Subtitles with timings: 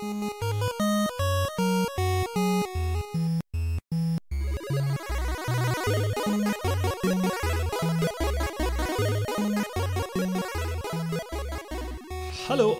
[0.00, 0.12] Hallo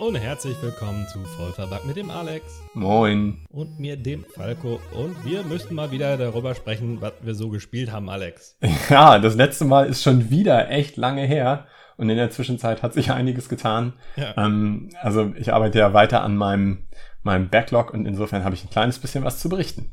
[0.01, 2.62] und herzlich willkommen zu Vollverbackt mit dem Alex.
[2.73, 3.45] Moin.
[3.50, 4.80] Und mir, dem Falco.
[4.93, 8.57] Und wir müssten mal wieder darüber sprechen, was wir so gespielt haben, Alex.
[8.89, 11.66] Ja, das letzte Mal ist schon wieder echt lange her.
[12.00, 13.93] Und in der Zwischenzeit hat sich einiges getan.
[14.16, 14.32] Ja.
[14.39, 16.87] Ähm, also ich arbeite ja weiter an meinem,
[17.23, 19.92] meinem Backlog und insofern habe ich ein kleines bisschen was zu berichten.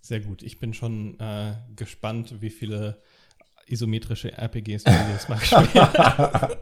[0.00, 0.42] Sehr gut.
[0.42, 3.02] Ich bin schon äh, gespannt, wie viele
[3.66, 5.70] isometrische RPGs du dieses Mal gespielt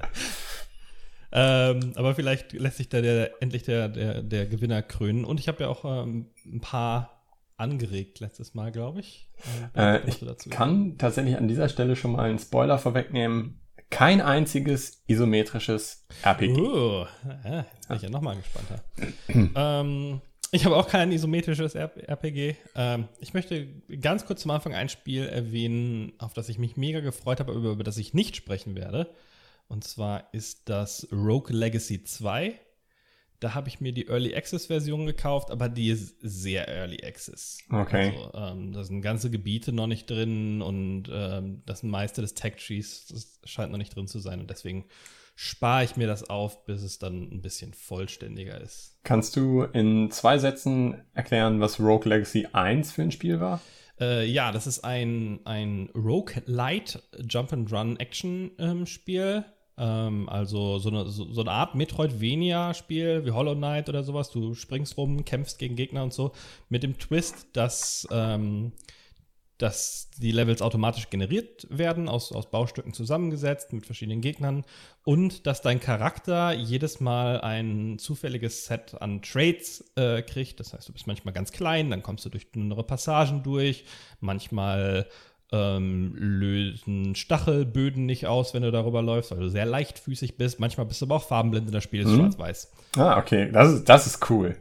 [1.33, 5.25] Ähm, aber vielleicht lässt sich da der, endlich der, der, der Gewinner krönen.
[5.25, 7.25] Und ich habe ja auch ähm, ein paar
[7.59, 9.29] angeregt letztes Mal, glaube ich.
[9.75, 13.61] Ähm, äh, ich kann tatsächlich an dieser Stelle schon mal einen Spoiler vorwegnehmen.
[13.91, 16.61] Kein einziges isometrisches RPG.
[16.61, 17.07] Uh,
[17.45, 18.85] ja, jetzt bin ich ja nochmal gespannter.
[19.55, 20.21] ähm,
[20.53, 22.57] ich habe auch kein isometrisches RPG.
[22.75, 23.67] Ähm, ich möchte
[24.01, 27.71] ganz kurz zum Anfang ein Spiel erwähnen, auf das ich mich mega gefreut habe, aber
[27.71, 29.11] über das ich nicht sprechen werde.
[29.69, 32.59] Und zwar ist das Rogue Legacy 2.
[33.41, 37.59] Da habe ich mir die Early Access Version gekauft, aber die ist sehr Early Access.
[37.71, 38.15] Okay.
[38.17, 42.57] Also, ähm, da sind ganze Gebiete noch nicht drin und ähm, das meiste des Tech
[42.57, 44.87] Trees scheint noch nicht drin zu sein und deswegen
[45.35, 48.97] spare ich mir das auf, bis es dann ein bisschen vollständiger ist.
[49.05, 53.61] Kannst du in zwei Sätzen erklären, was Rogue Legacy 1 für ein Spiel war?
[54.01, 59.45] Äh, ja, das ist ein, ein Rogue Light Jump and Run Action ähm, Spiel
[59.79, 64.31] ähm, also so eine, so, so eine Art Metroidvania-Spiel wie Hollow Knight oder sowas.
[64.31, 66.33] Du springst rum, kämpfst gegen Gegner und so.
[66.69, 68.73] Mit dem Twist, dass, ähm,
[69.59, 74.65] dass die Levels automatisch generiert werden, aus, aus Baustücken zusammengesetzt mit verschiedenen Gegnern.
[75.05, 80.59] Und dass dein Charakter jedes Mal ein zufälliges Set an Trades äh, kriegt.
[80.59, 83.85] Das heißt, du bist manchmal ganz klein, dann kommst du durch dünnere Passagen durch.
[84.21, 85.07] Manchmal
[85.53, 90.59] ähm, lösen Stachelböden nicht aus, wenn du darüber läufst, weil du sehr leichtfüßig bist.
[90.61, 92.17] Manchmal bist du aber auch farbenblind und das Spiel ist mhm.
[92.17, 92.73] schwarz-weiß.
[92.97, 93.51] Ah, okay.
[93.53, 94.57] Das ist, das ist cool.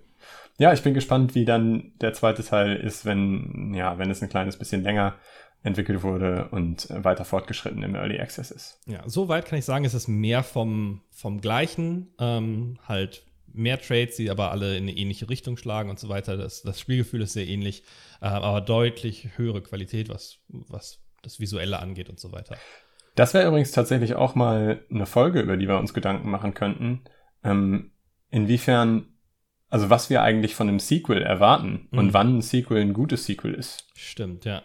[0.57, 4.29] Ja, ich bin gespannt, wie dann der zweite Teil ist, wenn, ja, wenn es ein
[4.29, 5.15] kleines bisschen länger
[5.63, 8.79] entwickelt wurde und weiter fortgeschritten im Early Access ist.
[8.85, 14.17] Ja, soweit kann ich sagen, es ist mehr vom, vom Gleichen, ähm, halt mehr Trades,
[14.17, 16.37] die aber alle in eine ähnliche Richtung schlagen und so weiter.
[16.37, 17.83] Das, das Spielgefühl ist sehr ähnlich,
[18.21, 22.57] äh, aber deutlich höhere Qualität, was, was das Visuelle angeht und so weiter.
[23.15, 27.03] Das wäre übrigens tatsächlich auch mal eine Folge, über die wir uns Gedanken machen könnten.
[27.43, 27.91] Ähm,
[28.29, 29.07] inwiefern,
[29.69, 31.99] also was wir eigentlich von einem Sequel erwarten mhm.
[31.99, 33.87] und wann ein Sequel ein gutes Sequel ist.
[33.95, 34.63] Stimmt, ja.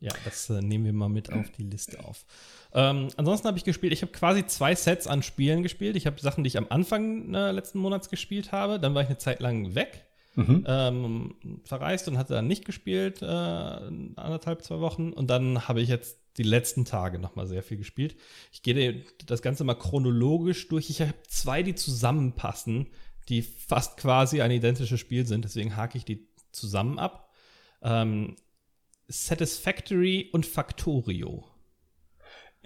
[0.00, 2.26] Ja, das äh, nehmen wir mal mit auf die Liste auf.
[2.74, 5.96] Ähm, ansonsten habe ich gespielt, ich habe quasi zwei Sets an Spielen gespielt.
[5.96, 8.78] Ich habe Sachen, die ich am Anfang äh, letzten Monats gespielt habe.
[8.78, 10.04] Dann war ich eine Zeit lang weg,
[10.34, 10.64] mhm.
[10.66, 11.34] ähm,
[11.64, 15.12] verreist und hatte dann nicht gespielt, äh, anderthalb, zwei Wochen.
[15.12, 18.16] Und dann habe ich jetzt die letzten Tage nochmal sehr viel gespielt.
[18.52, 20.90] Ich gehe das Ganze mal chronologisch durch.
[20.90, 22.88] Ich habe zwei, die zusammenpassen,
[23.28, 25.44] die fast quasi ein identisches Spiel sind.
[25.44, 27.30] Deswegen hake ich die zusammen ab.
[27.82, 28.36] Ähm,
[29.06, 31.44] Satisfactory und Factorio.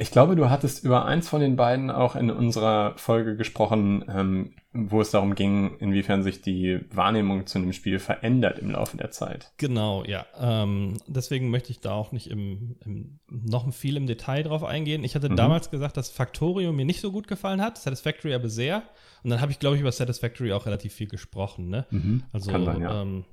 [0.01, 4.55] Ich glaube, du hattest über eins von den beiden auch in unserer Folge gesprochen, ähm,
[4.73, 9.11] wo es darum ging, inwiefern sich die Wahrnehmung zu einem Spiel verändert im Laufe der
[9.11, 9.53] Zeit.
[9.57, 10.25] Genau, ja.
[10.39, 15.03] Ähm, deswegen möchte ich da auch nicht im, im, noch viel im Detail drauf eingehen.
[15.03, 15.37] Ich hatte mhm.
[15.37, 18.85] damals gesagt, dass Factorio mir nicht so gut gefallen hat, Satisfactory aber sehr.
[19.25, 21.71] Und dann habe ich, glaube ich, über Satisfactory auch relativ viel gesprochen.
[21.71, 21.87] Ne?
[21.91, 22.23] Mhm.
[22.33, 23.03] Also, Kann sein, ja.
[23.03, 23.25] ähm,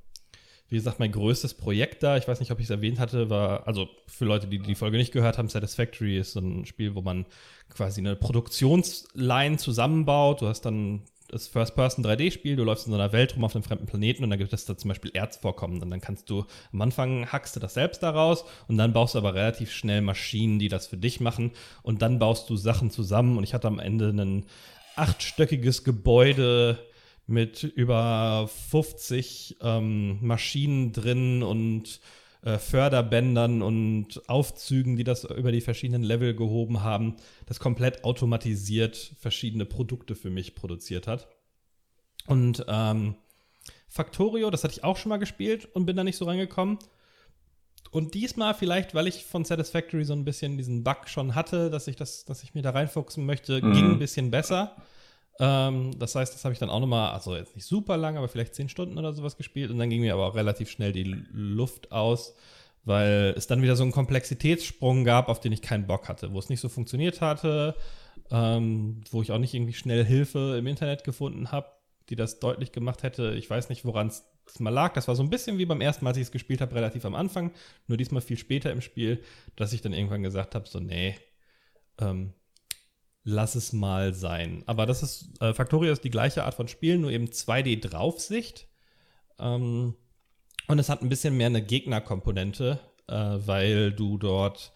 [0.70, 3.68] wie gesagt, mein größtes Projekt da, ich weiß nicht, ob ich es erwähnt hatte, war,
[3.68, 7.02] also für Leute, die die Folge nicht gehört haben, Satisfactory ist so ein Spiel, wo
[7.02, 7.26] man
[7.70, 10.42] quasi eine Produktionsline zusammenbaut.
[10.42, 13.88] Du hast dann das First-Person-3D-Spiel, du läufst in so einer Welt rum auf einem fremden
[13.88, 17.32] Planeten und dann gibt es da zum Beispiel Erzvorkommen und dann kannst du am Anfang
[17.32, 20.88] hackst du das selbst daraus und dann baust du aber relativ schnell Maschinen, die das
[20.88, 21.52] für dich machen
[21.82, 24.46] und dann baust du Sachen zusammen und ich hatte am Ende ein
[24.96, 26.80] achtstöckiges Gebäude
[27.28, 32.00] mit über 50 ähm, Maschinen drin und
[32.44, 37.16] äh, Förderbändern und Aufzügen, die das über die verschiedenen Level gehoben haben,
[37.48, 41.28] das komplett automatisiert verschiedene Produkte für mich produziert hat.
[42.28, 43.16] Und ähm,
[43.88, 46.78] Factorio, das hatte ich auch schon mal gespielt und bin da nicht so reingekommen.
[47.92, 51.88] Und diesmal vielleicht, weil ich von Satisfactory so ein bisschen diesen Bug schon hatte, dass
[51.88, 53.74] ich das, dass ich mir da reinfuchsen möchte, mhm.
[53.74, 54.76] ging ein bisschen besser.
[55.40, 58.28] Ähm, das heißt, das habe ich dann auch nochmal, also jetzt nicht super lang, aber
[58.30, 59.72] vielleicht zehn Stunden oder sowas gespielt.
[59.72, 62.36] Und dann ging mir aber auch relativ schnell die Luft aus,
[62.84, 66.40] weil es dann wieder so einen Komplexitätssprung gab, auf den ich keinen Bock hatte, wo
[66.40, 67.76] es nicht so funktioniert hatte,
[68.32, 71.68] ähm, wo ich auch nicht irgendwie schnell Hilfe im Internet gefunden habe.
[72.10, 73.34] die das deutlich gemacht hätte.
[73.34, 74.24] Ich weiß nicht, woran es
[74.60, 74.94] mal lag.
[74.94, 77.04] Das war so ein bisschen wie beim ersten Mal, als ich es gespielt habe, relativ
[77.06, 77.52] am Anfang,
[77.88, 79.24] nur diesmal viel später im Spiel,
[79.56, 81.16] dass ich dann irgendwann gesagt habe, so, nee,
[82.00, 82.34] ähm,
[83.26, 84.64] lass es mal sein.
[84.68, 88.68] Aber das ist, äh, Factorio ist die gleiche Art von Spiel, nur eben 2D-Draufsicht.
[89.40, 89.96] Ähm,
[90.68, 94.72] und es hat ein bisschen mehr eine Gegnerkomponente, äh, weil du dort,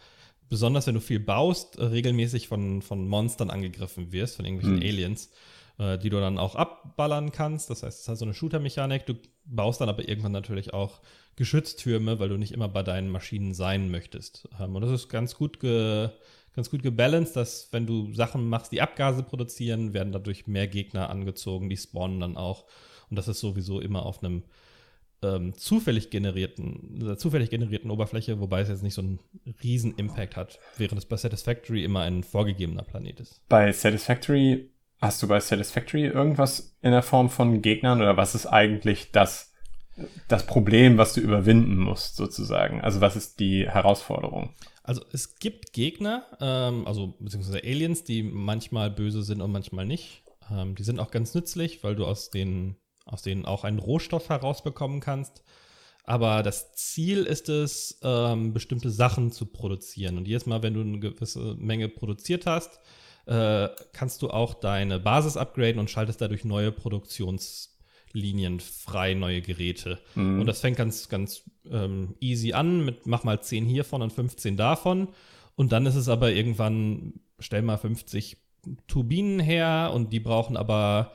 [0.49, 4.83] besonders wenn du viel baust, äh, regelmäßig von, von Monstern angegriffen wirst, von irgendwelchen mhm.
[4.83, 5.29] Aliens,
[5.77, 7.69] äh, die du dann auch abballern kannst.
[7.69, 9.05] Das heißt, es hat so eine Shooter-Mechanik.
[9.05, 9.13] Du
[9.45, 11.01] baust dann aber irgendwann natürlich auch
[11.39, 14.47] Geschütztürme, weil du nicht immer bei deinen Maschinen sein möchtest.
[14.59, 16.09] Ähm, und das ist ganz gut ge
[16.55, 21.09] ganz gut gebalanced, dass wenn du Sachen machst, die Abgase produzieren, werden dadurch mehr Gegner
[21.09, 22.65] angezogen, die spawnen dann auch.
[23.09, 24.43] Und das ist sowieso immer auf einem
[25.21, 29.19] ähm, zufällig generierten, äh, zufällig generierten Oberfläche, wobei es jetzt nicht so einen
[29.63, 33.41] riesen Impact hat, während es bei Satisfactory immer ein vorgegebener Planet ist.
[33.47, 38.47] Bei Satisfactory hast du bei Satisfactory irgendwas in der Form von Gegnern oder was ist
[38.47, 39.48] eigentlich das,
[40.27, 42.81] das Problem, was du überwinden musst, sozusagen?
[42.81, 44.53] Also was ist die Herausforderung?
[44.83, 50.23] Also es gibt Gegner, ähm, also beziehungsweise Aliens, die manchmal böse sind und manchmal nicht.
[50.51, 52.75] Ähm, die sind auch ganz nützlich, weil du aus denen,
[53.05, 55.43] aus denen auch einen Rohstoff herausbekommen kannst.
[56.03, 60.17] Aber das Ziel ist es, ähm, bestimmte Sachen zu produzieren.
[60.17, 62.79] Und jedes Mal, wenn du eine gewisse Menge produziert hast,
[63.27, 67.78] äh, kannst du auch deine Basis upgraden und schaltest dadurch neue Produktions-
[68.13, 69.99] Linien frei neue Geräte.
[70.15, 70.41] Mhm.
[70.41, 74.57] Und das fängt ganz, ganz ähm, easy an mit mach mal 10 hiervon und 15
[74.57, 75.09] davon.
[75.55, 78.37] Und dann ist es aber irgendwann, stell mal 50
[78.87, 81.13] Turbinen her und die brauchen aber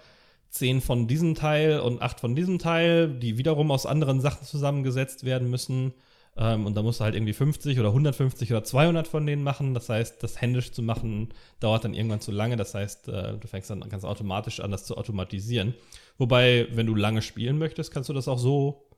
[0.50, 5.24] 10 von diesem Teil und 8 von diesem Teil, die wiederum aus anderen Sachen zusammengesetzt
[5.24, 5.94] werden müssen.
[6.36, 9.74] Ähm, und da musst du halt irgendwie 50 oder 150 oder 200 von denen machen.
[9.74, 12.56] Das heißt, das händisch zu machen dauert dann irgendwann zu lange.
[12.56, 15.74] Das heißt, äh, du fängst dann ganz automatisch an, das zu automatisieren.
[16.18, 18.88] Wobei, wenn du lange spielen möchtest, kannst du das auch so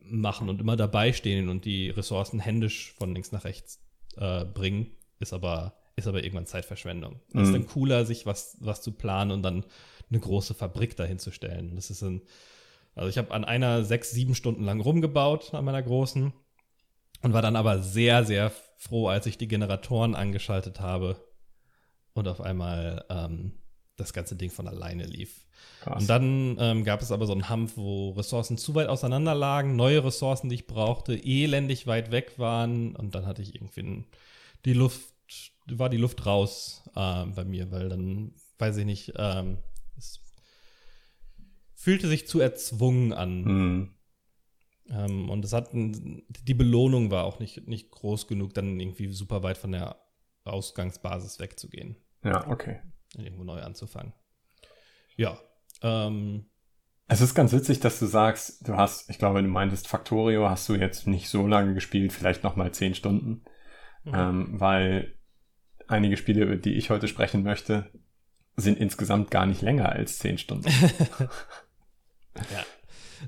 [0.00, 3.80] machen und immer dabei stehen und die Ressourcen händisch von links nach rechts
[4.16, 4.90] äh, bringen.
[5.20, 7.20] Ist aber, ist aber irgendwann Zeitverschwendung.
[7.28, 7.42] Es mhm.
[7.42, 9.64] ist dann cooler, sich was, was zu planen und dann
[10.10, 11.74] eine große Fabrik dahin zu stellen.
[11.74, 12.22] Das ist ein,
[12.94, 16.32] also ich habe an einer sechs, sieben Stunden lang rumgebaut, an meiner großen.
[17.22, 21.16] Und war dann aber sehr, sehr froh, als ich die Generatoren angeschaltet habe
[22.14, 23.52] und auf einmal ähm,
[23.96, 25.46] das ganze Ding von alleine lief.
[25.80, 26.02] Krass.
[26.02, 29.76] Und dann ähm, gab es aber so einen Hampf, wo Ressourcen zu weit auseinander lagen,
[29.76, 32.96] neue Ressourcen, die ich brauchte, elendig weit weg waren.
[32.96, 34.04] Und dann hatte ich irgendwie
[34.64, 35.00] die Luft,
[35.66, 39.58] war die Luft raus äh, bei mir, weil dann, weiß ich nicht, ähm,
[39.96, 40.20] es
[41.74, 43.42] fühlte sich zu erzwungen an.
[43.42, 43.94] Mhm.
[44.92, 49.42] Ähm, und es hat die Belohnung war auch nicht, nicht groß genug, dann irgendwie super
[49.42, 49.96] weit von der
[50.44, 51.96] Ausgangsbasis wegzugehen.
[52.22, 52.80] Ja, okay.
[53.16, 54.12] Irgendwo neu anzufangen.
[55.16, 55.38] Ja.
[55.82, 56.46] Ähm,
[57.08, 60.68] es ist ganz witzig, dass du sagst, du hast, ich glaube, du meintest Factorio, hast
[60.68, 63.42] du jetzt nicht so lange gespielt, vielleicht nochmal zehn Stunden.
[64.04, 64.14] Mhm.
[64.14, 65.14] Ähm, weil
[65.88, 67.90] einige Spiele, über die ich heute sprechen möchte,
[68.56, 70.68] sind insgesamt gar nicht länger als zehn Stunden.
[72.36, 72.64] ja.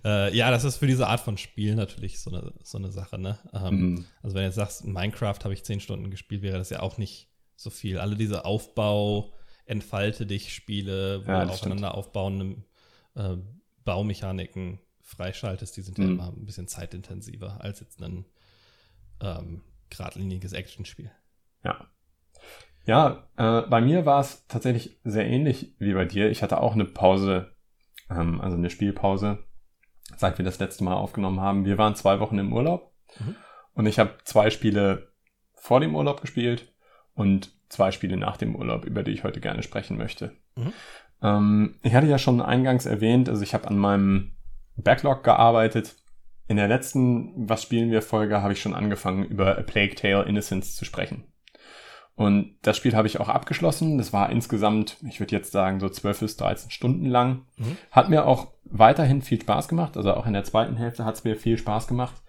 [0.05, 3.19] Äh, ja, das ist für diese Art von Spiel natürlich so eine, so eine Sache,
[3.19, 3.38] ne?
[3.52, 4.05] Ähm, mhm.
[4.23, 6.99] Also wenn du jetzt sagst, Minecraft habe ich zehn Stunden gespielt, wäre das ja auch
[6.99, 7.99] nicht so viel.
[7.99, 9.35] Alle diese Aufbau,
[9.67, 11.99] entfalte dich Spiele, wo ja, du aufeinander stimmt.
[11.99, 12.56] aufbauende
[13.14, 13.37] äh,
[13.85, 16.05] Baumechaniken freischaltest, die sind mhm.
[16.05, 18.24] ja immer ein bisschen zeitintensiver als jetzt ein
[19.20, 21.10] ähm, geradliniges Actionspiel.
[21.63, 21.86] Ja.
[22.86, 26.31] Ja, äh, bei mir war es tatsächlich sehr ähnlich wie bei dir.
[26.31, 27.55] Ich hatte auch eine Pause,
[28.10, 29.39] ähm, also eine Spielpause
[30.17, 31.65] seit wir das letzte Mal aufgenommen haben.
[31.65, 33.37] Wir waren zwei Wochen im Urlaub mhm.
[33.75, 35.13] und ich habe zwei Spiele
[35.55, 36.73] vor dem Urlaub gespielt
[37.15, 40.37] und zwei Spiele nach dem Urlaub, über die ich heute gerne sprechen möchte.
[40.56, 40.73] Mhm.
[41.23, 44.37] Ähm, ich hatte ja schon eingangs erwähnt, also ich habe an meinem
[44.77, 45.96] Backlog gearbeitet.
[46.46, 50.25] In der letzten Was spielen wir Folge habe ich schon angefangen, über A Plague Tale
[50.25, 51.25] Innocence zu sprechen.
[52.17, 53.99] Und das Spiel habe ich auch abgeschlossen.
[53.99, 57.47] Das war insgesamt, ich würde jetzt sagen, so 12 bis 13 Stunden lang.
[57.56, 57.77] Mhm.
[57.91, 59.97] Hat mir auch weiterhin viel Spaß gemacht.
[59.97, 62.23] Also auch in der zweiten Hälfte hat es mir viel Spaß gemacht.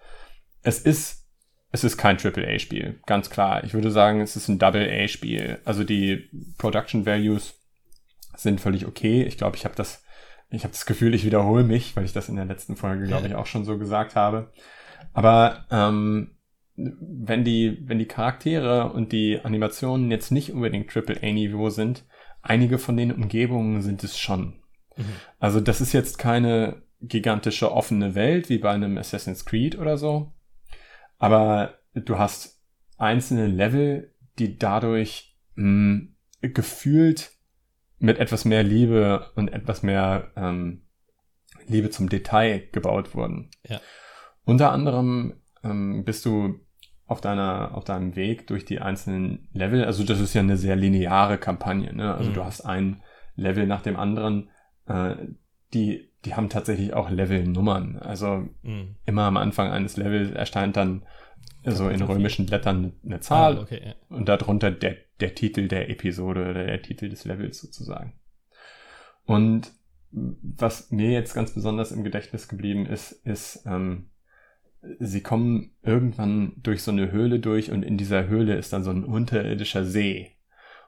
[0.62, 1.28] Es ist,
[1.70, 3.62] es ist kein AAA-Spiel, ganz klar.
[3.62, 5.60] Ich würde sagen, es ist ein Double-A-Spiel.
[5.64, 6.28] Also die
[6.58, 7.54] Production Values
[8.36, 9.22] sind völlig okay.
[9.22, 10.02] Ich glaube, ich habe das,
[10.50, 13.28] ich habe das Gefühl, ich wiederhole mich, weil ich das in der letzten Folge, glaube
[13.28, 14.52] ich, auch schon so gesagt habe.
[15.12, 16.35] Aber ähm,
[16.76, 22.04] wenn die, wenn die Charaktere und die Animationen jetzt nicht unbedingt Triple-A-Niveau sind,
[22.42, 24.60] einige von den Umgebungen sind es schon.
[24.96, 25.04] Mhm.
[25.38, 30.32] Also das ist jetzt keine gigantische offene Welt wie bei einem Assassin's Creed oder so,
[31.18, 32.62] aber du hast
[32.98, 36.16] einzelne Level, die dadurch mh, hm,
[36.54, 37.32] gefühlt
[37.98, 40.82] mit etwas mehr Liebe und etwas mehr ähm,
[41.66, 43.50] Liebe zum Detail gebaut wurden.
[43.66, 43.80] Ja.
[44.44, 46.65] Unter anderem ähm, bist du
[47.06, 49.84] auf deiner, auf deinem Weg durch die einzelnen Level.
[49.84, 51.94] Also das ist ja eine sehr lineare Kampagne.
[51.94, 52.14] Ne?
[52.14, 52.34] Also mhm.
[52.34, 53.02] du hast ein
[53.36, 54.50] Level nach dem anderen.
[54.86, 55.14] Äh,
[55.72, 57.98] die, die haben tatsächlich auch Levelnummern.
[57.98, 58.96] Also mhm.
[59.04, 61.02] immer am Anfang eines Levels erscheint dann
[61.64, 63.94] so in römischen Blättern eine Zahl ah, okay, ja.
[64.08, 68.12] und darunter der, der Titel der Episode oder der Titel des Levels sozusagen.
[69.24, 69.72] Und
[70.10, 74.10] was mir jetzt ganz besonders im Gedächtnis geblieben ist, ist, ähm,
[74.98, 78.90] sie kommen irgendwann durch so eine Höhle durch und in dieser Höhle ist dann so
[78.90, 80.36] ein unterirdischer See.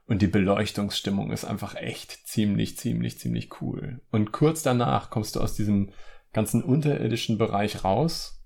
[0.06, 4.00] Und die Beleuchtungsstimmung ist einfach echt ziemlich, ziemlich, ziemlich cool.
[4.10, 5.90] Und kurz danach kommst du aus diesem
[6.32, 8.42] ganzen unterirdischen Bereich raus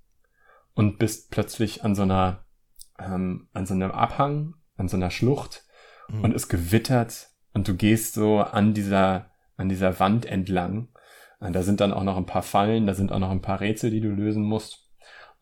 [0.75, 2.45] und bist plötzlich an so einer,
[2.99, 5.65] ähm, an so einem Abhang, an so einer Schlucht
[6.09, 6.25] mhm.
[6.25, 10.89] und es gewittert und du gehst so an dieser, an dieser Wand entlang.
[11.39, 13.61] Und da sind dann auch noch ein paar Fallen, da sind auch noch ein paar
[13.61, 14.82] Rätsel, die du lösen musst.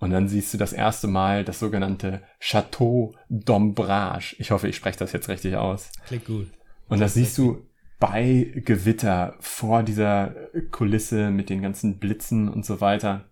[0.01, 4.35] Und dann siehst du das erste Mal das sogenannte Chateau d'Ombrage.
[4.39, 5.93] Ich hoffe, ich spreche das jetzt richtig aus.
[6.07, 6.49] Klingt gut.
[6.89, 7.67] Und das siehst du
[8.01, 10.35] bei Gewitter vor dieser
[10.71, 13.27] Kulisse mit den ganzen Blitzen und so weiter.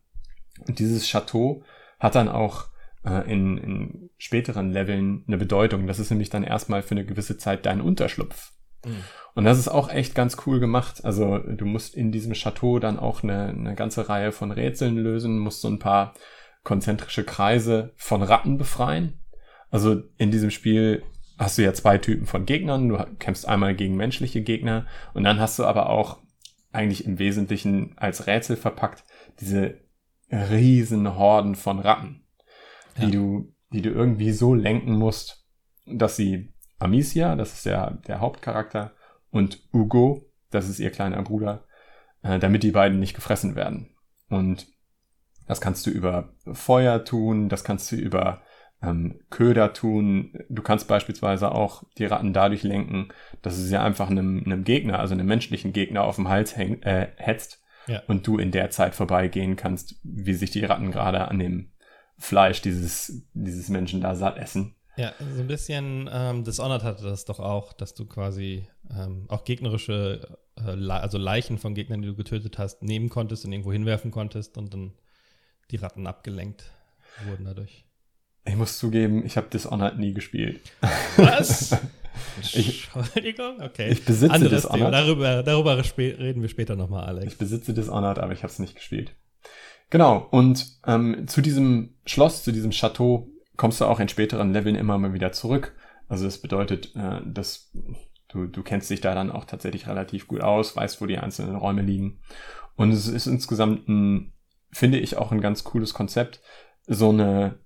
[0.66, 1.64] Und dieses Chateau
[1.98, 2.66] hat dann auch
[3.04, 5.87] äh, in, in späteren Leveln eine Bedeutung.
[5.87, 8.52] Das ist nämlich dann erstmal für eine gewisse Zeit dein Unterschlupf.
[8.84, 9.04] Mhm.
[9.34, 11.04] Und das ist auch echt ganz cool gemacht.
[11.04, 15.38] Also du musst in diesem Chateau dann auch eine, eine ganze Reihe von Rätseln lösen,
[15.38, 16.12] musst so ein paar
[16.68, 19.18] konzentrische Kreise von Ratten befreien.
[19.70, 21.02] Also in diesem Spiel
[21.38, 22.90] hast du ja zwei Typen von Gegnern.
[22.90, 26.18] Du kämpfst einmal gegen menschliche Gegner und dann hast du aber auch
[26.70, 29.04] eigentlich im Wesentlichen als Rätsel verpackt
[29.40, 29.80] diese
[30.30, 32.26] riesen Horden von Ratten,
[32.98, 33.06] ja.
[33.06, 35.46] die du, die du irgendwie so lenken musst,
[35.87, 38.92] dass sie Amicia, das ist der, der Hauptcharakter,
[39.30, 41.64] und Ugo, das ist ihr kleiner Bruder,
[42.22, 43.88] äh, damit die beiden nicht gefressen werden.
[44.28, 44.66] Und
[45.48, 48.42] das kannst du über Feuer tun, das kannst du über
[48.82, 50.38] ähm, Köder tun.
[50.48, 53.08] Du kannst beispielsweise auch die Ratten dadurch lenken,
[53.42, 56.82] dass es ja einfach einem, einem Gegner, also einem menschlichen Gegner auf dem Hals häng,
[56.82, 58.02] äh, hetzt ja.
[58.06, 61.72] und du in der Zeit vorbeigehen kannst, wie sich die Ratten gerade an dem
[62.18, 64.74] Fleisch dieses, dieses Menschen da satt essen.
[64.96, 69.44] Ja, so ein bisschen ähm, Dishonored hatte das doch auch, dass du quasi ähm, auch
[69.44, 74.10] gegnerische, äh, also Leichen von Gegnern, die du getötet hast, nehmen konntest und irgendwo hinwerfen
[74.10, 74.92] konntest und dann
[75.70, 76.70] die Ratten abgelenkt
[77.26, 77.84] wurden dadurch.
[78.44, 80.60] Ich muss zugeben, ich habe Dishonored nie gespielt.
[81.16, 81.76] Was?
[82.52, 83.90] Entschuldigung, okay.
[83.90, 84.94] Ich besitze Anderes Dishonored.
[84.94, 87.32] Darüber, darüber reden wir später nochmal, Alex.
[87.32, 89.14] Ich besitze Dishonored, aber ich habe es nicht gespielt.
[89.90, 94.76] Genau, und ähm, zu diesem Schloss, zu diesem Chateau kommst du auch in späteren Leveln
[94.76, 95.75] immer mal wieder zurück.
[96.08, 97.72] Also das bedeutet, äh, dass
[98.28, 101.56] du, du kennst dich da dann auch tatsächlich relativ gut aus, weißt, wo die einzelnen
[101.56, 102.20] Räume liegen.
[102.76, 104.32] Und es ist insgesamt ein
[104.70, 106.40] finde ich auch ein ganz cooles Konzept,
[106.87, 107.58] so eine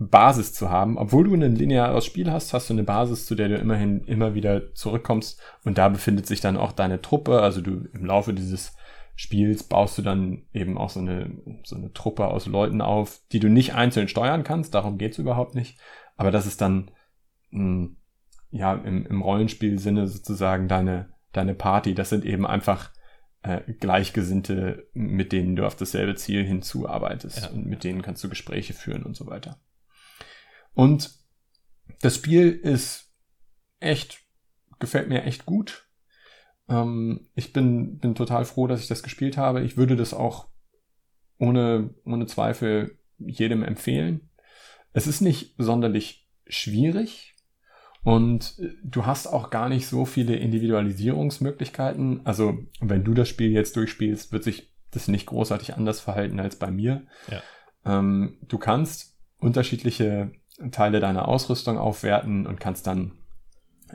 [0.00, 0.96] Basis zu haben.
[0.96, 4.34] Obwohl du ein lineares Spiel hast, hast du eine Basis, zu der du immerhin immer
[4.34, 5.40] wieder zurückkommst.
[5.64, 7.42] Und da befindet sich dann auch deine Truppe.
[7.42, 8.74] Also du im Laufe dieses
[9.14, 11.30] Spiels baust du dann eben auch so eine,
[11.64, 14.74] so eine Truppe aus Leuten auf, die du nicht einzeln steuern kannst.
[14.74, 15.78] Darum geht's überhaupt nicht.
[16.16, 16.90] Aber das ist dann,
[17.50, 17.96] mh, hm,
[18.52, 21.94] ja, im, im Rollenspiel-Sinne sozusagen deine, deine Party.
[21.94, 22.90] Das sind eben einfach
[23.42, 27.48] äh, Gleichgesinnte, mit denen du auf dasselbe Ziel hinzuarbeitest ja.
[27.50, 29.60] und mit denen kannst du Gespräche führen und so weiter.
[30.74, 31.10] Und
[32.00, 33.12] das Spiel ist
[33.80, 34.20] echt,
[34.78, 35.88] gefällt mir echt gut.
[36.68, 39.62] Ähm, ich bin, bin total froh, dass ich das gespielt habe.
[39.62, 40.48] Ich würde das auch
[41.38, 44.30] ohne, ohne Zweifel jedem empfehlen.
[44.92, 47.29] Es ist nicht sonderlich schwierig.
[48.02, 52.24] Und du hast auch gar nicht so viele Individualisierungsmöglichkeiten.
[52.24, 56.56] Also, wenn du das Spiel jetzt durchspielst, wird sich das nicht großartig anders verhalten als
[56.56, 57.02] bei mir.
[57.28, 57.42] Ja.
[57.84, 60.32] Ähm, du kannst unterschiedliche
[60.70, 63.12] Teile deiner Ausrüstung aufwerten und kannst dann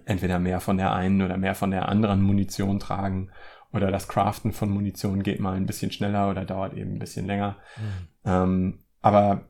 [0.06, 3.32] entweder mehr von der einen oder mehr von der anderen Munition tragen
[3.72, 7.26] oder das Craften von Munition geht mal ein bisschen schneller oder dauert eben ein bisschen
[7.26, 7.58] länger.
[7.78, 8.08] Mhm.
[8.26, 9.50] Ähm, aber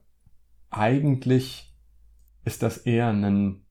[0.70, 1.74] eigentlich
[2.44, 3.65] ist das eher ein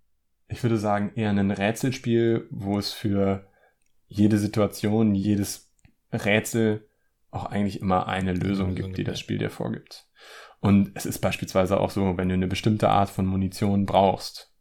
[0.49, 3.47] ich würde sagen, eher ein Rätselspiel, wo es für
[4.07, 5.73] jede Situation, jedes
[6.13, 6.89] Rätsel
[7.31, 10.07] auch eigentlich immer eine Lösung gibt, die das Spiel dir vorgibt.
[10.61, 14.53] Und es ist beispielsweise auch so, wenn du eine bestimmte Art von Munition brauchst,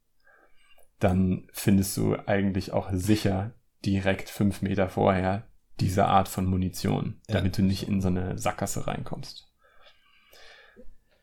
[0.99, 3.53] dann findest du eigentlich auch sicher
[3.85, 5.47] direkt fünf Meter vorher
[5.79, 7.61] diese Art von Munition, damit ja.
[7.61, 9.51] du nicht in so eine Sackgasse reinkommst.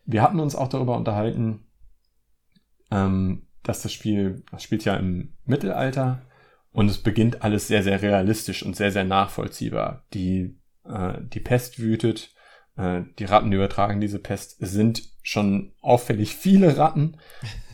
[0.05, 1.67] Wir hatten uns auch darüber unterhalten,
[2.91, 6.23] ähm, dass das Spiel, das spielt ja im Mittelalter
[6.73, 10.05] Und es beginnt alles sehr, sehr realistisch und sehr, sehr nachvollziehbar.
[10.15, 12.33] Die, äh, die Pest wütet,
[12.77, 14.63] äh, die Ratten übertragen diese Pest.
[14.63, 17.17] Es sind schon auffällig viele Ratten.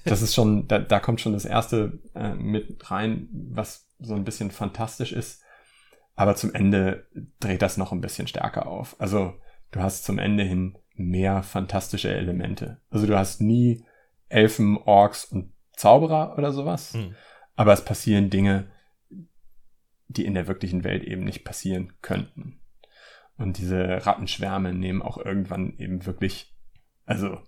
[0.04, 4.24] Das ist schon, da, da kommt schon das erste äh, mit rein, was so ein
[4.24, 5.42] bisschen fantastisch ist.
[6.14, 7.06] Aber zum Ende
[7.40, 8.94] dreht das noch ein bisschen stärker auf.
[8.98, 9.34] Also
[9.72, 12.80] du hast zum Ende hin mehr fantastische Elemente.
[12.88, 13.84] Also du hast nie
[14.28, 16.94] Elfen, Orks und Zauberer oder sowas.
[16.94, 17.14] Mhm.
[17.54, 18.70] Aber es passieren Dinge,
[20.08, 22.60] die in der wirklichen Welt eben nicht passieren könnten.
[23.36, 26.54] Und diese Rattenschwärme nehmen auch irgendwann eben wirklich,
[27.04, 27.38] also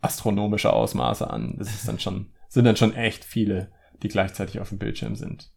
[0.00, 1.56] astronomische Ausmaße an.
[1.58, 3.70] Das ist dann schon, sind dann schon echt viele,
[4.02, 5.52] die gleichzeitig auf dem Bildschirm sind.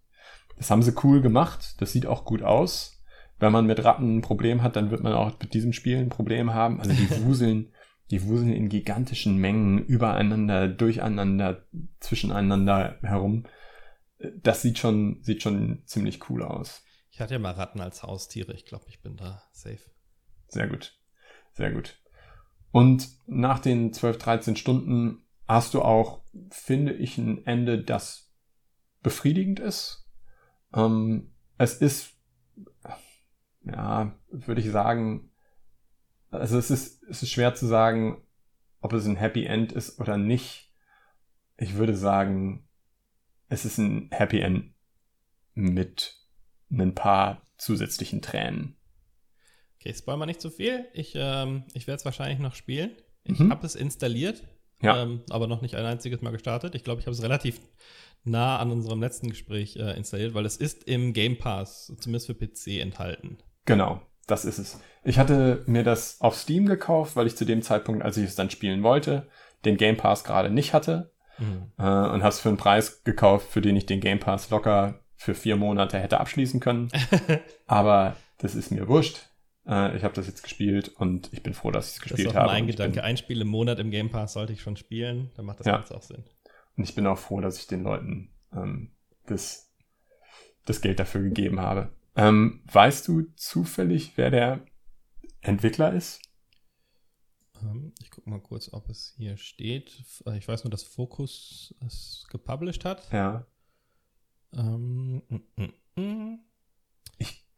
[0.58, 1.82] Das haben sie cool gemacht.
[1.82, 3.02] Das sieht auch gut aus.
[3.40, 6.10] Wenn man mit Ratten ein Problem hat, dann wird man auch mit diesem Spiel ein
[6.10, 6.80] Problem haben.
[6.80, 7.73] Also die wuseln,
[8.14, 11.66] die wuseln in gigantischen Mengen übereinander, durcheinander,
[12.00, 13.46] zwischeneinander herum.
[14.38, 16.84] Das sieht schon, sieht schon ziemlich cool aus.
[17.12, 18.54] Ich hatte ja mal Ratten als Haustiere.
[18.54, 19.92] Ich glaube, ich bin da safe.
[20.48, 20.98] Sehr gut.
[21.52, 22.00] Sehr gut.
[22.72, 28.32] Und nach den 12, 13 Stunden hast du auch, finde ich, ein Ende, das
[29.02, 30.04] befriedigend ist
[30.74, 32.14] ähm, es ist,
[33.64, 35.30] ja, würde ich sagen,
[36.34, 38.22] also es ist, es ist schwer zu sagen,
[38.82, 40.72] ob es ein Happy End ist oder nicht.
[41.58, 42.68] Ich würde sagen,
[43.48, 44.74] es ist ein Happy End
[45.54, 46.18] mit
[46.70, 48.76] ein paar zusätzlichen Tränen.
[49.80, 50.86] Okay, spoil mal nicht zu viel.
[50.94, 52.92] Ich, ähm, ich werde es wahrscheinlich noch spielen.
[53.24, 53.52] Ich mhm.
[53.52, 54.44] habe es installiert,
[54.82, 55.04] ja.
[55.04, 56.76] ähm, aber noch nicht ein einziges Mal gestartet.
[56.76, 57.60] Ich glaube, ich habe es relativ
[58.24, 62.36] nah an unserem letzten Gespräch äh, installiert, weil es ist im Game Pass, zumindest für
[62.36, 63.38] PC, enthalten.
[63.66, 64.80] Genau, das ist es.
[65.04, 68.36] Ich hatte mir das auf Steam gekauft, weil ich zu dem Zeitpunkt, als ich es
[68.36, 69.28] dann spielen wollte,
[69.66, 71.12] den Game Pass gerade nicht hatte.
[71.40, 71.72] Mhm.
[71.78, 75.00] Äh, und habe es für einen Preis gekauft, für den ich den Game Pass locker
[75.16, 76.90] für vier Monate hätte abschließen können.
[77.68, 79.30] Aber das ist mir wurscht.
[79.68, 82.36] Äh, ich habe das jetzt gespielt und ich bin froh, dass ich es gespielt habe.
[82.36, 83.04] Das ist auch mein Gedanke.
[83.04, 85.32] Ein Spiel im Monat im Game Pass sollte ich schon spielen.
[85.36, 85.78] Dann macht das ja.
[85.78, 86.24] Ganze auch Sinn.
[86.76, 88.92] Und ich bin auch froh, dass ich den Leuten ähm,
[89.26, 89.72] das,
[90.66, 91.90] das Geld dafür gegeben habe.
[92.16, 94.66] Ähm, weißt du zufällig, wer der
[95.42, 96.22] Entwickler ist?
[97.62, 100.04] Ähm, ich gucke mal kurz, ob es hier steht.
[100.26, 103.12] Äh, ich weiß nur, dass Focus es gepublished hat.
[103.12, 103.46] Ja.
[104.54, 106.40] Ähm, mm, mm, mm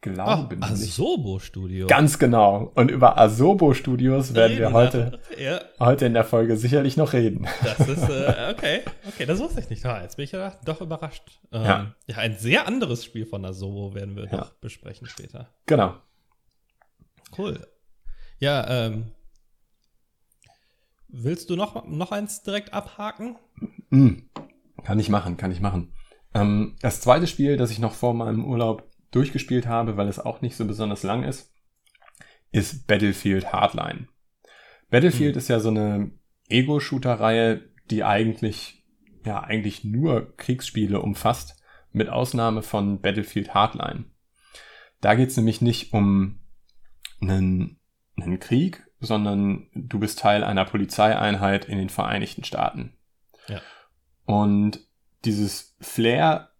[0.00, 1.88] glaube Ach, Asobo Studios.
[1.88, 2.72] Ganz genau.
[2.74, 5.60] Und über Asobo Studios werden reden, wir heute, ja.
[5.80, 7.46] heute in der Folge sicherlich noch reden.
[7.62, 8.80] Das ist, äh, okay.
[9.08, 9.84] Okay, das wusste ich nicht.
[9.84, 11.40] Ah, jetzt bin ich ja doch überrascht.
[11.52, 11.94] Ähm, ja.
[12.06, 14.36] ja, ein sehr anderes Spiel von Asobo werden wir ja.
[14.36, 15.48] noch besprechen später.
[15.66, 15.94] Genau.
[17.36, 17.66] Cool.
[18.38, 19.12] Ja, ähm,
[21.08, 23.36] willst du noch, noch eins direkt abhaken?
[23.90, 24.14] Mm,
[24.84, 25.92] kann ich machen, kann ich machen.
[26.34, 30.42] Ähm, das zweite Spiel, das ich noch vor meinem Urlaub durchgespielt habe, weil es auch
[30.42, 31.52] nicht so besonders lang ist,
[32.52, 34.08] ist Battlefield Hardline.
[34.90, 35.38] Battlefield mhm.
[35.38, 36.10] ist ja so eine
[36.48, 38.84] Ego-Shooter-Reihe, die eigentlich,
[39.24, 44.04] ja, eigentlich nur Kriegsspiele umfasst, mit Ausnahme von Battlefield Hardline.
[45.00, 46.40] Da geht es nämlich nicht um
[47.20, 47.80] einen,
[48.16, 52.94] einen Krieg, sondern du bist Teil einer Polizeieinheit in den Vereinigten Staaten.
[53.48, 53.60] Ja.
[54.24, 54.80] Und
[55.24, 56.50] dieses Flair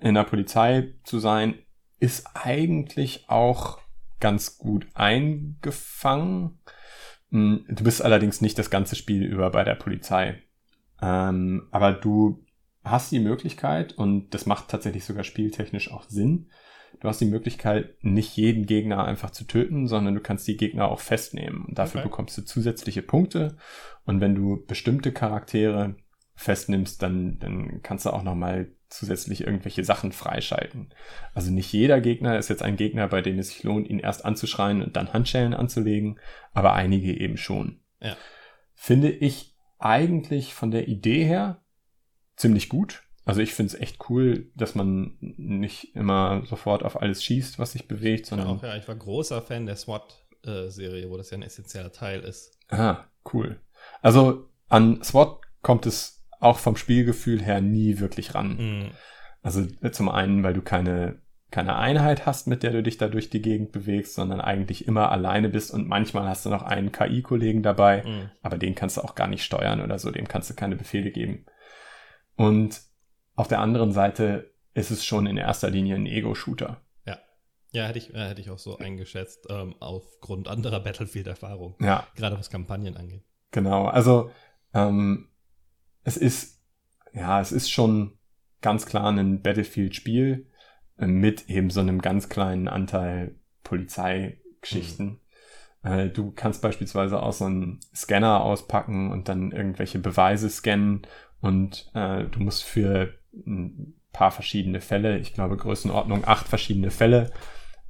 [0.00, 1.58] in der Polizei zu sein,
[2.02, 3.78] ist eigentlich auch
[4.18, 6.58] ganz gut eingefangen.
[7.30, 10.42] Hm, du bist allerdings nicht das ganze Spiel über bei der Polizei.
[11.00, 12.44] Ähm, aber du
[12.82, 16.50] hast die Möglichkeit, und das macht tatsächlich sogar spieltechnisch auch Sinn,
[16.98, 20.88] du hast die Möglichkeit, nicht jeden Gegner einfach zu töten, sondern du kannst die Gegner
[20.88, 21.66] auch festnehmen.
[21.66, 22.08] Und dafür okay.
[22.08, 23.56] bekommst du zusätzliche Punkte.
[24.04, 25.94] Und wenn du bestimmte Charaktere
[26.34, 30.92] festnimmst, dann, dann kannst du auch nochmal zusätzlich irgendwelche Sachen freischalten.
[31.34, 34.24] Also nicht jeder Gegner ist jetzt ein Gegner, bei dem es sich lohnt, ihn erst
[34.24, 36.20] anzuschreien und dann Handschellen anzulegen,
[36.52, 37.80] aber einige eben schon.
[38.00, 38.16] Ja.
[38.74, 41.62] Finde ich eigentlich von der Idee her
[42.36, 43.02] ziemlich gut.
[43.24, 47.72] Also ich finde es echt cool, dass man nicht immer sofort auf alles schießt, was
[47.72, 48.48] sich bewegt, sondern.
[48.48, 52.58] Auch, ja, ich war großer Fan der SWAT-Serie, wo das ja ein essentieller Teil ist.
[52.68, 53.60] Ah, cool.
[54.00, 58.56] Also an SWAT kommt es auch vom Spielgefühl her nie wirklich ran.
[58.56, 58.90] Mhm.
[59.42, 63.08] Also äh, zum einen, weil du keine, keine Einheit hast, mit der du dich da
[63.08, 66.92] durch die Gegend bewegst, sondern eigentlich immer alleine bist und manchmal hast du noch einen
[66.92, 68.30] KI-Kollegen dabei, mhm.
[68.42, 71.10] aber den kannst du auch gar nicht steuern oder so, dem kannst du keine Befehle
[71.10, 71.46] geben.
[72.36, 72.80] Und
[73.34, 76.80] auf der anderen Seite ist es schon in erster Linie ein Ego-Shooter.
[77.06, 77.18] Ja.
[77.72, 81.76] Ja, hätte ich, äh, hätte ich auch so eingeschätzt, ähm, aufgrund anderer Battlefield-Erfahrungen.
[81.80, 82.06] Ja.
[82.16, 83.22] Gerade was Kampagnen angeht.
[83.50, 84.30] Genau, also
[84.74, 85.28] ähm,
[86.04, 86.60] es ist,
[87.12, 88.18] ja, es ist schon
[88.60, 90.46] ganz klar ein Battlefield-Spiel
[90.98, 95.20] äh, mit eben so einem ganz kleinen Anteil Polizeigeschichten.
[95.82, 95.90] Mhm.
[95.90, 101.02] Äh, du kannst beispielsweise auch so einen Scanner auspacken und dann irgendwelche Beweise scannen
[101.40, 107.32] und äh, du musst für ein paar verschiedene Fälle, ich glaube Größenordnung acht verschiedene Fälle,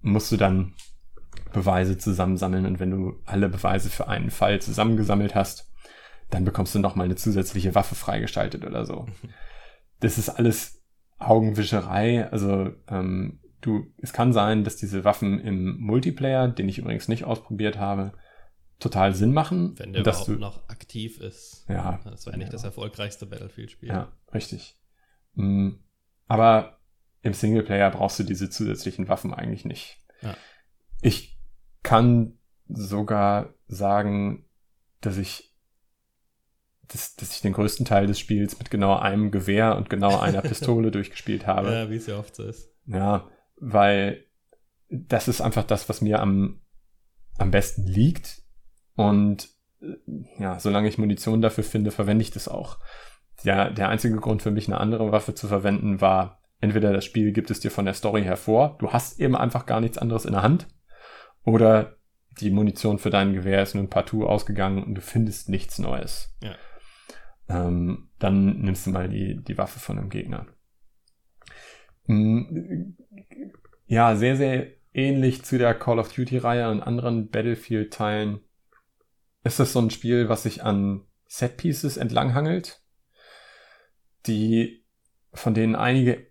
[0.01, 0.75] musst du dann
[1.53, 5.72] Beweise zusammensammeln und wenn du alle Beweise für einen Fall zusammengesammelt hast,
[6.33, 9.07] dann bekommst du nochmal eine zusätzliche Waffe freigeschaltet oder so.
[10.01, 10.83] Das ist alles
[11.19, 12.29] Augenwischerei.
[12.31, 17.25] Also ähm, du, es kann sein, dass diese Waffen im Multiplayer, den ich übrigens nicht
[17.25, 18.13] ausprobiert habe,
[18.79, 19.79] total Sinn machen.
[19.79, 21.67] Wenn der dass überhaupt du, noch aktiv ist.
[21.69, 22.01] Ja.
[22.05, 23.91] Das war ja nicht das erfolgreichste Battlefield-Spiel.
[23.91, 24.81] Ja, richtig.
[25.35, 25.73] Mm,
[26.27, 26.81] aber
[27.21, 29.99] im Singleplayer brauchst du diese zusätzlichen Waffen eigentlich nicht.
[30.23, 30.35] Ja.
[31.03, 31.39] Ich
[31.83, 34.47] kann sogar sagen,
[35.03, 35.52] dass ich
[36.93, 40.43] dass, dass ich den größten Teil des Spiels mit genau einem Gewehr und genau einer
[40.43, 41.73] Pistole durchgespielt habe.
[41.73, 42.71] Ja, wie es ja oft so ist.
[42.87, 44.25] Ja, weil
[44.89, 46.61] das ist einfach das, was mir am,
[47.39, 48.43] am besten liegt.
[48.95, 49.49] Und
[50.39, 52.79] ja, solange ich Munition dafür finde, verwende ich das auch.
[53.43, 57.33] Ja, der einzige Grund für mich, eine andere Waffe zu verwenden, war, entweder das Spiel
[57.33, 60.33] gibt es dir von der Story hervor, du hast eben einfach gar nichts anderes in
[60.33, 60.69] der Hand,
[61.45, 61.97] oder
[62.41, 66.37] die Munition für dein Gewehr ist nun partout ausgegangen und du findest nichts Neues.
[66.43, 66.55] Ja
[67.53, 70.47] ähm, dann nimmst du mal die, die Waffe von einem Gegner.
[72.07, 72.97] Hm,
[73.87, 78.41] ja, sehr, sehr ähnlich zu der Call of Duty-Reihe und anderen Battlefield-Teilen
[79.45, 82.83] ist das so ein Spiel, was sich an Set-Pieces entlanghangelt,
[84.27, 84.85] die,
[85.33, 86.27] von denen einige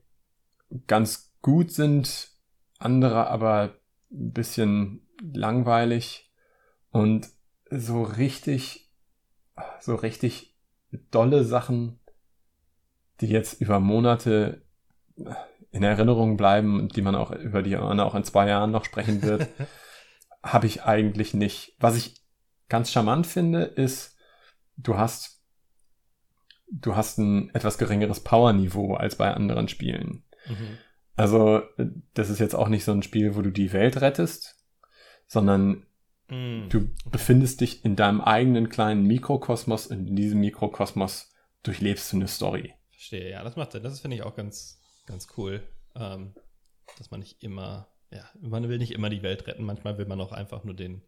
[0.88, 2.32] ganz gut sind,
[2.78, 3.76] andere aber
[4.12, 6.32] ein bisschen langweilig
[6.90, 7.30] und
[7.70, 8.92] so richtig,
[9.80, 10.51] so richtig
[11.12, 12.00] dolle Sachen,
[13.20, 14.62] die jetzt über Monate
[15.72, 18.86] in Erinnerung bleiben und die man auch über die man auch in zwei Jahren noch
[18.86, 19.48] sprechen wird,
[20.44, 21.76] habe ich eigentlich nicht.
[21.80, 22.16] Was ich
[22.68, 24.18] ganz charmant finde, ist,
[24.78, 25.42] du hast
[26.72, 30.24] du hast ein etwas geringeres Powerniveau als bei anderen Spielen.
[30.48, 30.78] Mhm.
[31.16, 31.62] Also
[32.14, 34.56] das ist jetzt auch nicht so ein Spiel, wo du die Welt rettest,
[35.28, 35.86] sondern
[36.32, 36.70] Mm.
[36.70, 41.32] Du befindest dich in deinem eigenen kleinen Mikrokosmos und in diesem Mikrokosmos
[41.64, 42.74] durchlebst du eine Story.
[42.90, 43.84] Verstehe, ja, das macht Sinn.
[43.84, 45.62] Das finde ich auch ganz, ganz cool.
[45.96, 46.34] Ähm,
[46.98, 50.22] dass man nicht immer, ja, man will nicht immer die Welt retten, manchmal will man
[50.22, 51.04] auch einfach nur den,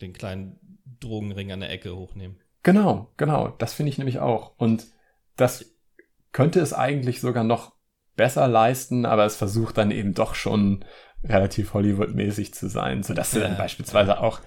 [0.00, 2.38] den kleinen Drogenring an der Ecke hochnehmen.
[2.62, 3.48] Genau, genau.
[3.48, 4.58] Das finde ich nämlich auch.
[4.58, 4.86] Und
[5.36, 5.74] das
[6.32, 7.72] könnte es eigentlich sogar noch
[8.16, 10.84] besser leisten, aber es versucht dann eben doch schon
[11.24, 14.40] relativ Hollywood-mäßig zu sein, sodass du dann beispielsweise auch,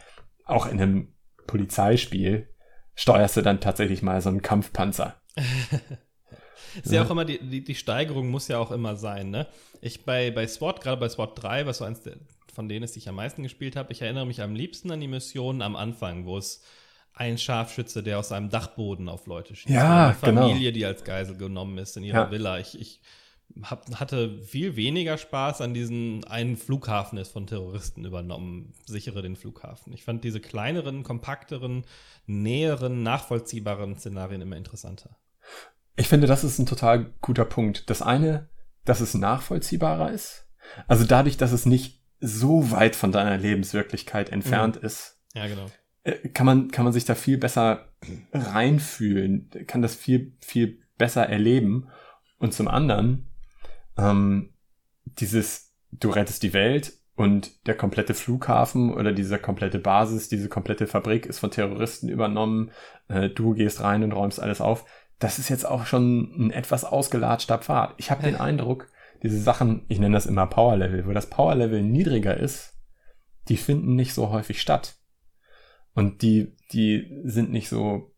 [0.46, 1.14] auch in einem
[1.48, 2.48] Polizeispiel
[2.96, 5.16] steuerst du dann tatsächlich mal so einen Kampfpanzer.
[6.84, 9.48] ist ja auch immer, die, die, die, Steigerung muss ja auch immer sein, ne?
[9.82, 12.18] Ich bei, bei SWAT, gerade bei SWAT 3, was so eins der,
[12.54, 15.00] von denen ist, die ich am meisten gespielt habe, ich erinnere mich am liebsten an
[15.00, 16.64] die Missionen am Anfang, wo es
[17.14, 19.74] ein Scharfschütze, der aus seinem Dachboden auf Leute schießt.
[19.74, 20.74] Ja, eine Familie, genau.
[20.74, 22.32] die als Geisel genommen ist in ihrer ja.
[22.32, 22.60] Villa.
[22.60, 23.02] Ich, ich
[23.64, 29.36] hab, hatte viel weniger Spaß an diesen einen Flughafen ist von Terroristen übernommen, sichere den
[29.36, 29.94] Flughafen.
[29.94, 31.84] Ich fand diese kleineren, kompakteren,
[32.26, 35.18] näheren, nachvollziehbaren Szenarien immer interessanter.
[35.96, 37.90] Ich finde, das ist ein total guter Punkt.
[37.90, 38.50] Das eine,
[38.86, 40.48] dass es nachvollziehbarer ist.
[40.88, 44.86] Also dadurch, dass es nicht so weit von deiner Lebenswirklichkeit entfernt mhm.
[44.86, 45.20] ist.
[45.34, 45.66] Ja, genau.
[46.04, 47.90] Äh, kann man, kann man sich da viel besser
[48.34, 51.88] reinfühlen, kann das viel, viel besser erleben.
[52.38, 53.31] Und zum anderen,
[53.98, 54.54] ähm,
[55.06, 60.88] dieses, du rettest die Welt und der komplette Flughafen oder diese komplette Basis, diese komplette
[60.88, 62.72] Fabrik ist von Terroristen übernommen,
[63.08, 64.86] äh, du gehst rein und räumst alles auf.
[65.20, 67.94] Das ist jetzt auch schon ein etwas ausgelatschter Pfad.
[67.98, 68.88] Ich habe den Eindruck,
[69.22, 72.74] diese Sachen, ich nenne das immer Power Level, wo das Power Level niedriger ist,
[73.50, 74.96] die finden nicht so häufig statt.
[75.94, 78.14] Und die, die sind nicht so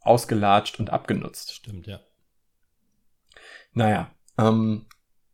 [0.00, 1.52] ausgelatscht und abgenutzt.
[1.52, 2.00] Stimmt, ja.
[3.72, 4.86] Naja, ähm,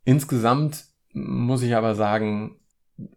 [0.05, 2.57] Insgesamt muss ich aber sagen,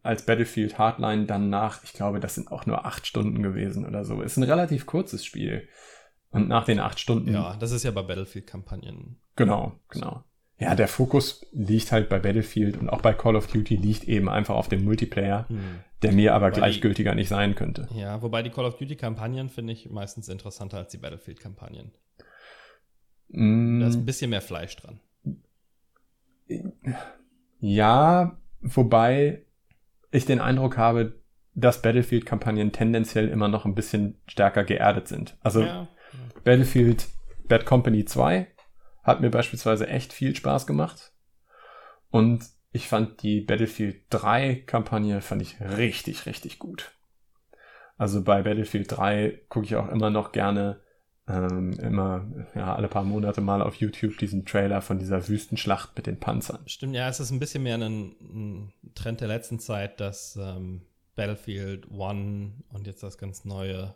[0.03, 4.05] als Battlefield Hardline dann nach, ich glaube, das sind auch nur acht Stunden gewesen oder
[4.05, 4.21] so.
[4.21, 5.67] Ist ein relativ kurzes Spiel.
[6.31, 7.33] Und nach den acht Stunden.
[7.33, 9.21] Ja, das ist ja bei Battlefield-Kampagnen.
[9.35, 10.23] Genau, genau.
[10.57, 14.29] Ja, der Fokus liegt halt bei Battlefield und auch bei Call of Duty liegt eben
[14.29, 15.79] einfach auf dem Multiplayer, hm.
[16.01, 17.87] der mir aber wobei gleichgültiger die, nicht sein könnte.
[17.93, 21.91] Ja, wobei die Call of Duty-Kampagnen finde ich meistens interessanter als die Battlefield-Kampagnen.
[23.29, 23.79] Mm.
[23.81, 24.99] Da ist ein bisschen mehr Fleisch dran.
[27.59, 29.45] Ja, wobei
[30.11, 31.19] ich den Eindruck habe,
[31.53, 35.37] dass Battlefield-Kampagnen tendenziell immer noch ein bisschen stärker geerdet sind.
[35.41, 35.87] Also ja.
[36.43, 37.07] Battlefield
[37.47, 38.47] Bad Company 2
[39.03, 41.13] hat mir beispielsweise echt viel Spaß gemacht.
[42.09, 46.91] Und ich fand die Battlefield 3 Kampagne fand ich richtig, richtig gut.
[47.97, 50.81] Also bei Battlefield 3 gucke ich auch immer noch gerne
[51.27, 56.05] ähm, immer ja, alle paar Monate mal auf YouTube diesen Trailer von dieser Wüstenschlacht mit
[56.05, 56.59] den Panzern.
[56.67, 60.85] Stimmt, ja, es ist ein bisschen mehr ein, ein Trend der letzten Zeit, dass ähm,
[61.15, 63.95] Battlefield One und jetzt das ganz neue,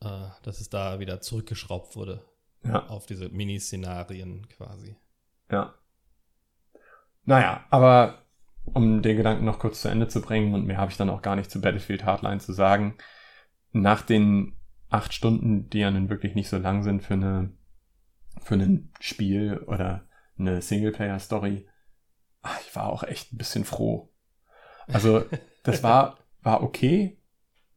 [0.00, 2.24] äh, dass es da wieder zurückgeschraubt wurde.
[2.64, 2.86] Ja.
[2.86, 4.96] Auf diese Miniszenarien quasi.
[5.50, 5.74] Ja.
[7.24, 8.22] Naja, aber
[8.64, 11.22] um den Gedanken noch kurz zu Ende zu bringen, und mehr habe ich dann auch
[11.22, 12.96] gar nicht zu Battlefield Hardline zu sagen,
[13.72, 14.56] nach den
[14.94, 17.52] acht Stunden, die ja nun wirklich nicht so lang sind für eine
[18.42, 20.06] für ein Spiel oder
[20.38, 21.68] eine Singleplayer-Story,
[22.66, 24.12] ich war auch echt ein bisschen froh.
[24.86, 25.24] Also,
[25.62, 27.18] das war, war okay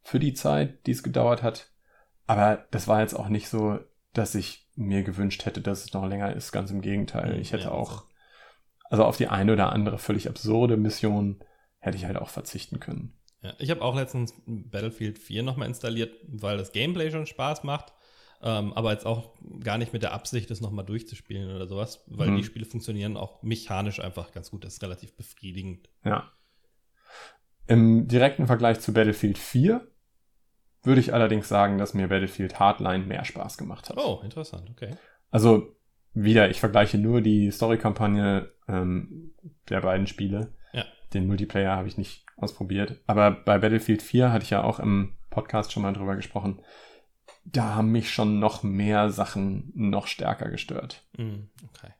[0.02, 1.72] für die Zeit, die es gedauert hat.
[2.26, 3.80] Aber das war jetzt auch nicht so,
[4.14, 6.52] dass ich mir gewünscht hätte, dass es noch länger ist.
[6.52, 7.34] Ganz im Gegenteil.
[7.34, 8.06] Hm, ich hätte ja, auch,
[8.90, 11.40] also auf die eine oder andere völlig absurde Mission
[11.80, 13.17] hätte ich halt auch verzichten können.
[13.48, 17.94] Ja, ich habe auch letztens Battlefield 4 nochmal installiert, weil das Gameplay schon Spaß macht.
[18.42, 19.34] Ähm, aber jetzt auch
[19.64, 22.38] gar nicht mit der Absicht, das nochmal durchzuspielen oder sowas, weil mhm.
[22.38, 24.66] die Spiele funktionieren auch mechanisch einfach ganz gut.
[24.66, 25.90] Das ist relativ befriedigend.
[26.04, 26.32] Ja.
[27.68, 29.88] Im direkten Vergleich zu Battlefield 4
[30.84, 33.98] würde ich allerdings sagen, dass mir Battlefield Hardline mehr Spaß gemacht hat.
[33.98, 34.96] Oh, interessant, okay.
[35.32, 35.76] Also
[36.14, 39.34] wieder, ich vergleiche nur die Story-Kampagne ähm,
[39.70, 40.54] der beiden Spiele.
[41.14, 43.02] Den Multiplayer habe ich nicht ausprobiert.
[43.08, 46.62] Aber bei Battlefield 4 hatte ich ja auch im Podcast schon mal drüber gesprochen.
[47.46, 51.06] Da haben mich schon noch mehr Sachen noch stärker gestört.
[51.18, 51.94] Mm, okay.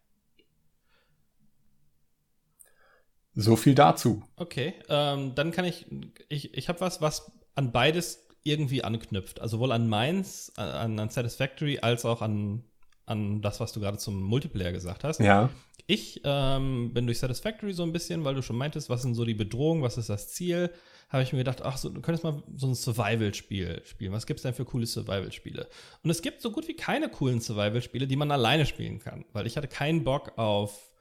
[3.34, 4.24] So viel dazu.
[4.36, 5.86] Okay, ähm, dann kann ich,
[6.28, 9.40] ich, ich habe was, was an beides irgendwie anknüpft.
[9.42, 12.64] Also sowohl an Mainz, an, an Satisfactory, als auch an,
[13.08, 15.20] an das, was du gerade zum Multiplayer gesagt hast.
[15.20, 15.50] Ja.
[15.88, 19.24] Ich ähm, bin durch Satisfactory so ein bisschen, weil du schon meintest, was sind so
[19.24, 20.70] die Bedrohungen, was ist das Ziel,
[21.10, 24.12] habe ich mir gedacht, ach, so, du könntest mal so ein Survival-Spiel spielen.
[24.12, 25.70] Was gibt es denn für coole Survival-Spiele?
[26.04, 29.48] Und es gibt so gut wie keine coolen Survival-Spiele, die man alleine spielen kann, weil
[29.48, 30.92] ich hatte keinen Bock auf,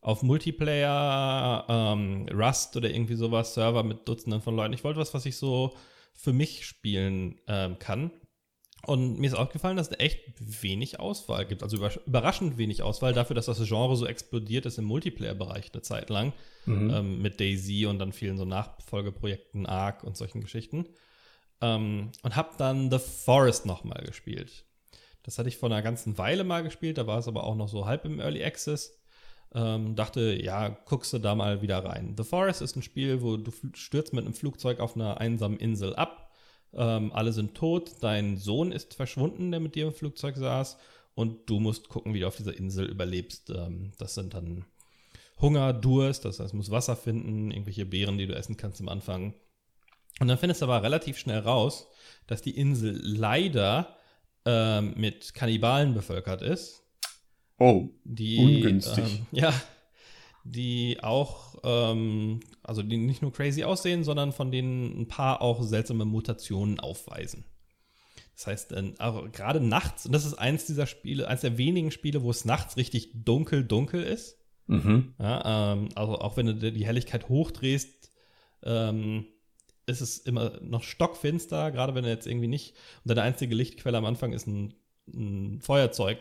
[0.00, 4.74] auf Multiplayer, ähm, Rust oder irgendwie sowas, Server mit Dutzenden von Leuten.
[4.74, 5.74] Ich wollte was, was ich so
[6.14, 8.12] für mich spielen ähm, kann.
[8.86, 11.64] Und mir ist aufgefallen, dass es echt wenig Auswahl gibt.
[11.64, 16.08] Also überraschend wenig Auswahl dafür, dass das Genre so explodiert ist im Multiplayer-Bereich eine Zeit
[16.08, 16.32] lang.
[16.66, 16.90] Mhm.
[16.90, 20.86] Ähm, mit Daisy und dann vielen so Nachfolgeprojekten, Ark und solchen Geschichten.
[21.60, 24.64] Ähm, und habe dann The Forest nochmal gespielt.
[25.24, 27.68] Das hatte ich vor einer ganzen Weile mal gespielt, da war es aber auch noch
[27.68, 28.96] so halb im Early Access.
[29.52, 32.14] Ähm, dachte, ja, guckst du da mal wieder rein.
[32.16, 35.96] The Forest ist ein Spiel, wo du stürzt mit einem Flugzeug auf einer einsamen Insel
[35.96, 36.25] ab
[36.72, 40.76] ähm, alle sind tot, dein Sohn ist verschwunden, der mit dir im Flugzeug saß
[41.14, 43.50] und du musst gucken, wie du auf dieser Insel überlebst.
[43.50, 44.64] Ähm, das sind dann
[45.40, 48.88] Hunger, Durst, das heißt, du musst Wasser finden, irgendwelche Beeren, die du essen kannst am
[48.88, 49.34] Anfang.
[50.18, 51.88] Und dann findest du aber relativ schnell raus,
[52.26, 53.96] dass die Insel leider
[54.46, 56.82] ähm, mit Kannibalen bevölkert ist.
[57.58, 59.04] Oh, die, ungünstig.
[59.04, 59.52] Ähm, ja,
[60.50, 65.62] die auch, ähm, also die nicht nur crazy aussehen, sondern von denen ein paar auch
[65.62, 67.44] seltsame Mutationen aufweisen.
[68.34, 68.92] Das heißt, äh,
[69.32, 72.76] gerade nachts, und das ist eins dieser Spiele, eins der wenigen Spiele, wo es nachts
[72.76, 74.38] richtig dunkel, dunkel ist.
[74.66, 75.14] Mhm.
[75.18, 78.10] Ja, ähm, also auch wenn du die Helligkeit hochdrehst,
[78.62, 79.26] ähm,
[79.86, 83.96] ist es immer noch stockfinster, gerade wenn du jetzt irgendwie nicht, und deine einzige Lichtquelle
[83.96, 84.74] am Anfang ist ein,
[85.08, 86.18] ein Feuerzeug,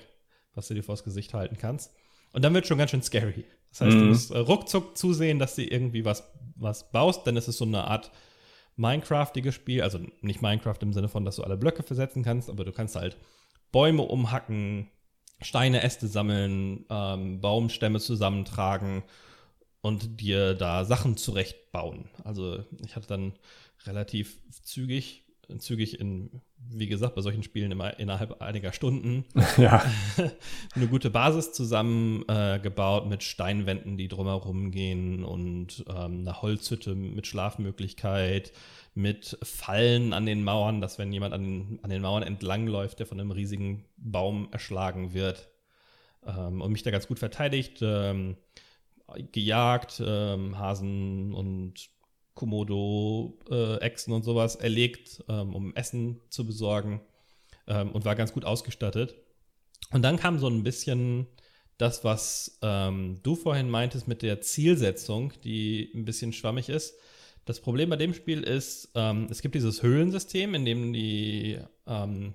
[0.53, 1.91] was du dir vors Gesicht halten kannst.
[2.31, 3.45] Und dann wird schon ganz schön scary.
[3.75, 4.01] Das heißt, mhm.
[4.01, 6.23] du musst äh, ruckzuck zusehen, dass du irgendwie was,
[6.55, 8.09] was baust, denn es ist so eine Art
[8.77, 9.81] Minecraftiges Spiel.
[9.81, 12.95] Also nicht Minecraft im Sinne von, dass du alle Blöcke versetzen kannst, aber du kannst
[12.95, 13.17] halt
[13.73, 14.89] Bäume umhacken,
[15.41, 19.03] Steine, Äste sammeln, ähm, Baumstämme zusammentragen
[19.81, 22.07] und dir da Sachen zurechtbauen.
[22.23, 23.33] Also ich hatte dann
[23.85, 25.24] relativ zügig
[25.59, 29.25] zügig in, wie gesagt, bei solchen Spielen immer innerhalb einiger Stunden
[29.57, 29.83] ja.
[30.75, 37.27] eine gute Basis zusammengebaut äh, mit Steinwänden, die drumherum gehen und ähm, einer Holzhütte mit
[37.27, 38.51] Schlafmöglichkeit,
[38.93, 43.05] mit Fallen an den Mauern, dass wenn jemand an den, an den Mauern entlangläuft, der
[43.05, 45.49] von einem riesigen Baum erschlagen wird
[46.25, 48.37] ähm, und mich da ganz gut verteidigt, ähm,
[49.31, 51.89] gejagt, ähm, Hasen und
[52.35, 57.01] Komodo-Echsen äh, und sowas erlegt, ähm, um Essen zu besorgen
[57.67, 59.15] ähm, und war ganz gut ausgestattet.
[59.91, 61.27] Und dann kam so ein bisschen
[61.77, 66.95] das, was ähm, du vorhin meintest mit der Zielsetzung, die ein bisschen schwammig ist.
[67.45, 72.33] Das Problem bei dem Spiel ist, ähm, es gibt dieses Höhlensystem, in dem die ähm,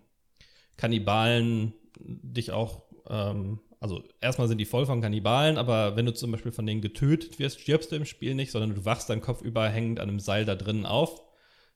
[0.77, 6.31] Kannibalen dich auch ähm, also erstmal sind die voll von Kannibalen, aber wenn du zum
[6.31, 9.41] Beispiel von denen getötet wirst, stirbst du im Spiel nicht, sondern du wachst deinen Kopf
[9.41, 11.23] über hängend an einem Seil da drinnen auf,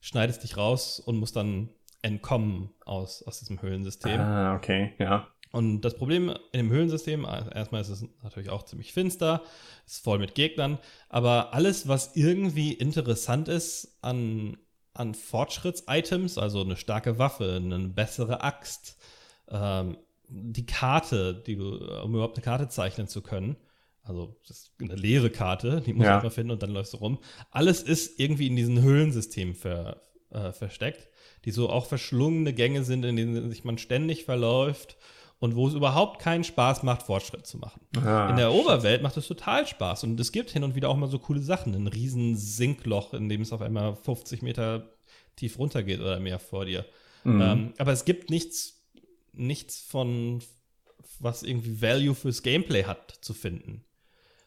[0.01, 1.71] schneidest dich raus und musst dann
[2.03, 4.21] entkommen aus, aus diesem Höhlensystem.
[4.21, 5.27] Ah, okay, ja.
[5.51, 9.41] Und das Problem in dem Höhlensystem, erstmal ist es natürlich auch ziemlich finster,
[9.87, 14.59] ist voll mit Gegnern, aber alles, was irgendwie interessant ist an,
[14.93, 18.99] an Fortschritts-Items, also eine starke Waffe, eine bessere Axt,
[19.49, 19.97] ähm,
[20.29, 23.57] die Karte, die du, um überhaupt eine Karte zeichnen zu können,
[24.03, 24.37] also
[24.81, 26.21] eine leere Karte, die muss ja.
[26.21, 27.19] man finden und dann läufst du rum.
[27.51, 31.09] Alles ist irgendwie in diesen Höhlensystemen ver, äh, versteckt,
[31.45, 34.97] die so auch verschlungene Gänge sind, in denen sich man ständig verläuft
[35.39, 37.81] und wo es überhaupt keinen Spaß macht, Fortschritt zu machen.
[37.97, 40.97] Ah, in der Oberwelt macht es total Spaß und es gibt hin und wieder auch
[40.97, 41.75] mal so coole Sachen.
[41.75, 44.91] Ein riesen Sinkloch, in dem es auf einmal 50 Meter
[45.37, 46.85] tief runtergeht oder mehr vor dir.
[47.25, 47.41] Mhm.
[47.41, 48.84] Ähm, aber es gibt nichts
[49.37, 50.43] nichts von,
[51.21, 53.85] was irgendwie Value fürs Gameplay hat, zu finden.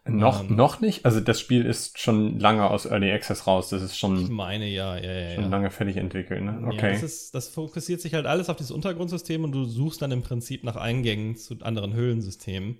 [0.09, 1.05] Noch, ähm, noch nicht?
[1.05, 3.69] Also das Spiel ist schon lange aus Early Access raus.
[3.69, 4.21] Das ist schon.
[4.21, 5.35] Ich meine, ja, ja, ja.
[5.35, 5.49] Schon ja.
[5.49, 6.61] lange fertig entwickelt, ne?
[6.65, 6.87] Okay.
[6.87, 10.11] Ja, das, ist, das fokussiert sich halt alles auf dieses Untergrundsystem und du suchst dann
[10.11, 12.79] im Prinzip nach Eingängen zu anderen Höhlensystemen.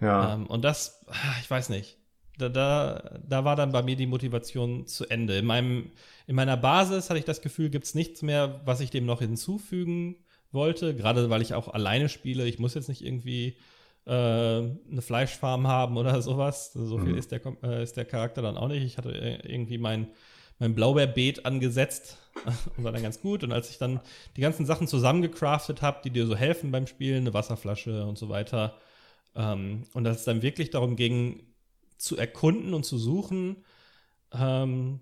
[0.00, 0.34] Ja.
[0.34, 1.98] Ähm, und das, ah, ich weiß nicht.
[2.38, 5.36] Da, da, da war dann bei mir die Motivation zu Ende.
[5.36, 5.90] In, meinem,
[6.26, 9.20] in meiner Basis hatte ich das Gefühl, gibt es nichts mehr, was ich dem noch
[9.20, 10.16] hinzufügen
[10.52, 12.46] wollte, gerade weil ich auch alleine spiele.
[12.46, 13.56] Ich muss jetzt nicht irgendwie
[14.06, 16.72] äh, eine Fleischfarm haben oder sowas.
[16.72, 17.18] So viel mhm.
[17.18, 18.84] ist, der, äh, ist der Charakter dann auch nicht.
[18.84, 20.08] Ich hatte äh, irgendwie mein,
[20.58, 22.18] mein Blaubeerbeet angesetzt
[22.76, 23.44] und war dann ganz gut.
[23.44, 24.00] Und als ich dann
[24.36, 28.28] die ganzen Sachen zusammengecraftet habe, die dir so helfen beim Spielen, eine Wasserflasche und so
[28.28, 28.76] weiter,
[29.34, 31.42] ähm, und dass es dann wirklich darum ging,
[31.96, 33.64] zu erkunden und zu suchen,
[34.32, 35.00] ähm,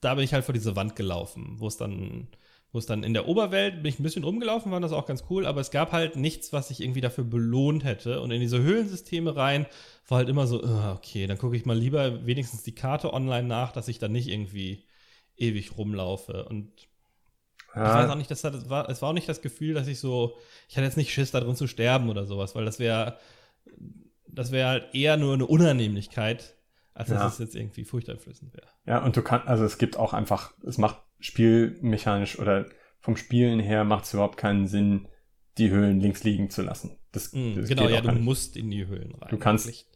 [0.00, 2.28] da bin ich halt vor diese Wand gelaufen, wo es dann
[2.72, 5.24] wo es dann in der Oberwelt bin ich ein bisschen rumgelaufen, war das auch ganz
[5.28, 8.20] cool, aber es gab halt nichts, was ich irgendwie dafür belohnt hätte.
[8.20, 9.66] Und in diese Höhlensysteme rein
[10.08, 13.48] war halt immer so, oh, okay, dann gucke ich mal lieber wenigstens die Karte online
[13.48, 14.84] nach, dass ich dann nicht irgendwie
[15.36, 16.44] ewig rumlaufe.
[16.44, 16.70] Und
[17.74, 17.88] ja.
[17.88, 20.36] ich weiß auch nicht, das, war, es war auch nicht das Gefühl, dass ich so,
[20.68, 23.18] ich hatte jetzt nicht Schiss, da drin zu sterben oder sowas, weil das wäre,
[24.28, 26.54] das wäre halt eher nur eine Unannehmlichkeit,
[26.94, 27.26] als dass ja.
[27.26, 28.68] es jetzt irgendwie furchteinflößend wäre.
[28.86, 32.66] Ja, und du kannst, also es gibt auch einfach, es macht spielmechanisch oder
[33.00, 35.08] vom Spielen her macht es überhaupt keinen Sinn,
[35.58, 36.98] die Höhlen links liegen zu lassen.
[37.12, 39.30] Das, mm, das genau, ja, du musst in die Höhlen rein.
[39.30, 39.66] Du kannst.
[39.66, 39.86] Wirklich.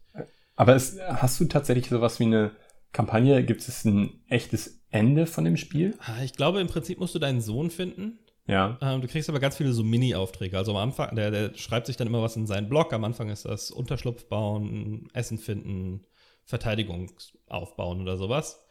[0.55, 2.51] Aber es, hast du tatsächlich sowas wie eine
[2.91, 3.43] Kampagne?
[3.43, 5.95] Gibt es ein echtes Ende von dem Spiel?
[5.99, 8.19] Ah, ich glaube, im Prinzip musst du deinen Sohn finden.
[8.47, 8.77] Ja.
[8.81, 10.57] Ähm, du kriegst aber ganz viele so Mini-Aufträge.
[10.57, 12.93] Also am Anfang, der, der schreibt sich dann immer was in seinen Blog.
[12.93, 16.05] Am Anfang ist das Unterschlupf bauen, Essen finden,
[16.45, 17.11] Verteidigung
[17.47, 18.64] aufbauen oder sowas.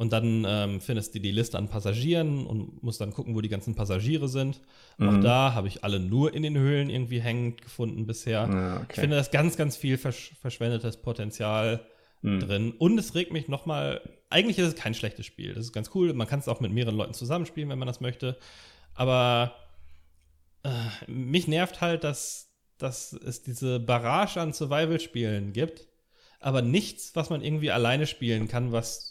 [0.00, 3.50] Und dann ähm, findest du die Liste an Passagieren und musst dann gucken, wo die
[3.50, 4.62] ganzen Passagiere sind.
[4.96, 5.08] Mhm.
[5.10, 8.48] Auch da habe ich alle nur in den Höhlen irgendwie hängend gefunden bisher.
[8.50, 8.86] Ja, okay.
[8.94, 11.84] Ich finde das ganz, ganz viel versch verschwendetes Potenzial
[12.22, 12.40] mhm.
[12.40, 12.72] drin.
[12.78, 15.52] Und es regt mich nochmal, eigentlich ist es kein schlechtes Spiel.
[15.52, 16.14] Das ist ganz cool.
[16.14, 18.38] Man kann es auch mit mehreren Leuten zusammenspielen, wenn man das möchte.
[18.94, 19.54] Aber
[20.62, 25.88] äh, mich nervt halt, dass, dass es diese Barrage an Survival-Spielen gibt,
[26.40, 29.09] aber nichts, was man irgendwie alleine spielen kann, was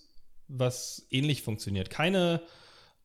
[0.50, 1.90] was ähnlich funktioniert.
[1.90, 2.42] Keine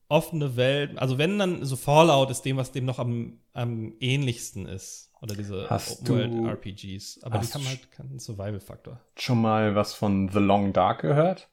[0.08, 0.98] offene Welt.
[0.98, 5.10] Also wenn dann so Fallout ist dem, was dem noch am, am ähnlichsten ist.
[5.20, 7.22] Oder diese World-RPGs.
[7.22, 9.00] Aber die haben halt keinen Survival-Faktor.
[9.16, 11.48] Schon mal was von The Long Dark gehört?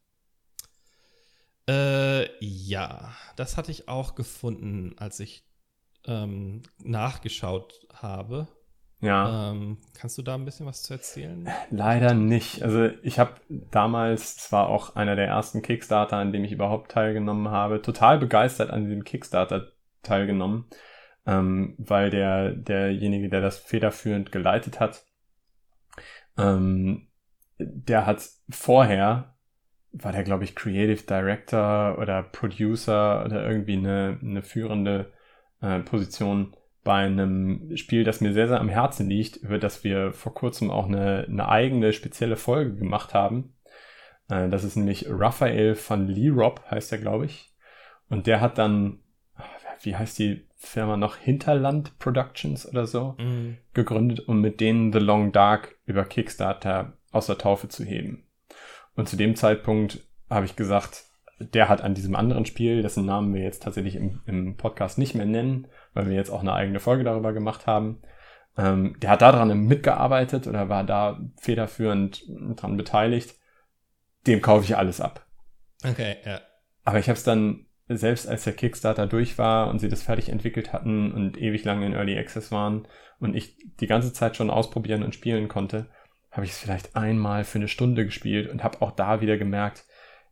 [1.69, 3.15] Äh, ja.
[3.38, 5.45] Das hatte ich auch gefunden, als ich
[6.06, 8.49] ähm, nachgeschaut habe.
[9.01, 9.51] Ja.
[9.51, 11.49] Ähm, kannst du da ein bisschen was zu erzählen?
[11.71, 12.61] Leider nicht.
[12.61, 17.49] Also ich habe damals, zwar auch einer der ersten Kickstarter, an dem ich überhaupt teilgenommen
[17.49, 19.71] habe, total begeistert an diesem Kickstarter
[20.03, 20.65] teilgenommen,
[21.25, 25.03] ähm, weil der derjenige, der das federführend geleitet hat,
[26.37, 27.07] ähm,
[27.57, 29.35] der hat vorher
[29.93, 35.11] war der glaube ich Creative Director oder Producer oder irgendwie eine, eine führende
[35.61, 40.13] äh, Position bei einem Spiel, das mir sehr, sehr am Herzen liegt, über das wir
[40.13, 43.54] vor kurzem auch eine, eine eigene spezielle Folge gemacht haben.
[44.29, 47.54] Äh, das ist nämlich Raphael van Lierop, heißt er, glaube ich.
[48.10, 49.00] Und der hat dann,
[49.82, 53.58] wie heißt die Firma noch, Hinterland Productions oder so, mhm.
[53.73, 58.27] gegründet, um mit denen The Long Dark über Kickstarter aus der Taufe zu heben.
[58.96, 61.06] Und zu dem Zeitpunkt habe ich gesagt,
[61.40, 65.15] der hat an diesem anderen Spiel, dessen Namen wir jetzt tatsächlich im, im Podcast nicht
[65.15, 68.02] mehr nennen, weil wir jetzt auch eine eigene Folge darüber gemacht haben.
[68.58, 72.23] Ähm, der hat daran mitgearbeitet oder war da federführend
[72.56, 73.35] dran beteiligt.
[74.27, 75.25] Dem kaufe ich alles ab.
[75.83, 76.42] Okay, ja.
[76.83, 80.29] Aber ich habe es dann selbst als der Kickstarter durch war und sie das fertig
[80.29, 82.87] entwickelt hatten und ewig lange in Early Access waren
[83.19, 85.87] und ich die ganze Zeit schon ausprobieren und spielen konnte,
[86.31, 89.85] habe ich es vielleicht einmal für eine Stunde gespielt und habe auch da wieder gemerkt,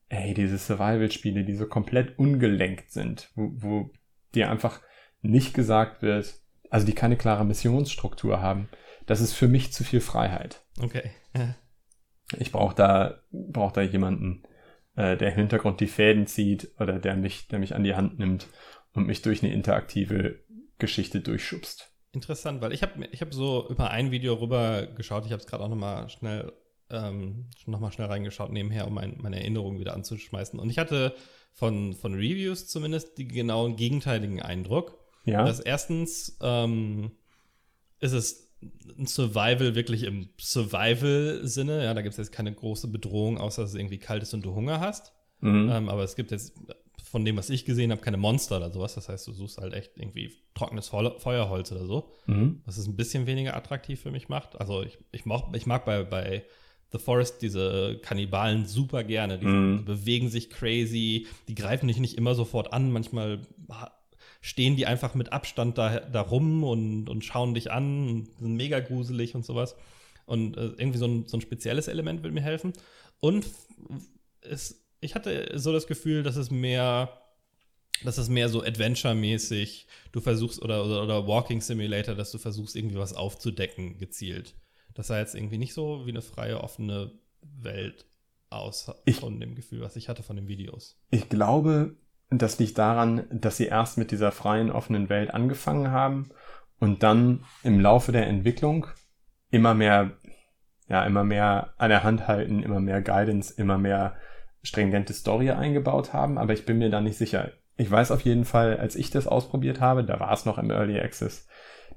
[0.07, 3.91] ey, diese Survival-Spiele, die so komplett ungelenkt sind, wo, wo
[4.34, 4.82] dir einfach
[5.22, 6.34] nicht gesagt wird,
[6.70, 8.70] also die keine klare Missionsstruktur haben,
[9.05, 10.63] das ist für mich zu viel Freiheit.
[10.82, 11.11] Okay.
[12.38, 14.43] Ich brauche da, brauch da jemanden,
[14.95, 18.20] äh, der im Hintergrund die Fäden zieht oder der mich, der mich an die Hand
[18.20, 18.45] nimmt
[18.93, 20.38] und mich durch eine interaktive
[20.78, 21.91] Geschichte durchschubst.
[22.11, 25.47] Interessant, weil ich habe ich hab so über ein Video rüber geschaut, ich habe es
[25.47, 26.53] gerade auch nochmal schnell
[26.91, 30.59] ähm, noch schnell reingeschaut nebenher, um mein, meine Erinnerungen wieder anzuschmeißen.
[30.59, 31.15] Und ich hatte
[31.53, 34.99] von, von Reviews zumindest die genauen gegenteiligen Eindruck.
[35.26, 35.45] Ja.
[35.45, 37.11] Dass erstens ähm,
[37.99, 38.49] ist es
[38.97, 41.84] ein Survival wirklich im Survival-Sinne.
[41.84, 44.43] Ja, da gibt es jetzt keine große Bedrohung, außer dass es irgendwie kalt ist und
[44.43, 45.13] du Hunger hast.
[45.39, 45.70] Mhm.
[45.72, 46.53] Ähm, aber es gibt jetzt
[47.03, 48.95] von dem, was ich gesehen habe, keine Monster oder sowas.
[48.95, 52.61] Das heißt, du suchst halt echt irgendwie trockenes Feuerholz oder so, mhm.
[52.65, 54.59] was es ein bisschen weniger attraktiv für mich macht.
[54.59, 56.45] Also ich, ich, mag, ich mag bei, bei
[56.91, 59.38] The Forest diese Kannibalen super gerne.
[59.38, 59.86] Die mm.
[59.86, 62.91] bewegen sich crazy, die greifen dich nicht immer sofort an.
[62.91, 63.41] Manchmal
[64.42, 68.56] stehen die einfach mit Abstand da, da rum und, und schauen dich an und sind
[68.56, 69.76] mega gruselig und sowas.
[70.26, 72.74] Und äh, irgendwie so ein, so ein spezielles Element will mir helfen.
[73.20, 73.46] Und
[74.42, 77.22] es, ich hatte so das Gefühl, dass es mehr,
[78.04, 82.76] dass es mehr so Adventure-mäßig, du versuchst, oder, oder, oder Walking Simulator, dass du versuchst,
[82.76, 84.56] irgendwie was aufzudecken, gezielt.
[84.94, 87.12] Das sah jetzt irgendwie nicht so wie eine freie, offene
[87.42, 88.06] Welt
[88.50, 90.98] aus, ich, von dem Gefühl, was ich hatte von den Videos.
[91.12, 91.96] Ich glaube,
[92.30, 96.30] das liegt daran, dass sie erst mit dieser freien, offenen Welt angefangen haben
[96.80, 98.88] und dann im Laufe der Entwicklung
[99.49, 100.11] immer mehr,
[100.88, 104.15] ja, immer mehr an der Hand halten, immer mehr Guidance, immer mehr
[104.61, 107.51] stringente Story eingebaut haben, aber ich bin mir da nicht sicher.
[107.77, 110.69] Ich weiß auf jeden Fall, als ich das ausprobiert habe, da war es noch im
[110.69, 111.47] Early Access,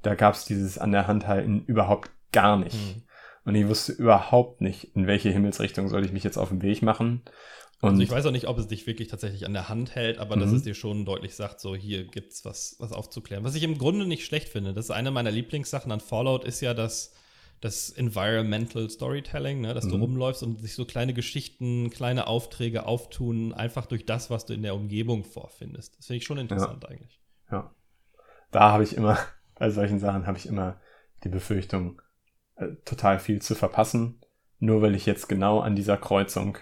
[0.03, 2.97] da gab es dieses an der Hand halten überhaupt gar nicht.
[2.97, 3.03] Mhm.
[3.45, 6.83] Und ich wusste überhaupt nicht, in welche Himmelsrichtung soll ich mich jetzt auf den Weg
[6.83, 7.23] machen.
[7.83, 10.19] Und also ich weiß auch nicht, ob es dich wirklich tatsächlich an der Hand hält,
[10.19, 10.41] aber mhm.
[10.41, 13.43] dass es dir schon deutlich sagt, so hier gibt's was, was aufzuklären.
[13.43, 14.73] Was ich im Grunde nicht schlecht finde.
[14.73, 17.13] Das ist eine meiner Lieblingssachen an Fallout, ist ja das,
[17.61, 19.75] das Environmental Storytelling, ne?
[19.75, 19.91] dass mhm.
[19.91, 24.55] du rumläufst und sich so kleine Geschichten, kleine Aufträge auftun, einfach durch das, was du
[24.55, 25.99] in der Umgebung vorfindest.
[25.99, 26.89] Das finde ich schon interessant ja.
[26.89, 27.21] eigentlich.
[27.51, 27.75] Ja.
[28.53, 29.19] Da habe ich immer,
[29.57, 30.81] bei solchen Sachen habe ich immer
[31.25, 32.01] die Befürchtung,
[32.55, 34.21] äh, total viel zu verpassen,
[34.61, 36.59] nur weil ich jetzt genau an dieser Kreuzung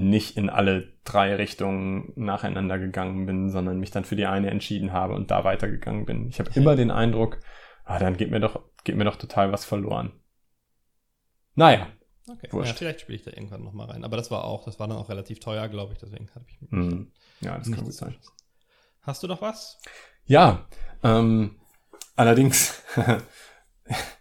[0.00, 4.92] nicht in alle drei Richtungen nacheinander gegangen bin, sondern mich dann für die eine entschieden
[4.92, 6.28] habe und da weitergegangen bin.
[6.28, 7.38] Ich habe immer den Eindruck,
[7.84, 10.12] ah, dann geht mir doch, geht mir doch total was verloren.
[11.54, 11.88] Naja.
[12.28, 14.04] Okay, ja, vielleicht spiele ich da irgendwann nochmal rein.
[14.04, 16.60] Aber das war auch, das war dann auch relativ teuer, glaube ich, deswegen habe ich
[16.60, 17.12] mich mm.
[17.40, 18.16] Ja, das kann gut sein.
[19.02, 19.78] Hast du noch was?
[20.24, 20.66] Ja,
[21.04, 21.60] ähm,
[22.16, 22.82] allerdings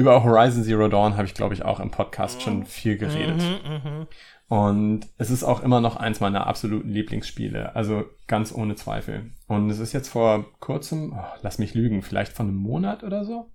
[0.00, 3.36] über Horizon Zero Dawn habe ich, glaube ich, auch im Podcast schon viel geredet.
[3.36, 4.06] Mhm, mh.
[4.48, 7.76] Und es ist auch immer noch eins meiner absoluten Lieblingsspiele.
[7.76, 9.30] Also ganz ohne Zweifel.
[9.46, 13.24] Und es ist jetzt vor kurzem, oh, lass mich lügen, vielleicht von einem Monat oder
[13.24, 13.52] so,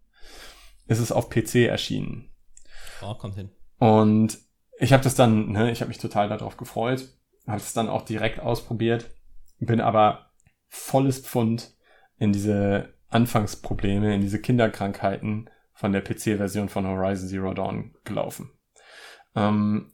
[0.87, 2.29] ist es auf PC erschienen.
[3.01, 3.49] Oh, kommt hin.
[3.79, 4.37] Und
[4.77, 7.09] ich habe das dann, ne, ich habe mich total darauf gefreut,
[7.47, 9.09] habe es dann auch direkt ausprobiert,
[9.59, 10.29] bin aber
[10.69, 11.73] volles Pfund
[12.17, 18.49] in diese Anfangsprobleme, in diese Kinderkrankheiten von der PC-Version von Horizon Zero Dawn gelaufen.
[19.35, 19.91] Ähm,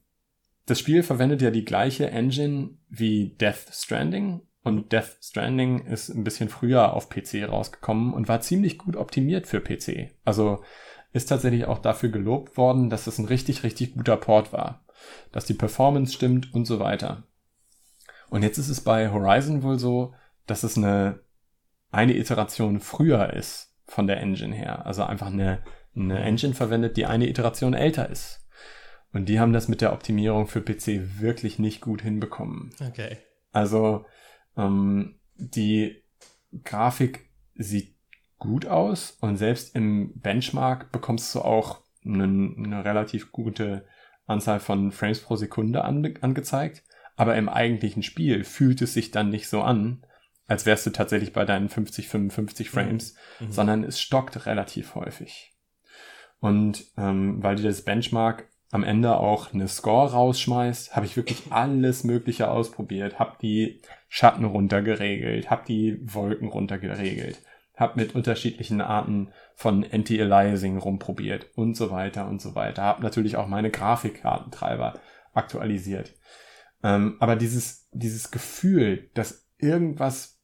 [0.68, 6.24] das Spiel verwendet ja die gleiche Engine wie Death Stranding und Death Stranding ist ein
[6.24, 10.12] bisschen früher auf PC rausgekommen und war ziemlich gut optimiert für PC.
[10.24, 10.64] Also
[11.14, 14.86] ist tatsächlich auch dafür gelobt worden, dass es ein richtig, richtig guter Port war.
[15.32, 17.24] Dass die Performance stimmt und so weiter.
[18.30, 20.14] Und jetzt ist es bei Horizon wohl so,
[20.46, 21.20] dass es eine,
[21.90, 24.86] eine Iteration früher ist von der Engine her.
[24.86, 25.62] Also einfach eine,
[25.96, 28.48] eine Engine verwendet, die eine Iteration älter ist.
[29.14, 32.72] Und die haben das mit der Optimierung für PC wirklich nicht gut hinbekommen.
[32.88, 33.18] Okay.
[33.52, 34.06] Also
[34.56, 36.04] ähm, die
[36.64, 37.96] Grafik sieht
[38.38, 43.86] gut aus und selbst im Benchmark bekommst du auch eine, eine relativ gute
[44.26, 46.84] Anzahl von Frames pro Sekunde ange angezeigt.
[47.18, 50.06] Aber im eigentlichen Spiel fühlt es sich dann nicht so an,
[50.52, 52.72] als wärst du tatsächlich bei deinen 50, 55 mhm.
[52.74, 53.52] Frames, mhm.
[53.54, 55.54] sondern es stockt relativ häufig.
[56.42, 61.44] Und ähm, weil dir das Benchmark am Ende auch eine Score rausschmeißt, habe ich wirklich
[61.52, 67.42] alles Mögliche ausprobiert, habe die Schatten runtergeregelt, habe die Wolken runtergeregelt,
[67.78, 72.84] habe mit unterschiedlichen Arten von Anti-Aliasing rumprobiert und so weiter und so weiter.
[72.84, 75.00] Habe natürlich auch meine Grafikkartentreiber
[75.34, 76.12] aktualisiert.
[76.84, 80.41] Ähm, aber dieses, dieses Gefühl, dass irgendwas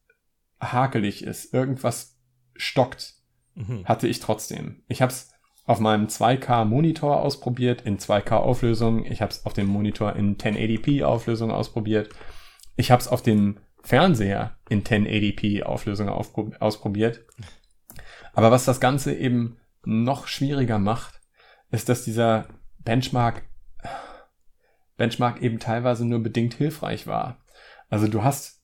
[0.60, 2.18] hakelig ist, irgendwas
[2.56, 3.16] stockt,
[3.56, 3.86] mhm.
[3.86, 4.84] hatte ich trotzdem.
[4.88, 5.32] Ich habe es
[5.66, 9.06] auf meinem 2K Monitor ausprobiert in 2K Auflösung.
[9.06, 12.10] Ich habe es auf dem Monitor in 1080p Auflösung ausprobiert.
[12.78, 17.26] Ich habe es auf dem Fernseher in 1080p Auflösung ausprobiert.
[18.34, 21.22] Aber was das Ganze eben noch schwieriger macht,
[21.70, 22.48] ist, dass dieser
[22.80, 23.44] Benchmark
[24.98, 27.38] Benchmark eben teilweise nur bedingt hilfreich war.
[27.90, 28.57] Also du hast,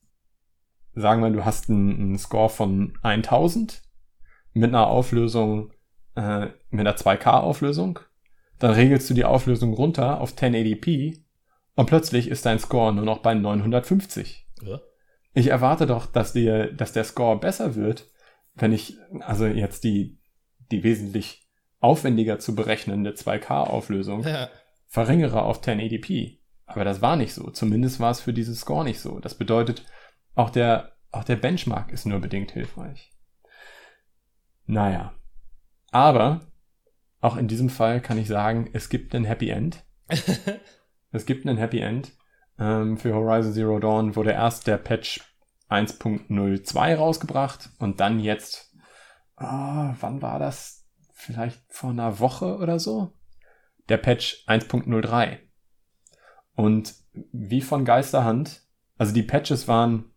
[0.95, 3.81] sagen wir, du hast einen, einen Score von 1000
[4.53, 5.73] mit einer Auflösung,
[6.15, 7.99] äh, mit einer 2K-Auflösung.
[8.59, 11.23] Dann regelst du die Auflösung runter auf 1080p
[11.75, 14.47] und plötzlich ist dein Score nur noch bei 950.
[14.61, 14.79] Ja.
[15.33, 18.11] Ich erwarte doch, dass, dir, dass der Score besser wird,
[18.53, 20.19] wenn ich also jetzt die,
[20.71, 21.47] die wesentlich
[21.79, 24.49] aufwendiger zu berechnende 2K-Auflösung ja
[24.93, 26.37] verringere auf 1080p.
[26.67, 27.49] Aber das war nicht so.
[27.49, 29.19] Zumindest war es für diesen Score nicht so.
[29.19, 29.83] Das bedeutet,
[30.35, 33.11] auch der, auch der Benchmark ist nur bedingt hilfreich.
[34.65, 35.13] Naja.
[35.91, 36.41] Aber
[37.21, 39.83] auch in diesem Fall kann ich sagen, es gibt ein Happy End.
[41.11, 42.11] es gibt ein Happy End.
[42.59, 45.21] Ähm, für Horizon Zero Dawn wurde erst der Patch
[45.69, 48.75] 1.02 rausgebracht und dann jetzt,
[49.37, 49.43] oh,
[49.99, 50.85] wann war das?
[51.13, 53.13] Vielleicht vor einer Woche oder so?
[53.89, 55.39] der Patch 1.03.
[56.55, 56.95] Und
[57.31, 58.61] wie von Geisterhand,
[58.97, 60.12] also die Patches waren,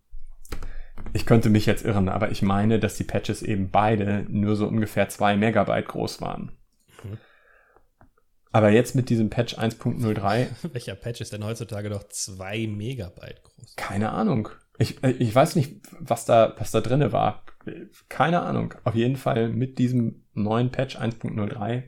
[1.12, 4.66] ich könnte mich jetzt irren, aber ich meine, dass die Patches eben beide nur so
[4.66, 6.52] ungefähr zwei Megabyte groß waren.
[7.02, 7.18] Mhm.
[8.52, 10.46] Aber jetzt mit diesem Patch 1.03.
[10.72, 13.76] Welcher Patch ist denn heutzutage noch zwei Megabyte groß?
[13.76, 14.48] Keine Ahnung.
[14.78, 17.44] Ich, ich weiß nicht, was da, was da drinne war.
[18.08, 18.74] Keine Ahnung.
[18.84, 21.82] Auf jeden Fall mit diesem neuen Patch 1.03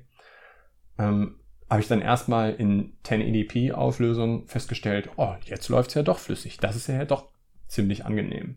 [0.99, 1.41] ähm,
[1.71, 6.59] habe ich dann erstmal in 1080p Auflösung festgestellt, oh, jetzt läuft's ja doch flüssig.
[6.59, 7.29] Das ist ja doch
[7.67, 8.57] ziemlich angenehm.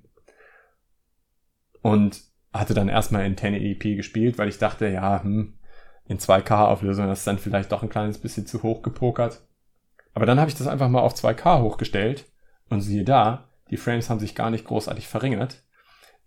[1.82, 2.22] Und
[2.54, 5.54] hatte dann erstmal in 1080p gespielt, weil ich dachte, ja, hm,
[6.08, 9.42] in 2K Auflösung das ist dann vielleicht doch ein kleines bisschen zu hoch gepokert.
[10.14, 12.26] Aber dann habe ich das einfach mal auf 2K hochgestellt
[12.70, 15.64] und siehe da, die Frames haben sich gar nicht großartig verringert.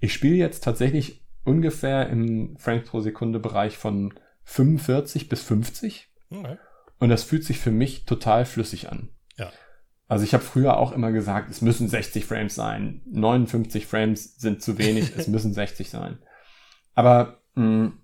[0.00, 6.08] Ich spiele jetzt tatsächlich ungefähr im Frames pro Sekunde Bereich von 45 bis 50.
[6.30, 6.56] Okay.
[6.98, 9.10] Und das fühlt sich für mich total flüssig an.
[9.36, 9.52] Ja.
[10.06, 13.02] Also ich habe früher auch immer gesagt, es müssen 60 Frames sein.
[13.06, 16.18] 59 Frames sind zu wenig, es müssen 60 sein.
[16.94, 17.98] Aber mh, mm,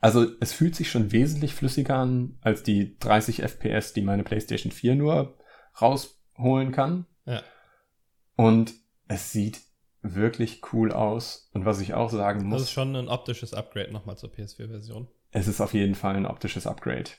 [0.00, 4.70] also es fühlt sich schon wesentlich flüssiger an als die 30 FPS, die meine PlayStation
[4.70, 5.38] 4 nur
[5.80, 7.06] rausholen kann.
[7.24, 7.42] Ja.
[8.36, 8.74] Und
[9.08, 9.62] es sieht
[10.02, 11.50] wirklich cool aus.
[11.54, 12.60] Und was ich auch sagen muss.
[12.60, 15.08] Das ist schon ein optisches Upgrade nochmal zur PS4-Version.
[15.30, 17.10] Es ist auf jeden Fall ein optisches Upgrade.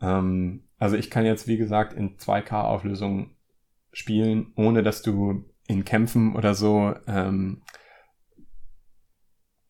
[0.00, 3.36] Ähm, also ich kann jetzt, wie gesagt, in 2K-Auflösung
[3.92, 7.62] spielen, ohne dass du in Kämpfen oder so ähm,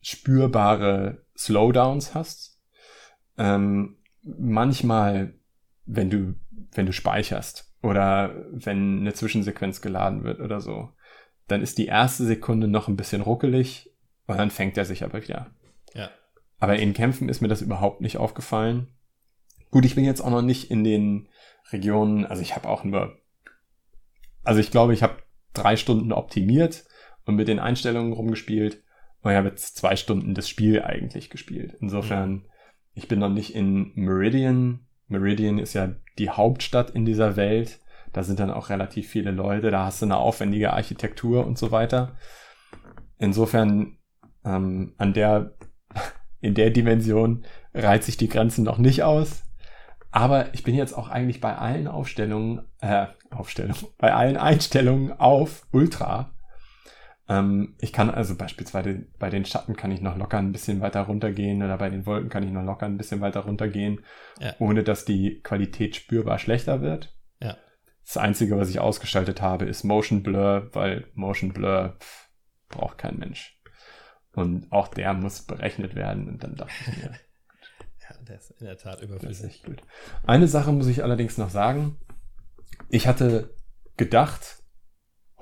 [0.01, 2.61] spürbare Slowdowns hast.
[3.37, 5.35] Ähm, manchmal,
[5.85, 6.37] wenn du,
[6.73, 10.91] wenn du speicherst oder wenn eine Zwischensequenz geladen wird oder so,
[11.49, 13.93] dann ist die erste Sekunde noch ein bisschen ruckelig
[14.27, 15.51] und dann fängt er sich aber wieder.
[15.93, 16.09] Ja.
[16.61, 18.95] Aber in Kämpfen ist mir das überhaupt nicht aufgefallen.
[19.71, 21.29] Gut, ich bin jetzt auch noch nicht in den
[21.73, 23.17] Regionen, also ich habe auch nur,
[24.43, 26.85] also ich glaube, ich habe drei Stunden optimiert
[27.25, 28.83] und mit den Einstellungen rumgespielt
[29.23, 31.77] und ich habe jetzt zwei Stunden das Spiel eigentlich gespielt.
[31.81, 32.45] Insofern, mhm.
[32.95, 34.87] ich bin noch nicht in Meridian.
[35.09, 37.81] Meridian ist ja die Hauptstadt in dieser Welt.
[38.13, 41.71] Da sind dann auch relativ viele Leute, da hast du eine aufwendige Architektur und so
[41.71, 42.17] weiter.
[43.19, 43.99] Insofern,
[44.45, 45.55] ähm, an der,
[46.41, 47.45] in der Dimension
[47.75, 49.45] reizt sich die Grenzen noch nicht aus.
[50.11, 55.67] Aber ich bin jetzt auch eigentlich bei allen Aufstellungen, äh, Aufstellungen, bei allen Einstellungen auf
[55.73, 56.33] Ultra.
[57.29, 61.03] Ähm, ich kann also beispielsweise bei den Schatten kann ich noch locker ein bisschen weiter
[61.03, 64.05] runtergehen oder bei den Wolken kann ich noch locker ein bisschen weiter runtergehen,
[64.41, 64.55] ja.
[64.59, 67.15] ohne dass die Qualität spürbar schlechter wird.
[67.41, 67.57] Ja.
[68.05, 72.29] Das Einzige, was ich ausgeschaltet habe, ist Motion Blur, weil Motion Blur pff,
[72.69, 73.61] braucht kein Mensch.
[74.33, 77.13] Und auch der muss berechnet werden und dann dachte ich mir,
[78.29, 79.63] der ist in der Tat überflüssig.
[80.25, 81.99] Eine Sache muss ich allerdings noch sagen.
[82.89, 83.55] Ich hatte
[83.97, 84.63] gedacht,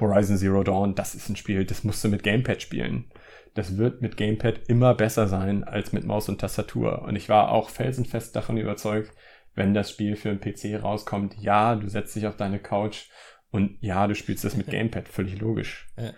[0.00, 3.10] Horizon Zero Dawn, das ist ein Spiel, das musst du mit Gamepad spielen.
[3.54, 7.02] Das wird mit Gamepad immer besser sein als mit Maus und Tastatur.
[7.02, 9.12] Und ich war auch felsenfest davon überzeugt,
[9.54, 13.08] wenn das Spiel für einen PC rauskommt, ja, du setzt dich auf deine Couch
[13.50, 15.88] und ja, du spielst das mit Gamepad, völlig logisch.
[15.96, 16.12] Ja.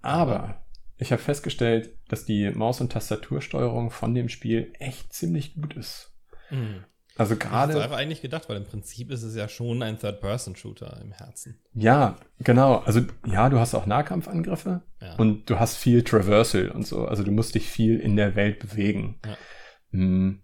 [0.00, 0.64] Aber
[1.02, 6.12] ich habe festgestellt, dass die Maus- und Tastatursteuerung von dem Spiel echt ziemlich gut ist.
[6.50, 6.84] Mhm.
[7.16, 7.74] Also gerade.
[7.74, 11.60] Das war eigentlich gedacht, weil im Prinzip ist es ja schon ein Third-Person-Shooter im Herzen.
[11.74, 12.78] Ja, genau.
[12.78, 15.16] Also ja, du hast auch Nahkampfangriffe ja.
[15.16, 17.04] und du hast viel Traversal und so.
[17.04, 19.18] Also du musst dich viel in der Welt bewegen.
[19.26, 19.36] Ja.
[19.90, 20.40] Hm.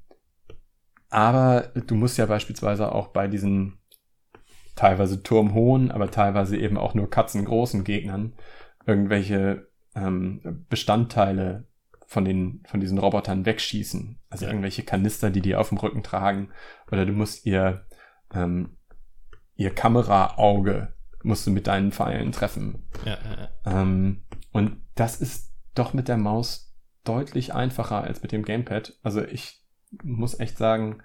[1.09, 3.79] Aber du musst ja beispielsweise auch bei diesen
[4.75, 8.35] teilweise turmhohen, aber teilweise eben auch nur katzengroßen Gegnern
[8.87, 11.67] irgendwelche ähm, Bestandteile
[12.07, 14.19] von den, von diesen Robotern wegschießen.
[14.31, 14.51] Also ja.
[14.51, 16.51] irgendwelche Kanister, die die auf dem Rücken tragen.
[16.91, 17.87] Oder du musst ihr,
[18.33, 18.77] ähm,
[19.57, 22.87] ihr Kameraauge musst du mit deinen Pfeilen treffen.
[23.05, 23.19] Ja,
[23.65, 24.23] ja, ähm,
[24.53, 26.75] und das ist doch mit der Maus
[27.05, 28.99] deutlich einfacher als mit dem Gamepad.
[29.03, 29.63] Also ich
[30.03, 31.03] muss echt sagen,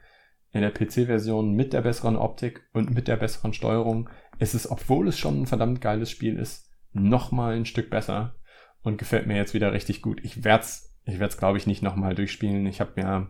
[0.52, 4.10] in der PC-Version mit der besseren Optik und mit der besseren Steuerung
[4.40, 8.36] ist es, obwohl es schon ein verdammt geiles Spiel ist, noch mal ein Stück besser
[8.84, 10.24] und gefällt mir jetzt wieder richtig gut.
[10.24, 12.66] Ich werde es ich werde es, glaube ich, nicht nochmal durchspielen.
[12.66, 13.28] Ich habe mir,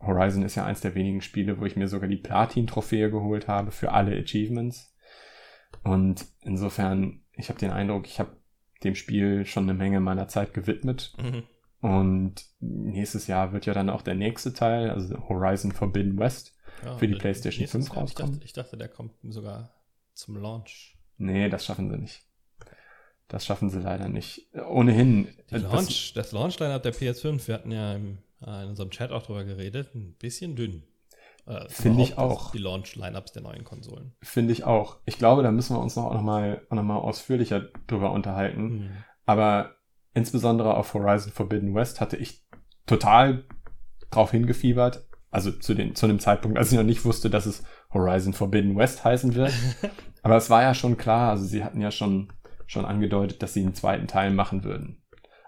[0.00, 3.70] Horizon ist ja eins der wenigen Spiele, wo ich mir sogar die Platin-Trophäe geholt habe
[3.70, 4.94] für alle Achievements.
[5.84, 8.36] Und insofern, ich habe den Eindruck, ich habe
[8.82, 11.14] dem Spiel schon eine Menge meiner Zeit gewidmet.
[11.22, 11.44] Mhm.
[11.80, 16.96] Und nächstes Jahr wird ja dann auch der nächste Teil, also Horizon Forbidden West, ja,
[16.96, 18.34] für die PlayStation 5 Jahr, rauskommen.
[18.34, 19.72] Ich dachte, ich dachte, der kommt sogar
[20.14, 20.96] zum Launch.
[21.16, 22.22] Nee, das schaffen sie nicht.
[23.32, 24.46] Das schaffen sie leider nicht.
[24.68, 25.26] Ohnehin.
[25.50, 29.10] Die Launch, das, das Launch-Line-Up der PS5, wir hatten ja im, äh, in unserem Chat
[29.10, 30.82] auch drüber geredet, ein bisschen dünn.
[31.46, 32.50] Äh, Finde ich auch.
[32.52, 34.12] Die Launch-Lineups der neuen Konsolen.
[34.20, 34.98] Finde ich auch.
[35.06, 38.64] Ich glaube, da müssen wir uns noch, noch, mal, noch mal ausführlicher drüber unterhalten.
[38.64, 38.90] Mhm.
[39.24, 39.76] Aber
[40.12, 42.44] insbesondere auf Horizon Forbidden West hatte ich
[42.84, 43.44] total
[44.10, 45.06] drauf hingefiebert.
[45.30, 47.62] Also zu, den, zu einem Zeitpunkt, als ich noch nicht wusste, dass es
[47.94, 49.54] Horizon Forbidden West heißen wird.
[50.22, 52.30] Aber es war ja schon klar, also sie hatten ja schon
[52.66, 55.02] schon angedeutet, dass sie einen zweiten Teil machen würden.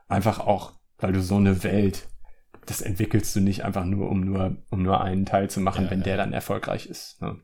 [0.09, 2.09] Einfach auch, weil du so eine Welt,
[2.67, 5.91] das entwickelst du nicht einfach nur, um nur, um nur einen Teil zu machen, ja,
[5.91, 6.05] wenn ja.
[6.05, 7.21] der dann erfolgreich ist.
[7.21, 7.41] Ne?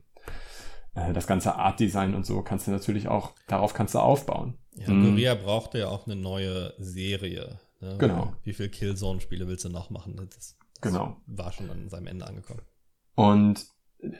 [0.95, 4.57] Äh, das ganze Art Design und so kannst du natürlich auch, darauf kannst du aufbauen.
[4.73, 5.39] Ja, Korea mhm.
[5.39, 7.59] brauchte ja auch eine neue Serie.
[7.81, 7.97] Ne?
[7.97, 8.33] Genau.
[8.43, 10.15] Wie viele Killzone-Spiele willst du noch machen?
[10.15, 11.17] Das, das genau.
[11.25, 12.61] war schon an seinem Ende angekommen.
[13.15, 13.65] Und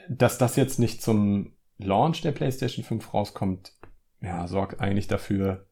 [0.08, 3.72] dass das jetzt nicht zum Launch der PlayStation 5 rauskommt,
[4.22, 5.66] ja, sorgt eigentlich dafür,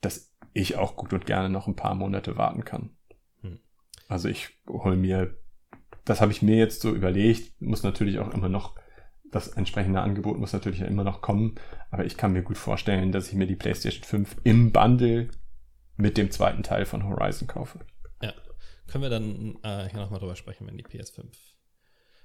[0.00, 2.90] dass ich auch gut und gerne noch ein paar Monate warten kann.
[3.40, 3.58] Hm.
[4.08, 5.36] Also ich hole mir,
[6.04, 8.76] das habe ich mir jetzt so überlegt, muss natürlich auch immer noch,
[9.32, 11.56] das entsprechende Angebot muss natürlich immer noch kommen,
[11.90, 15.30] aber ich kann mir gut vorstellen, dass ich mir die PlayStation 5 im Bundle
[15.96, 17.80] mit dem zweiten Teil von Horizon kaufe.
[18.22, 18.32] Ja,
[18.86, 21.24] können wir dann äh, hier nochmal drüber sprechen, wenn die PS5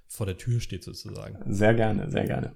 [0.07, 1.39] vor der Tür steht sozusagen.
[1.51, 2.55] Sehr gerne, sehr gerne.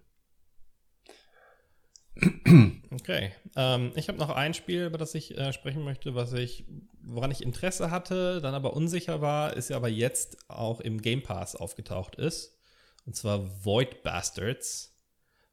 [2.91, 3.31] Okay.
[3.55, 6.65] Ähm, ich habe noch ein Spiel, über das ich äh, sprechen möchte, was ich,
[7.01, 11.21] woran ich Interesse hatte, dann aber unsicher war, ist ja aber jetzt auch im Game
[11.21, 12.57] Pass aufgetaucht ist.
[13.05, 14.97] Und zwar Void Bastards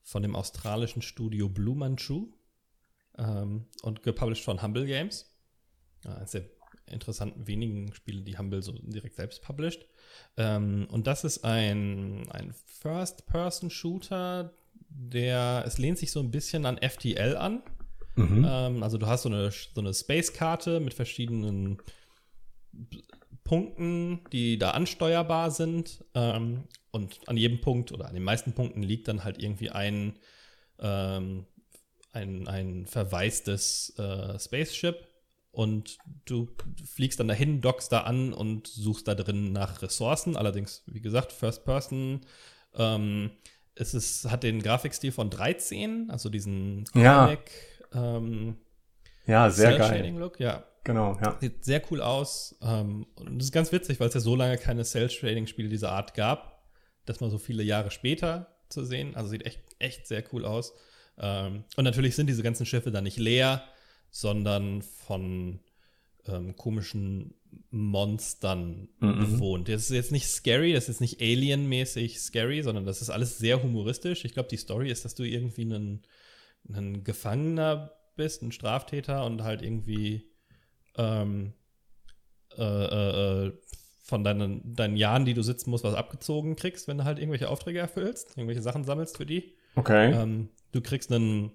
[0.02, 2.28] von dem australischen Studio Blue Manchu
[3.18, 5.34] ähm, und gepublished von Humble Games.
[6.04, 6.44] Ja, eines der
[6.86, 9.86] interessanten wenigen Spiele, die Humble so direkt selbst published.
[10.36, 14.52] Ähm, und das ist ein, ein First-Person-Shooter,
[14.95, 17.62] der, es lehnt sich so ein bisschen an FTL an.
[18.16, 18.47] Mhm.
[18.49, 21.78] Ähm, also du hast so eine, so eine Space-Karte mit verschiedenen
[23.45, 26.05] Punkten, die da ansteuerbar sind.
[26.14, 30.18] Ähm, und an jedem Punkt oder an den meisten Punkten liegt dann halt irgendwie ein,
[30.78, 31.47] ähm,
[32.12, 35.09] ein, ein verwaistes äh, Spaceship.
[35.51, 36.49] Und du
[36.84, 40.36] fliegst dann dahin, dockst da an und suchst da drin nach Ressourcen.
[40.36, 42.22] Allerdings, wie gesagt, First Person.
[42.74, 43.32] Ähm,
[43.74, 47.50] es ist, hat den Grafikstil von 13, also diesen Comic.
[47.94, 48.56] Ja, ähm,
[49.26, 50.14] ja sehr geil.
[50.16, 50.64] Look, ja.
[50.84, 51.38] Genau, ja.
[51.40, 52.56] Sieht sehr cool aus.
[52.60, 56.14] Ähm, und das ist ganz witzig, weil es ja so lange keine Cell-Shading-Spiele dieser Art
[56.14, 56.64] gab,
[57.06, 59.14] dass man so viele Jahre später zu sehen.
[59.14, 60.74] Also sieht echt, echt sehr cool aus.
[61.18, 63.62] Ähm, und natürlich sind diese ganzen Schiffe dann nicht leer,
[64.10, 65.60] sondern von
[66.26, 67.34] ähm, komischen
[67.70, 69.18] Monstern mhm.
[69.18, 69.68] bewohnt.
[69.68, 73.62] Das ist jetzt nicht scary, das ist nicht Alien-mäßig scary, sondern das ist alles sehr
[73.62, 74.24] humoristisch.
[74.24, 76.02] Ich glaube, die Story ist, dass du irgendwie ein,
[76.68, 80.30] ein Gefangener bist, ein Straftäter und halt irgendwie
[80.96, 81.54] ähm,
[82.58, 83.52] äh, äh, äh,
[84.04, 87.48] von deinen, deinen Jahren, die du sitzen musst, was abgezogen kriegst, wenn du halt irgendwelche
[87.48, 89.54] Aufträge erfüllst, irgendwelche Sachen sammelst für die.
[89.76, 90.12] Okay.
[90.12, 91.52] Ähm, du kriegst einen,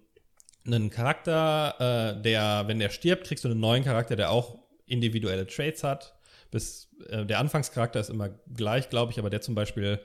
[0.68, 5.48] einen Charakter, äh, der, wenn der stirbt, kriegst du einen neuen Charakter, der auch individuelle
[5.48, 6.16] Traits hat.
[6.52, 10.00] Bis, äh, der Anfangscharakter ist immer gleich, glaube ich, aber der zum Beispiel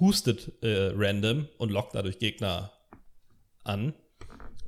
[0.00, 2.72] hustet äh, random und lockt dadurch Gegner
[3.64, 3.94] an.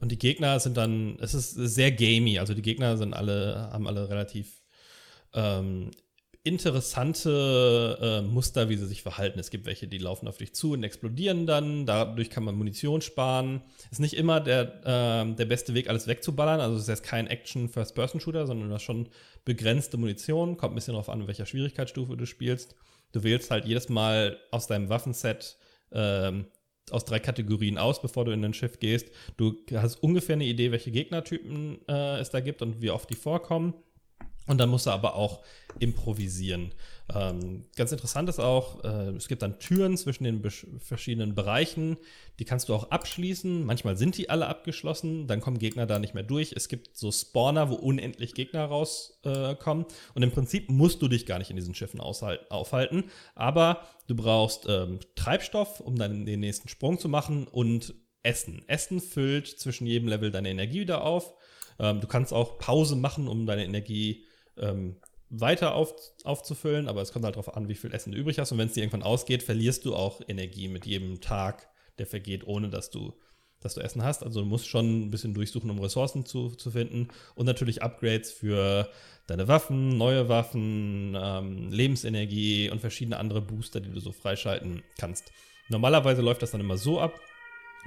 [0.00, 3.86] Und die Gegner sind dann, es ist sehr gamey, also die Gegner sind alle, haben
[3.86, 4.62] alle relativ
[5.32, 5.90] ähm,
[6.44, 9.38] interessante äh, Muster, wie sie sich verhalten.
[9.38, 11.86] Es gibt welche, die laufen auf dich zu und explodieren dann.
[11.86, 13.62] Dadurch kann man Munition sparen.
[13.90, 16.60] Ist nicht immer der, äh, der beste Weg, alles wegzuballern.
[16.60, 19.08] Also es ist jetzt kein Action-First-Person-Shooter, sondern du hast schon
[19.46, 20.58] begrenzte Munition.
[20.58, 22.76] Kommt ein bisschen darauf an, in welcher Schwierigkeitsstufe du spielst.
[23.12, 25.56] Du wählst halt jedes Mal aus deinem Waffenset
[25.92, 26.46] ähm,
[26.90, 29.10] aus drei Kategorien aus, bevor du in ein Schiff gehst.
[29.38, 33.14] Du hast ungefähr eine Idee, welche Gegnertypen äh, es da gibt und wie oft die
[33.14, 33.72] vorkommen.
[34.46, 35.42] Und dann musst du aber auch
[35.78, 36.72] improvisieren.
[37.12, 40.42] Ähm, ganz interessant ist auch, äh, es gibt dann Türen zwischen den
[40.80, 41.98] verschiedenen Bereichen,
[42.38, 43.64] die kannst du auch abschließen.
[43.64, 46.52] Manchmal sind die alle abgeschlossen, dann kommen Gegner da nicht mehr durch.
[46.52, 49.84] Es gibt so Spawner, wo unendlich Gegner rauskommen.
[49.84, 53.04] Äh, und im Prinzip musst du dich gar nicht in diesen Schiffen aufhalten.
[53.34, 58.64] Aber du brauchst ähm, Treibstoff, um dann den nächsten Sprung zu machen und Essen.
[58.66, 61.34] Essen füllt zwischen jedem Level deine Energie wieder auf.
[61.78, 64.24] Ähm, du kannst auch Pause machen, um deine Energie
[64.58, 64.96] ähm,
[65.30, 65.94] weiter auf,
[66.24, 68.52] aufzufüllen, aber es kommt halt darauf an, wie viel Essen du übrig hast.
[68.52, 72.46] Und wenn es dir irgendwann ausgeht, verlierst du auch Energie mit jedem Tag, der vergeht,
[72.46, 73.14] ohne dass du,
[73.60, 74.22] dass du Essen hast.
[74.22, 77.08] Also du musst schon ein bisschen durchsuchen, um Ressourcen zu, zu finden.
[77.34, 78.88] Und natürlich Upgrades für
[79.26, 85.32] deine Waffen, neue Waffen, ähm, Lebensenergie und verschiedene andere Booster, die du so freischalten kannst.
[85.68, 87.18] Normalerweise läuft das dann immer so ab,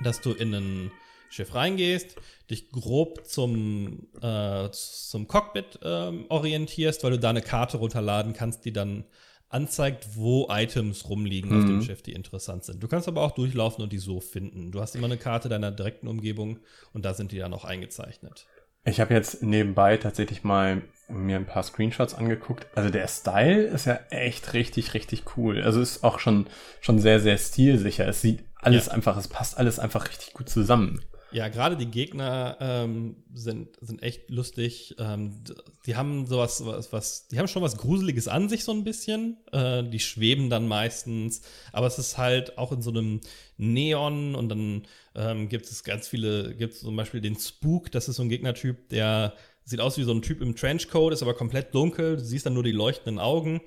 [0.04, 0.92] dass du in einen
[1.30, 2.16] Schiff reingehst,
[2.50, 8.66] dich grob zum, äh, zum Cockpit äh, orientierst, weil du da eine Karte runterladen kannst,
[8.66, 9.06] die dann
[9.50, 11.58] anzeigt, wo Items rumliegen mhm.
[11.58, 11.82] auf dem mhm.
[11.82, 12.84] Schiff, die interessant sind.
[12.84, 14.72] Du kannst aber auch durchlaufen und die so finden.
[14.72, 16.60] Du hast immer eine Karte deiner direkten Umgebung
[16.94, 18.46] und da sind die dann auch eingezeichnet.
[18.84, 22.68] Ich habe jetzt nebenbei tatsächlich mal mir ein paar Screenshots angeguckt.
[22.76, 25.62] Also der Style ist ja echt richtig, richtig cool.
[25.62, 26.48] Also ist auch schon,
[26.82, 28.08] schon sehr, sehr stilsicher.
[28.08, 28.94] Es sieht alles ja.
[28.94, 31.02] einfach, es passt alles einfach richtig gut zusammen.
[31.32, 34.96] Ja, gerade die Gegner ähm, sind, sind echt lustig.
[34.98, 35.44] Ähm,
[35.86, 39.38] die haben sowas, was, was, die haben schon was Gruseliges an sich, so ein bisschen.
[39.52, 41.42] Äh, die schweben dann meistens.
[41.74, 43.20] Aber es ist halt auch in so einem
[43.58, 48.08] Neon und dann ähm, gibt es ganz viele, gibt es zum Beispiel den Spook, das
[48.08, 49.34] ist so ein Gegnertyp, der
[49.66, 52.16] sieht aus wie so ein Typ im Trenchcoat, ist aber komplett dunkel.
[52.16, 53.60] Du siehst dann nur die leuchtenden Augen.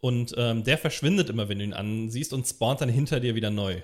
[0.00, 3.50] Und ähm, der verschwindet immer, wenn du ihn ansiehst und spawnt dann hinter dir wieder
[3.50, 3.82] neu.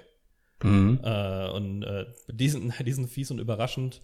[0.62, 1.00] Mhm.
[1.02, 4.00] Äh, und äh, die, sind, die sind fies und überraschend.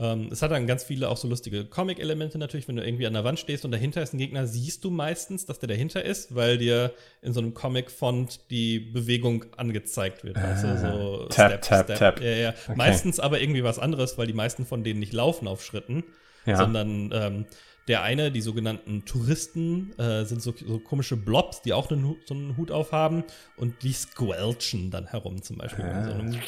[0.00, 3.12] Ähm, es hat dann ganz viele auch so lustige Comic-Elemente natürlich, wenn du irgendwie an
[3.12, 6.34] der Wand stehst und dahinter ist ein Gegner, siehst du meistens, dass der dahinter ist,
[6.34, 10.36] weil dir in so einem Comic-Font die Bewegung angezeigt wird.
[10.36, 11.98] Weißt du, so tap, Step, tap, Step.
[11.98, 12.20] tap.
[12.22, 12.48] Ja, ja.
[12.50, 12.76] Okay.
[12.76, 16.04] Meistens aber irgendwie was anderes, weil die meisten von denen nicht laufen auf Schritten,
[16.46, 16.56] ja.
[16.56, 17.44] sondern ähm,
[17.90, 22.34] der eine, die sogenannten Touristen, äh, sind so, so, komische Blobs, die auch einen, so
[22.34, 23.24] einen Hut aufhaben
[23.56, 26.04] und die squelchen dann herum zum Beispiel, ja.
[26.04, 26.40] so ein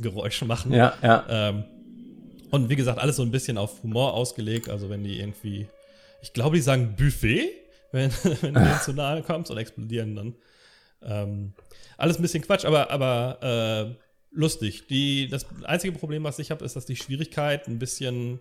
[0.00, 0.72] Geräusch machen.
[0.72, 1.24] Ja, ja.
[1.28, 1.64] Ähm,
[2.50, 4.68] und wie gesagt, alles so ein bisschen auf Humor ausgelegt.
[4.68, 5.68] Also wenn die irgendwie,
[6.22, 7.52] ich glaube, die sagen Buffet,
[7.92, 10.34] wenn, wenn du denen zu nahe kommst und explodieren dann.
[11.02, 11.52] Ähm,
[11.98, 13.94] alles ein bisschen Quatsch, aber, aber äh,
[14.32, 14.88] lustig.
[14.88, 18.40] Die, das einzige Problem, was ich habe, ist, dass die Schwierigkeit ein bisschen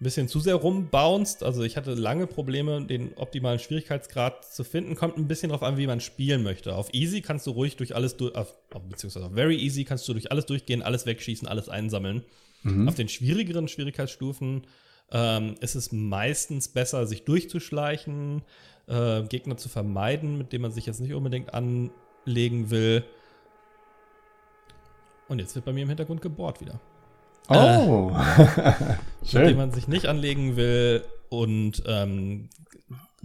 [0.00, 1.42] ein bisschen zu sehr rumbounced.
[1.42, 4.96] Also ich hatte lange Probleme, den optimalen Schwierigkeitsgrad zu finden.
[4.96, 6.74] Kommt ein bisschen darauf an, wie man spielen möchte.
[6.74, 8.32] Auf Easy kannst du ruhig durch alles durch,
[8.90, 12.24] beziehungsweise auf Very Easy kannst du durch alles durchgehen, alles wegschießen, alles einsammeln.
[12.64, 12.88] Mhm.
[12.88, 14.66] Auf den schwierigeren Schwierigkeitsstufen
[15.12, 18.42] ähm, ist es meistens besser, sich durchzuschleichen,
[18.88, 23.04] äh, Gegner zu vermeiden, mit denen man sich jetzt nicht unbedingt anlegen will.
[25.28, 26.80] Und jetzt wird bei mir im Hintergrund gebohrt wieder.
[27.48, 28.72] Oh, äh,
[29.26, 29.40] Schön.
[29.42, 32.48] mit dem man sich nicht anlegen will und ähm,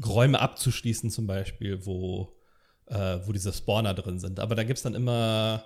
[0.05, 2.33] Räume abzuschließen zum Beispiel, wo,
[2.87, 4.39] äh, wo diese Spawner drin sind.
[4.39, 5.65] Aber da gibt es dann immer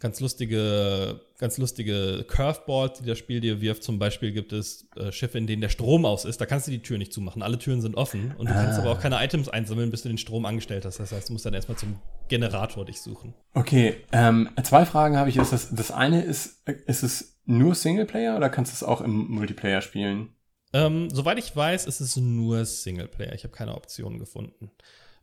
[0.00, 3.84] ganz lustige, ganz lustige Curveballs, die das Spiel dir wirft.
[3.84, 6.40] Zum Beispiel gibt es äh, Schiffe, in denen der Strom aus ist.
[6.40, 7.42] Da kannst du die Tür nicht zumachen.
[7.42, 8.64] Alle Türen sind offen und du ah.
[8.64, 10.98] kannst aber auch keine Items einsammeln, bis du den Strom angestellt hast.
[10.98, 13.34] Das heißt, du musst dann erstmal zum Generator dich suchen.
[13.54, 15.36] Okay, ähm, zwei Fragen habe ich.
[15.36, 19.28] Ist das, das eine ist, ist es nur Singleplayer oder kannst du es auch im
[19.28, 20.30] Multiplayer spielen?
[20.72, 23.34] Ähm, soweit ich weiß, ist es nur Singleplayer.
[23.34, 24.70] Ich habe keine Optionen gefunden.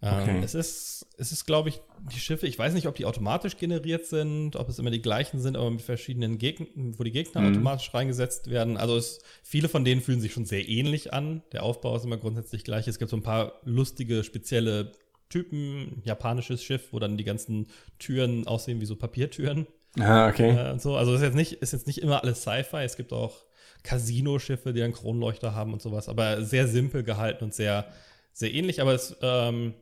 [0.02, 0.42] Ähm, okay.
[0.44, 1.82] es ist, es ist, glaube ich,
[2.14, 5.40] die Schiffe, ich weiß nicht, ob die automatisch generiert sind, ob es immer die gleichen
[5.40, 7.54] sind, aber mit verschiedenen Gegnern, wo die Gegner mhm.
[7.54, 8.78] automatisch reingesetzt werden.
[8.78, 11.42] Also es, viele von denen fühlen sich schon sehr ähnlich an.
[11.52, 12.88] Der Aufbau ist immer grundsätzlich gleich.
[12.88, 14.92] Es gibt so ein paar lustige, spezielle
[15.30, 17.68] Typen, japanisches Schiff, wo dann die ganzen
[17.98, 19.66] Türen aussehen wie so Papiertüren.
[20.00, 20.52] Ah, okay.
[20.52, 20.96] Äh, und so.
[20.96, 22.84] Also ist jetzt, nicht, ist jetzt nicht immer alles Sci-Fi.
[22.84, 23.46] Es gibt auch
[23.82, 27.88] Casino-Schiffe, die dann Kronleuchter haben und sowas, aber sehr simpel gehalten und sehr,
[28.32, 28.80] sehr ähnlich.
[28.80, 29.74] Aber es, ähm,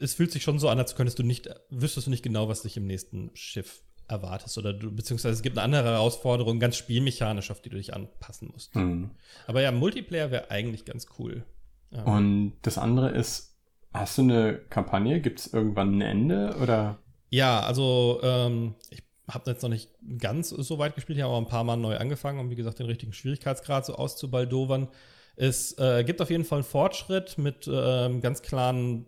[0.00, 2.62] es fühlt sich schon so an, als könntest du nicht, wüsstest du nicht genau, was
[2.62, 7.50] dich im nächsten Schiff erwartest oder du, beziehungsweise es gibt eine andere Herausforderung, ganz spielmechanisch,
[7.50, 8.74] auf die du dich anpassen musst.
[8.74, 9.10] Mhm.
[9.46, 11.44] Aber ja, Multiplayer wäre eigentlich ganz cool.
[11.90, 12.04] Ja.
[12.04, 13.56] Und das andere ist,
[13.92, 15.20] hast du eine Kampagne?
[15.20, 16.98] Gibt es irgendwann ein Ende oder?
[17.30, 21.44] Ja, also ähm, ich habe jetzt noch nicht ganz so weit gespielt, ich habe aber
[21.44, 24.88] ein paar Mal neu angefangen, um wie gesagt den richtigen Schwierigkeitsgrad so auszubaldowern.
[25.36, 29.06] Es äh, gibt auf jeden Fall einen Fortschritt mit ähm, ganz klaren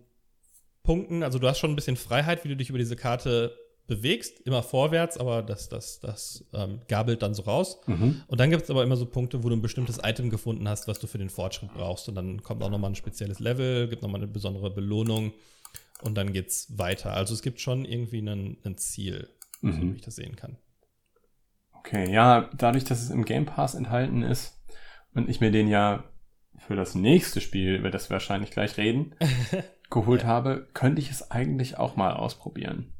[0.83, 1.23] Punkten.
[1.23, 3.55] Also du hast schon ein bisschen Freiheit, wie du dich über diese Karte
[3.87, 7.81] bewegst, immer vorwärts, aber das, das, das ähm, gabelt dann so raus.
[7.87, 8.23] Mhm.
[8.27, 10.87] Und dann gibt es aber immer so Punkte, wo du ein bestimmtes Item gefunden hast,
[10.87, 12.07] was du für den Fortschritt brauchst.
[12.07, 15.33] Und dann kommt auch nochmal ein spezielles Level, gibt nochmal eine besondere Belohnung
[16.01, 17.13] und dann geht's weiter.
[17.13, 19.27] Also es gibt schon irgendwie ein Ziel,
[19.61, 19.73] mhm.
[19.73, 20.57] so wie ich das sehen kann.
[21.73, 24.57] Okay, ja, dadurch, dass es im Game Pass enthalten ist
[25.13, 26.03] und ich mir den ja
[26.57, 29.15] für das nächste Spiel, über das wir wahrscheinlich gleich reden,
[29.91, 32.93] geholt habe, könnte ich es eigentlich auch mal ausprobieren.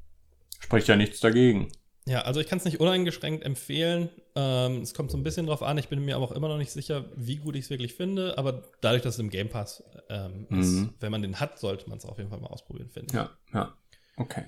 [0.60, 1.72] Spricht ja nichts dagegen.
[2.06, 4.10] Ja, also ich kann es nicht uneingeschränkt empfehlen.
[4.36, 5.78] Ähm, es kommt so ein bisschen drauf an.
[5.78, 8.38] Ich bin mir aber auch immer noch nicht sicher, wie gut ich es wirklich finde.
[8.38, 10.60] Aber dadurch, dass es im Game Pass ähm, mhm.
[10.60, 13.14] ist, wenn man den hat, sollte man es auf jeden Fall mal ausprobieren, finde ich.
[13.14, 13.74] Ja, ja.
[14.18, 14.46] Okay.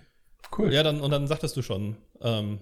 [0.57, 0.73] Cool.
[0.73, 2.59] Ja, dann, und dann sagtest du schon, ähm,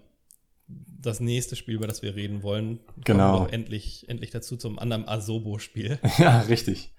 [0.68, 3.46] das nächste Spiel, über das wir reden wollen, genau.
[3.46, 6.00] wir endlich, endlich dazu zum anderen Asobo-Spiel.
[6.18, 6.94] Ja, richtig.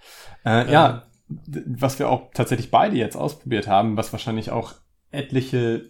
[0.44, 1.06] Äh, ja,
[1.46, 4.74] was wir auch tatsächlich beide jetzt ausprobiert haben, was wahrscheinlich auch
[5.10, 5.88] etliche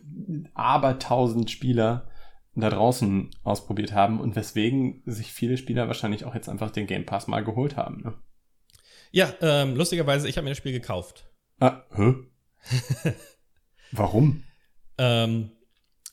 [0.55, 2.09] abertausend Spieler
[2.55, 7.07] da draußen ausprobiert haben und weswegen sich viele Spieler wahrscheinlich auch jetzt einfach den Game
[7.07, 8.03] Pass mal geholt haben.
[8.03, 8.14] Ne?
[9.11, 11.30] Ja, ähm, lustigerweise, ich habe mir das Spiel gekauft.
[11.61, 12.14] Ah, hä?
[13.93, 14.43] Warum?
[14.99, 15.53] Ähm,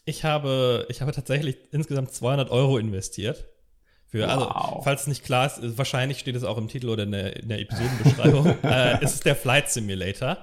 [0.06, 3.50] ich habe, ich habe tatsächlich insgesamt 200 Euro investiert.
[4.10, 4.56] Für, also, wow.
[4.56, 7.36] Also, falls es nicht klar ist, wahrscheinlich steht es auch im Titel oder in der,
[7.38, 8.48] in der Episodenbeschreibung.
[8.64, 10.38] äh, es ist der Flight Simulator.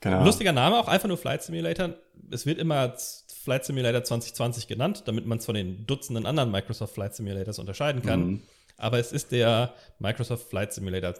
[0.00, 0.24] Genau.
[0.24, 1.94] Lustiger Name, auch einfach nur Flight Simulator.
[2.30, 2.94] Es wird immer
[3.42, 8.02] Flight Simulator 2020 genannt, damit man es von den Dutzenden anderen Microsoft Flight Simulators unterscheiden
[8.02, 8.26] kann.
[8.26, 8.42] Mhm.
[8.76, 11.14] Aber es ist der Microsoft Flight Simulator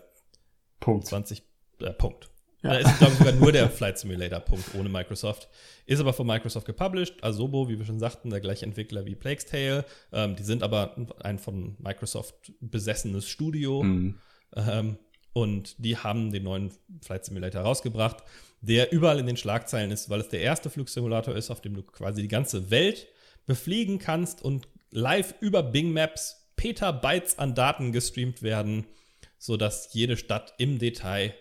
[0.80, 1.06] Punkt.
[1.06, 1.42] 20.
[1.80, 2.28] Äh, Punkt.
[2.66, 2.80] Ja.
[2.80, 5.48] Da ist, glaube ich, sogar nur der Flight Simulator Punkt ohne Microsoft.
[5.86, 7.22] Ist aber von Microsoft gepublished.
[7.22, 9.84] Asobo, wie wir schon sagten, der gleiche Entwickler wie Plague's Tale.
[10.12, 13.82] Ähm, die sind aber ein von Microsoft besessenes Studio.
[13.82, 14.18] Mhm.
[14.54, 14.98] Ähm,
[15.32, 18.24] und die haben den neuen Flight Simulator rausgebracht,
[18.62, 21.82] der überall in den Schlagzeilen ist, weil es der erste Flugsimulator ist, auf dem du
[21.82, 23.06] quasi die ganze Welt
[23.44, 28.86] befliegen kannst und live über Bing Maps Petabytes an Daten gestreamt werden,
[29.38, 31.34] sodass jede Stadt im Detail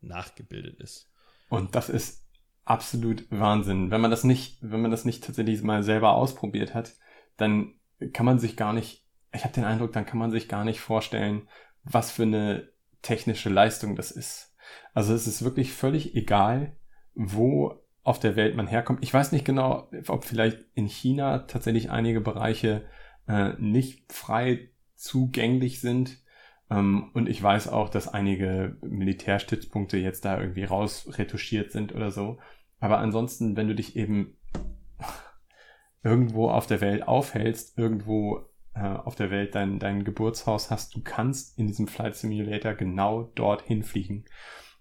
[0.00, 1.10] nachgebildet ist.
[1.48, 2.26] Und das ist
[2.64, 3.90] absolut Wahnsinn.
[3.90, 6.94] Wenn man das nicht, wenn man das nicht tatsächlich mal selber ausprobiert hat,
[7.36, 7.74] dann
[8.12, 10.80] kann man sich gar nicht, ich habe den Eindruck, dann kann man sich gar nicht
[10.80, 11.48] vorstellen,
[11.82, 12.68] was für eine
[13.02, 14.54] technische Leistung das ist.
[14.94, 16.76] Also es ist wirklich völlig egal,
[17.14, 19.02] wo auf der Welt man herkommt.
[19.02, 22.86] Ich weiß nicht genau, ob vielleicht in China tatsächlich einige Bereiche
[23.28, 26.18] äh, nicht frei zugänglich sind.
[26.70, 32.38] Ähm, und ich weiß auch, dass einige Militärstützpunkte jetzt da irgendwie rausretuschiert sind oder so.
[32.78, 34.36] Aber ansonsten, wenn du dich eben
[36.02, 41.02] irgendwo auf der Welt aufhältst, irgendwo äh, auf der Welt dein, dein Geburtshaus hast, du
[41.02, 44.24] kannst in diesem Flight Simulator genau dorthin fliegen.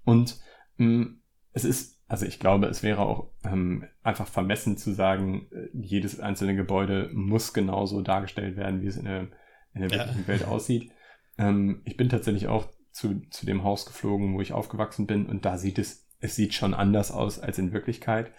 [0.05, 0.39] Und
[0.77, 1.21] mh, mm,
[1.53, 6.19] es ist, also ich glaube, es wäre auch ähm, einfach vermessen zu sagen, äh, jedes
[6.19, 9.27] einzelne Gebäude muss genauso dargestellt werden, wie es in der,
[9.73, 10.27] in der wirklichen ja.
[10.27, 10.91] Welt aussieht.
[11.39, 15.45] Ähm, ich bin tatsächlich auch zu, zu dem Haus geflogen, wo ich aufgewachsen bin, und
[15.45, 18.31] da sieht es, es sieht schon anders aus als in Wirklichkeit.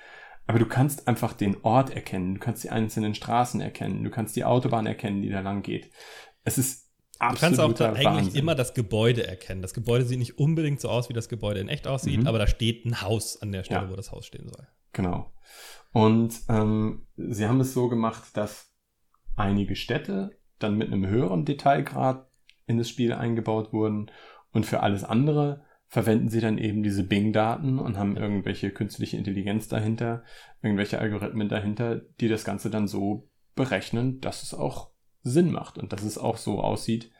[0.46, 4.36] Aber du kannst einfach den Ort erkennen, du kannst die einzelnen Straßen erkennen, du kannst
[4.36, 5.90] die Autobahn erkennen, die da lang geht.
[6.44, 6.88] Es ist
[7.20, 8.34] Du kannst auch eigentlich Wahnsinn.
[8.34, 9.60] immer das Gebäude erkennen.
[9.60, 12.26] Das Gebäude sieht nicht unbedingt so aus, wie das Gebäude in echt aussieht, mhm.
[12.26, 13.90] aber da steht ein Haus an der Stelle, ja.
[13.90, 14.66] wo das Haus stehen soll.
[14.94, 15.30] Genau.
[15.92, 18.72] Und ähm, sie haben es so gemacht, dass
[19.36, 22.29] einige Städte dann mit einem höheren Detailgrad
[22.70, 24.10] in das Spiel eingebaut wurden
[24.52, 29.66] und für alles andere verwenden sie dann eben diese Bing-Daten und haben irgendwelche künstliche Intelligenz
[29.66, 30.22] dahinter,
[30.62, 34.92] irgendwelche Algorithmen dahinter, die das Ganze dann so berechnen, dass es auch
[35.22, 37.10] Sinn macht und dass es auch so aussieht,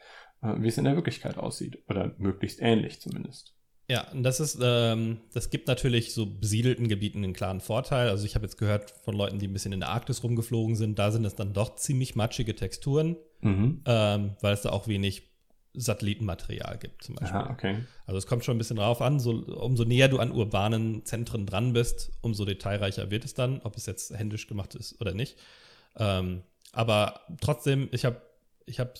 [0.41, 1.83] äh, wie es in der Wirklichkeit aussieht.
[1.89, 3.55] Oder möglichst ähnlich zumindest.
[3.89, 8.07] Ja, und das ist, ähm, das gibt natürlich so besiedelten Gebieten einen klaren Vorteil.
[8.07, 10.97] Also ich habe jetzt gehört von Leuten, die ein bisschen in der Arktis rumgeflogen sind,
[10.97, 13.81] da sind es dann doch ziemlich matschige Texturen, mhm.
[13.85, 15.30] ähm, weil es da auch wenig
[15.73, 17.39] Satellitenmaterial gibt, zum Beispiel.
[17.39, 17.77] Aha, okay.
[18.05, 21.45] Also es kommt schon ein bisschen drauf an, so, umso näher du an urbanen Zentren
[21.45, 25.37] dran bist, umso detailreicher wird es dann, ob es jetzt händisch gemacht ist oder nicht.
[25.97, 26.43] Ähm,
[26.73, 28.21] aber trotzdem, ich habe
[28.65, 28.95] ich hab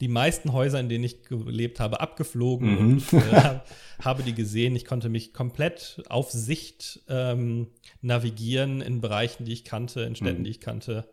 [0.00, 2.78] die meisten Häuser, in denen ich gelebt habe, abgeflogen mhm.
[2.78, 3.60] und äh,
[4.02, 4.74] habe die gesehen.
[4.74, 7.68] Ich konnte mich komplett auf Sicht ähm,
[8.00, 10.44] navigieren in Bereichen, die ich kannte, in Städten, mhm.
[10.44, 11.08] die ich kannte.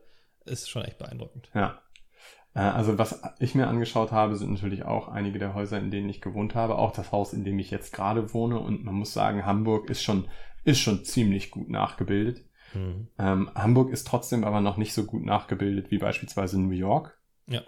[0.46, 1.50] Ist schon echt beeindruckend.
[1.54, 1.80] Ja.
[2.54, 6.10] Äh, also was ich mir angeschaut habe, sind natürlich auch einige der Häuser, in denen
[6.10, 6.78] ich gewohnt habe.
[6.78, 8.60] Auch das Haus, in dem ich jetzt gerade wohne.
[8.60, 10.28] Und man muss sagen, Hamburg ist schon,
[10.64, 12.46] ist schon ziemlich gut nachgebildet.
[12.74, 13.08] Mhm.
[13.18, 17.18] Ähm, Hamburg ist trotzdem aber noch nicht so gut nachgebildet wie beispielsweise New York.
[17.48, 17.62] Ja.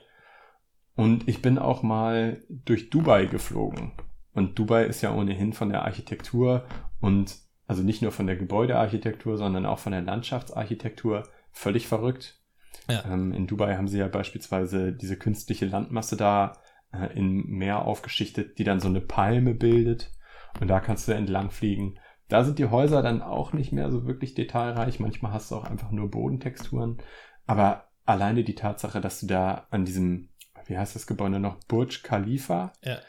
[0.95, 3.93] Und ich bin auch mal durch Dubai geflogen.
[4.33, 6.65] Und Dubai ist ja ohnehin von der Architektur
[6.99, 12.40] und also nicht nur von der Gebäudearchitektur, sondern auch von der Landschaftsarchitektur völlig verrückt.
[12.89, 13.03] Ja.
[13.05, 16.53] Ähm, in Dubai haben sie ja beispielsweise diese künstliche Landmasse da
[16.93, 20.11] äh, im Meer aufgeschichtet, die dann so eine Palme bildet.
[20.59, 21.99] Und da kannst du entlang fliegen.
[22.27, 24.99] Da sind die Häuser dann auch nicht mehr so wirklich detailreich.
[24.99, 26.97] Manchmal hast du auch einfach nur Bodentexturen.
[27.45, 30.29] Aber alleine die Tatsache, dass du da an diesem,
[30.65, 32.99] wie heißt das Gebäude noch, Burj Khalifa ja.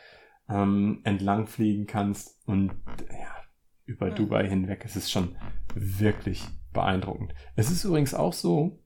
[0.48, 2.72] ähm, entlang fliegen kannst und
[3.10, 3.36] ja,
[3.84, 4.14] über ja.
[4.14, 5.36] Dubai hinweg, es ist schon
[5.74, 7.34] wirklich beeindruckend.
[7.56, 8.81] Es ist übrigens auch so,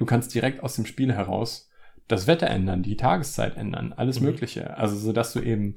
[0.00, 1.68] Du kannst direkt aus dem Spiel heraus
[2.08, 4.28] das Wetter ändern, die Tageszeit ändern, alles mhm.
[4.28, 4.78] Mögliche.
[4.78, 5.76] Also, so dass du eben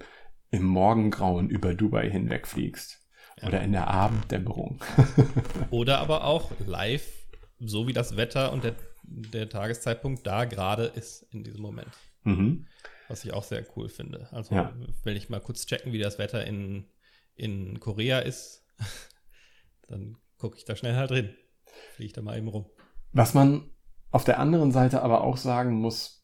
[0.50, 3.06] im Morgengrauen über Dubai hinwegfliegst.
[3.42, 3.50] Ja.
[3.50, 4.80] Oder in der Abenddämmerung.
[5.72, 7.06] Oder aber auch live,
[7.60, 11.92] so wie das Wetter und der, der Tageszeitpunkt da gerade ist in diesem Moment.
[12.24, 12.66] Mhm.
[13.10, 14.30] Was ich auch sehr cool finde.
[14.32, 14.74] Also, ja.
[15.04, 16.86] will ich mal kurz checken, wie das Wetter in,
[17.36, 18.66] in Korea ist,
[19.90, 21.36] dann gucke ich da schnell halt drin.
[21.96, 22.68] Fliege ich da mal eben rum.
[23.12, 23.70] Was man
[24.14, 26.24] auf der anderen Seite aber auch sagen muss,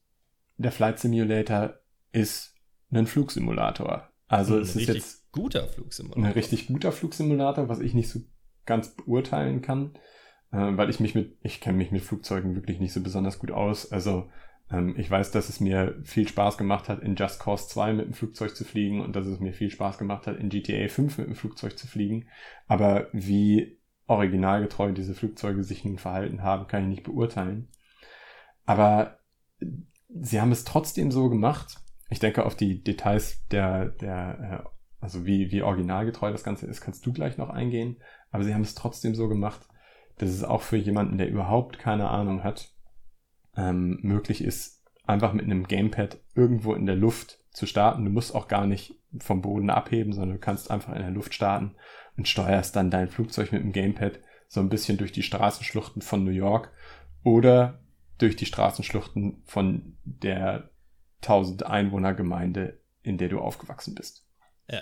[0.57, 1.73] der Flight Simulator
[2.11, 2.53] ist
[2.91, 4.07] ein Flugsimulator.
[4.27, 6.23] Also ein es ist jetzt guter Flugsimulator.
[6.23, 8.19] Ein richtig guter Flugsimulator, was ich nicht so
[8.67, 9.95] ganz beurteilen kann,
[10.51, 13.49] äh, weil ich mich mit, ich kenne mich mit Flugzeugen wirklich nicht so besonders gut
[13.49, 13.91] aus.
[13.91, 14.29] Also
[14.71, 18.05] ähm, ich weiß, dass es mir viel Spaß gemacht hat, in Just Cause 2 mit
[18.05, 21.17] dem Flugzeug zu fliegen und dass es mir viel Spaß gemacht hat, in GTA 5
[21.17, 22.27] mit dem Flugzeug zu fliegen.
[22.67, 27.67] Aber wie originalgetreu diese Flugzeuge sich nun verhalten haben, kann ich nicht beurteilen.
[28.69, 29.17] Aber
[30.09, 31.77] sie haben es trotzdem so gemacht.
[32.11, 36.79] Ich denke, auf die Details der, der, äh, also wie, wie originalgetreu das Ganze ist,
[36.79, 37.97] kannst du gleich noch eingehen.
[38.29, 39.67] Aber sie haben es trotzdem so gemacht,
[40.19, 42.71] dass es auch für jemanden, der überhaupt keine Ahnung hat,
[43.57, 48.05] ähm, möglich ist, einfach mit einem Gamepad irgendwo in der Luft zu starten.
[48.05, 51.33] Du musst auch gar nicht vom Boden abheben, sondern du kannst einfach in der Luft
[51.33, 51.73] starten
[52.17, 56.23] und steuerst dann dein Flugzeug mit dem Gamepad so ein bisschen durch die Straßenschluchten von
[56.23, 56.71] New York.
[57.23, 57.79] Oder
[58.19, 60.69] durch die Straßenschluchten von der
[61.23, 64.25] 1000 Einwohner Gemeinde, in der du aufgewachsen bist.
[64.69, 64.81] Ja,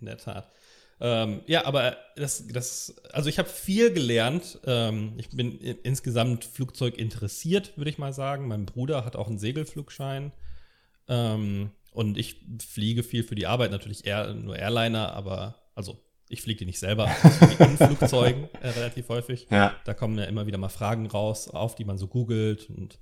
[0.00, 0.50] in der Tat.
[0.98, 4.58] Ähm, ja, aber das, das, also ich habe viel gelernt.
[4.64, 8.48] Ähm, ich bin insgesamt Flugzeug interessiert, würde ich mal sagen.
[8.48, 10.32] Mein Bruder hat auch einen Segelflugschein.
[11.08, 15.98] Ähm, und ich fliege viel für die Arbeit, natürlich eher nur Airliner, aber also
[16.28, 17.08] ich fliege die nicht selber,
[17.58, 19.46] in Flugzeugen äh, relativ häufig.
[19.50, 19.74] Ja.
[19.84, 22.98] Da kommen ja immer wieder mal Fragen raus, auf die man so googelt und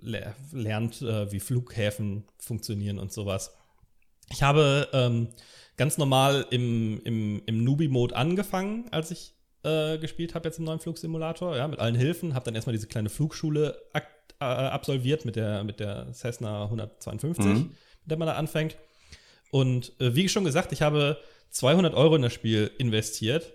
[0.00, 3.54] le lernt, äh, wie Flughäfen funktionieren und sowas.
[4.30, 5.28] Ich habe ähm,
[5.76, 10.80] ganz normal im, im, im Newbie-Mode angefangen, als ich äh, gespielt habe jetzt im neuen
[10.80, 12.34] Flugsimulator, ja, mit allen Hilfen.
[12.34, 14.00] Habe dann erstmal diese kleine Flugschule äh,
[14.44, 17.52] absolviert mit der, mit der Cessna 152, mhm.
[17.52, 18.76] mit der man da anfängt.
[19.50, 21.18] Und äh, wie schon gesagt, ich habe
[21.52, 23.54] 200 Euro in das Spiel investiert.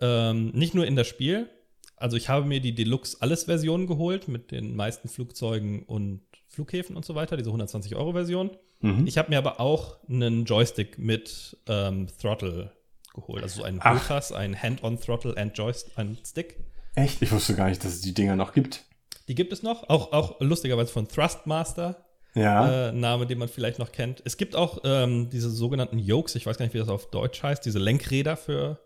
[0.00, 1.48] Ähm, nicht nur in das Spiel.
[1.96, 7.04] Also ich habe mir die Deluxe Alles-Version geholt mit den meisten Flugzeugen und Flughäfen und
[7.04, 8.50] so weiter, diese 120-Euro-Version.
[8.80, 9.06] Mhm.
[9.06, 12.72] Ich habe mir aber auch einen Joystick mit ähm, Throttle
[13.14, 13.42] geholt.
[13.42, 16.58] Also so einen Hotas, ein Hand-on-Throttle and Joystick, ein Stick.
[16.94, 17.22] Echt?
[17.22, 18.84] Ich wusste gar nicht, dass es die Dinger noch gibt.
[19.28, 22.05] Die gibt es noch, auch, auch lustigerweise von Thrustmaster
[22.36, 22.88] ja.
[22.88, 24.22] äh, Name, den man vielleicht noch kennt.
[24.24, 27.42] Es gibt auch ähm, diese sogenannten Yokes, ich weiß gar nicht, wie das auf Deutsch
[27.42, 28.78] heißt, diese Lenkräder für,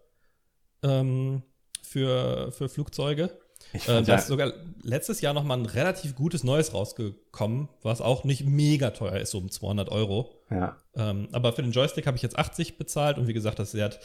[0.83, 1.43] ähm,
[1.83, 3.31] für, für Flugzeuge.
[3.73, 8.01] Ich äh, da ist sogar letztes Jahr noch mal ein relativ gutes Neues rausgekommen, was
[8.01, 10.35] auch nicht mega teuer ist, so um 200 Euro.
[10.51, 10.77] Ja.
[10.95, 14.01] Ähm, aber für den Joystick habe ich jetzt 80 bezahlt und wie gesagt, das hat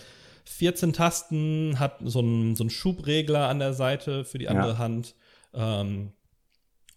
[0.45, 4.77] 14 Tasten, hat so einen, so einen Schubregler an der Seite für die andere ja.
[4.77, 5.15] Hand.
[5.53, 6.11] Ähm,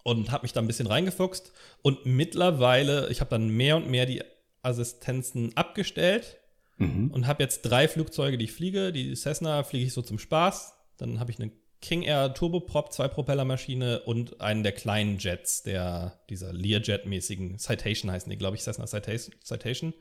[0.09, 1.53] und habe mich da ein bisschen reingefuchst.
[1.83, 4.23] Und mittlerweile, ich habe dann mehr und mehr die
[4.63, 6.39] Assistenzen abgestellt
[6.79, 7.11] mhm.
[7.11, 8.93] und habe jetzt drei Flugzeuge, die ich fliege.
[8.93, 10.75] Die Cessna fliege ich so zum Spaß.
[10.97, 16.19] Dann habe ich eine King Air Turboprop, zwei Propellermaschine und einen der kleinen Jets, der
[16.31, 19.95] dieser Learjet-mäßigen Citation heißen die, glaube ich, Cessna Citation,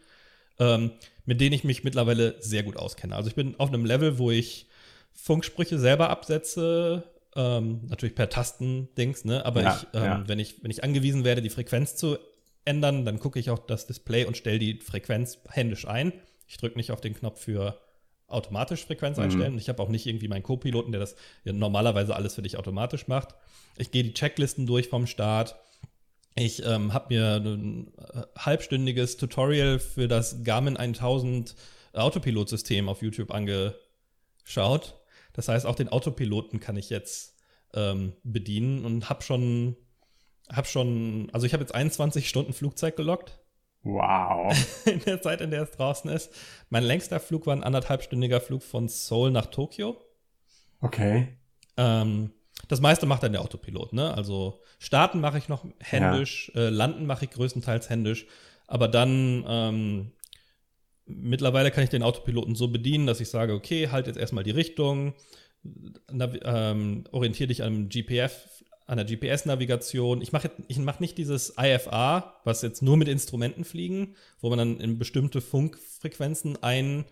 [0.60, 0.91] ähm,
[1.26, 3.16] mit denen ich mich mittlerweile sehr gut auskenne.
[3.16, 4.68] Also ich bin auf einem Level, wo ich
[5.14, 7.03] Funksprüche selber absetze,
[7.38, 9.46] ähm, natürlich per Tastendings, ne?
[9.46, 10.24] Aber ja, ich, ähm, ja.
[10.28, 12.18] wenn ich, wenn ich angewiesen werde, die Frequenz zu
[12.66, 16.12] ändern, dann gucke ich auf das Display und stelle die Frequenz händisch ein.
[16.48, 17.80] Ich drücke nicht auf den Knopf für
[18.28, 19.24] automatisch Frequenz mhm.
[19.24, 19.58] einstellen.
[19.58, 21.16] Ich habe auch nicht irgendwie meinen Co-Piloten, der das
[21.46, 23.30] ja normalerweise alles für dich automatisch macht.
[23.78, 25.56] Ich gehe die Checklisten durch vom Start.
[26.36, 31.56] Ich ähm, habe mir ein äh, halbstündiges Tutorial für das Garmin 1000
[31.94, 34.97] Autopilot-System auf YouTube angeschaut.
[35.38, 37.36] Das heißt, auch den Autopiloten kann ich jetzt
[37.76, 39.78] ähm, bedienen und habe schon,
[40.50, 43.40] hab schon, also ich habe jetzt 21 Stunden Flugzeit gelockt.
[43.84, 44.52] Wow.
[44.86, 46.34] In der Zeit, in der es draußen ist.
[46.70, 49.96] Mein längster Flug war ein anderthalbstündiger Flug von Seoul nach Tokio.
[50.82, 51.38] Okay.
[51.78, 52.32] Ähm,
[52.68, 54.12] das meiste macht dann der Autopilot, ne?
[54.16, 56.62] Also starten mache ich noch händisch, ja.
[56.62, 58.26] äh, landen mache ich größtenteils händisch,
[58.66, 60.12] aber dann ähm,
[61.08, 64.51] mittlerweile kann ich den Autopiloten so bedienen, dass ich sage, okay, halt jetzt erstmal die
[64.51, 65.14] Richtung,
[66.10, 70.22] ähm, orientiere dich an GPF, an der GPS-Navigation.
[70.22, 74.60] Ich mache ich mach nicht dieses IFA, was jetzt nur mit Instrumenten fliegen, wo man
[74.60, 77.05] dann in bestimmte Funkfrequenzen ein,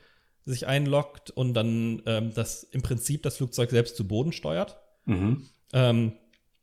[0.45, 4.77] sich einloggt und dann ähm, das im Prinzip das Flugzeug selbst zu Boden steuert.
[5.05, 5.47] Mhm.
[5.73, 6.13] Ähm,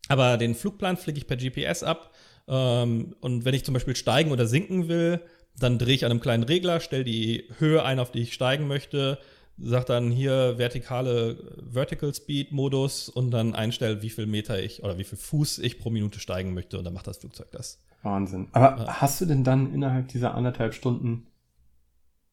[0.08, 2.14] aber den Flugplan fliege ich per GPS ab.
[2.48, 5.20] Ähm, und wenn ich zum Beispiel steigen oder sinken will,
[5.58, 8.66] dann drehe ich an einem kleinen Regler, stelle die Höhe ein, auf die ich steigen
[8.66, 9.18] möchte,
[9.58, 11.36] sage dann hier vertikale
[11.70, 15.78] Vertical Speed Modus und dann einstelle, wie viel Meter ich oder wie viel Fuß ich
[15.78, 17.78] pro Minute steigen möchte und dann macht das Flugzeug das.
[18.02, 18.48] Wahnsinn.
[18.52, 19.00] Aber ja.
[19.00, 21.26] hast du denn dann innerhalb dieser anderthalb Stunden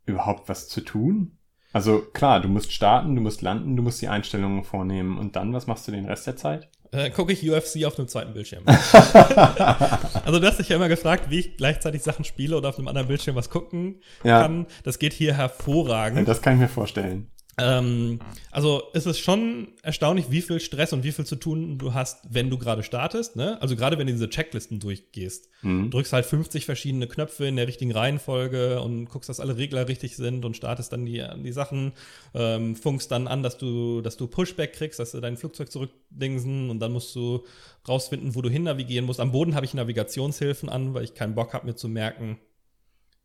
[0.05, 1.37] überhaupt was zu tun?
[1.71, 5.53] Also klar, du musst starten, du musst landen, du musst die Einstellungen vornehmen und dann,
[5.53, 6.69] was machst du den Rest der Zeit?
[6.91, 8.63] Äh, gucke ich UFC auf einem zweiten Bildschirm.
[8.65, 12.87] also du hast dich ja immer gefragt, wie ich gleichzeitig Sachen spiele oder auf einem
[12.87, 14.41] anderen Bildschirm was gucken ja.
[14.41, 14.65] kann.
[14.83, 16.27] Das geht hier hervorragend.
[16.27, 17.29] Das kann ich mir vorstellen.
[17.61, 18.19] Ähm,
[18.51, 22.19] also es ist schon erstaunlich, wie viel Stress und wie viel zu tun du hast,
[22.29, 23.35] wenn du gerade startest.
[23.35, 23.61] Ne?
[23.61, 25.49] Also gerade wenn du diese Checklisten durchgehst.
[25.61, 25.91] Mhm.
[25.91, 30.15] drückst halt 50 verschiedene Knöpfe in der richtigen Reihenfolge und guckst, dass alle Regler richtig
[30.15, 31.93] sind und startest dann die, die Sachen,
[32.33, 36.69] ähm, funkst dann an, dass du, dass du Pushback kriegst, dass du dein Flugzeug zurückdingsen
[36.69, 37.45] und dann musst du
[37.87, 39.19] rausfinden, wo du hin navigieren musst.
[39.19, 42.39] Am Boden habe ich Navigationshilfen an, weil ich keinen Bock habe, mir zu merken,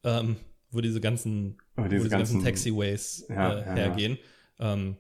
[0.03, 0.37] ähm,
[0.75, 4.19] wo diese ganzen, oh, diese, wo diese ganzen, ganzen Taxiways ja, äh, hergehen.
[4.59, 4.97] Ähm,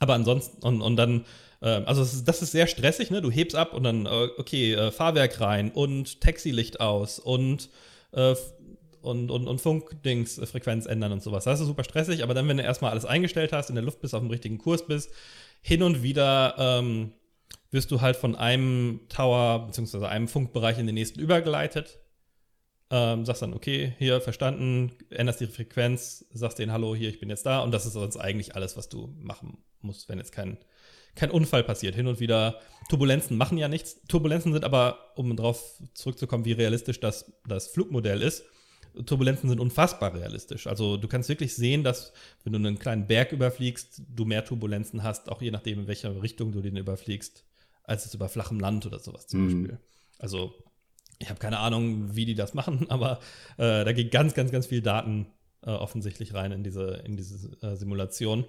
[0.00, 1.24] aber ansonsten, und, und dann,
[1.60, 3.20] äh, also das ist, das ist, sehr stressig, ne?
[3.20, 7.68] Du hebst ab und dann, äh, okay, äh, Fahrwerk rein und Taxilicht aus und,
[8.12, 8.34] äh,
[9.00, 11.44] und, und, und Funkdings, äh, Frequenz ändern und sowas.
[11.44, 14.00] Das ist super stressig, aber dann, wenn du erstmal alles eingestellt hast, in der Luft
[14.00, 15.10] bist, auf dem richtigen Kurs bist,
[15.60, 17.12] hin und wieder ähm,
[17.70, 21.98] wirst du halt von einem Tower beziehungsweise einem Funkbereich in den nächsten übergeleitet
[22.90, 27.28] ähm, sagst dann, okay, hier verstanden, änderst die Frequenz, sagst denen, hallo, hier, ich bin
[27.28, 27.60] jetzt da.
[27.60, 30.58] Und das ist sonst eigentlich alles, was du machen musst, wenn jetzt kein,
[31.14, 31.94] kein Unfall passiert.
[31.94, 34.00] Hin und wieder, Turbulenzen machen ja nichts.
[34.08, 38.44] Turbulenzen sind aber, um darauf zurückzukommen, wie realistisch das, das Flugmodell ist,
[39.04, 40.66] Turbulenzen sind unfassbar realistisch.
[40.66, 42.12] Also du kannst wirklich sehen, dass
[42.44, 46.22] wenn du einen kleinen Berg überfliegst, du mehr Turbulenzen hast, auch je nachdem, in welcher
[46.22, 47.44] Richtung du den überfliegst,
[47.84, 49.46] als es über flachem Land oder sowas zum mhm.
[49.46, 49.78] Beispiel.
[50.18, 50.54] Also
[51.18, 53.20] ich habe keine Ahnung, wie die das machen, aber
[53.56, 55.26] äh, da geht ganz, ganz, ganz viel Daten
[55.62, 58.44] äh, offensichtlich rein in diese, in diese äh, Simulation.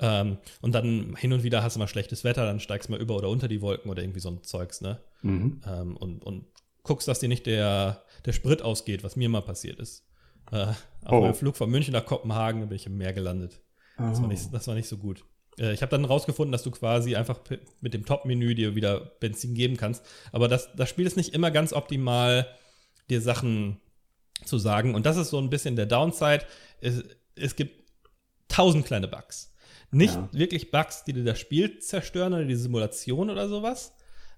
[0.00, 3.00] Ähm, und dann hin und wieder hast du mal schlechtes Wetter, dann steigst du mal
[3.00, 5.00] über oder unter die Wolken oder irgendwie so ein Zeugs, ne?
[5.22, 5.60] Mhm.
[5.66, 6.46] Ähm, und, und
[6.84, 10.06] guckst, dass dir nicht der, der Sprit ausgeht, was mir mal passiert ist.
[10.52, 10.76] Äh, auf
[11.12, 11.20] oh.
[11.20, 13.60] meinem Flug von München nach Kopenhagen bin ich im Meer gelandet.
[13.98, 14.02] Oh.
[14.02, 15.24] Das, war nicht, das war nicht so gut.
[15.58, 17.40] Äh, ich habe dann rausgefunden, dass du quasi einfach
[17.80, 20.04] mit dem Top-Menü dir wieder Benzin geben kannst.
[20.32, 22.46] Aber das, das Spiel ist nicht immer ganz optimal,
[23.10, 23.80] dir Sachen
[24.44, 24.94] zu sagen.
[24.94, 26.44] Und das ist so ein bisschen der Downside.
[26.80, 27.02] Es,
[27.34, 27.90] es gibt
[28.48, 29.54] tausend kleine Bugs.
[29.90, 30.28] Nicht ja.
[30.32, 33.94] wirklich Bugs, die dir das Spiel zerstören oder die Simulation oder sowas,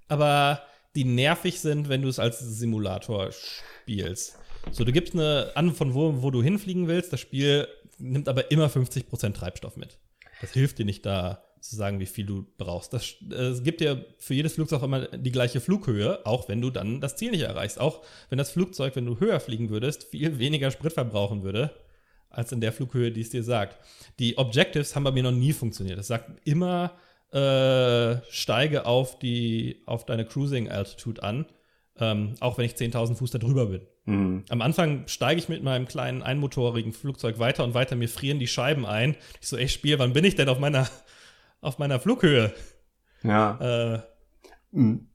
[0.07, 0.63] aber
[0.95, 4.37] die nervig sind, wenn du es als Simulator spielst.
[4.71, 7.13] So, du gibst eine an, von wo, wo du hinfliegen willst.
[7.13, 7.67] Das Spiel
[7.99, 9.99] nimmt aber immer 50% Treibstoff mit.
[10.41, 12.93] Das hilft dir nicht da zu sagen, wie viel du brauchst.
[12.93, 17.01] Das, es gibt dir für jedes Flugzeug immer die gleiche Flughöhe, auch wenn du dann
[17.01, 17.79] das Ziel nicht erreichst.
[17.79, 21.71] Auch wenn das Flugzeug, wenn du höher fliegen würdest, viel weniger Sprit verbrauchen würde,
[22.31, 23.79] als in der Flughöhe, die es dir sagt.
[24.19, 25.99] Die Objectives haben bei mir noch nie funktioniert.
[25.99, 26.97] Es sagt immer,
[27.33, 31.47] äh, steige auf, die, auf deine Cruising Altitude an,
[31.99, 33.83] ähm, auch wenn ich 10.000 Fuß darüber bin.
[34.11, 34.45] Mhm.
[34.49, 38.49] Am Anfang steige ich mit meinem kleinen einmotorigen Flugzeug weiter und weiter, mir frieren die
[38.49, 39.17] Scheiben ein.
[39.41, 40.89] Ich so, ey, Spiel, wann bin ich denn auf meiner,
[41.61, 42.53] auf meiner Flughöhe?
[43.23, 43.95] Ja.
[43.95, 44.01] Äh,
[44.73, 45.09] hm.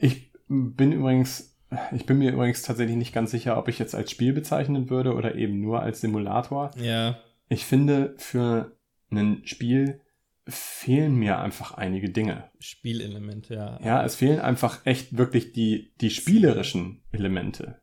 [0.00, 1.56] ich bin übrigens,
[1.92, 5.14] ich bin mir übrigens tatsächlich nicht ganz sicher, ob ich jetzt als Spiel bezeichnen würde
[5.14, 6.70] oder eben nur als Simulator.
[6.76, 7.18] Ja.
[7.48, 8.76] Ich finde, für
[9.10, 10.00] ein Spiel
[10.48, 12.50] fehlen mir einfach einige Dinge.
[12.58, 13.80] Spielelemente, ja.
[13.84, 17.81] Ja, es fehlen einfach echt wirklich die, die spielerischen Elemente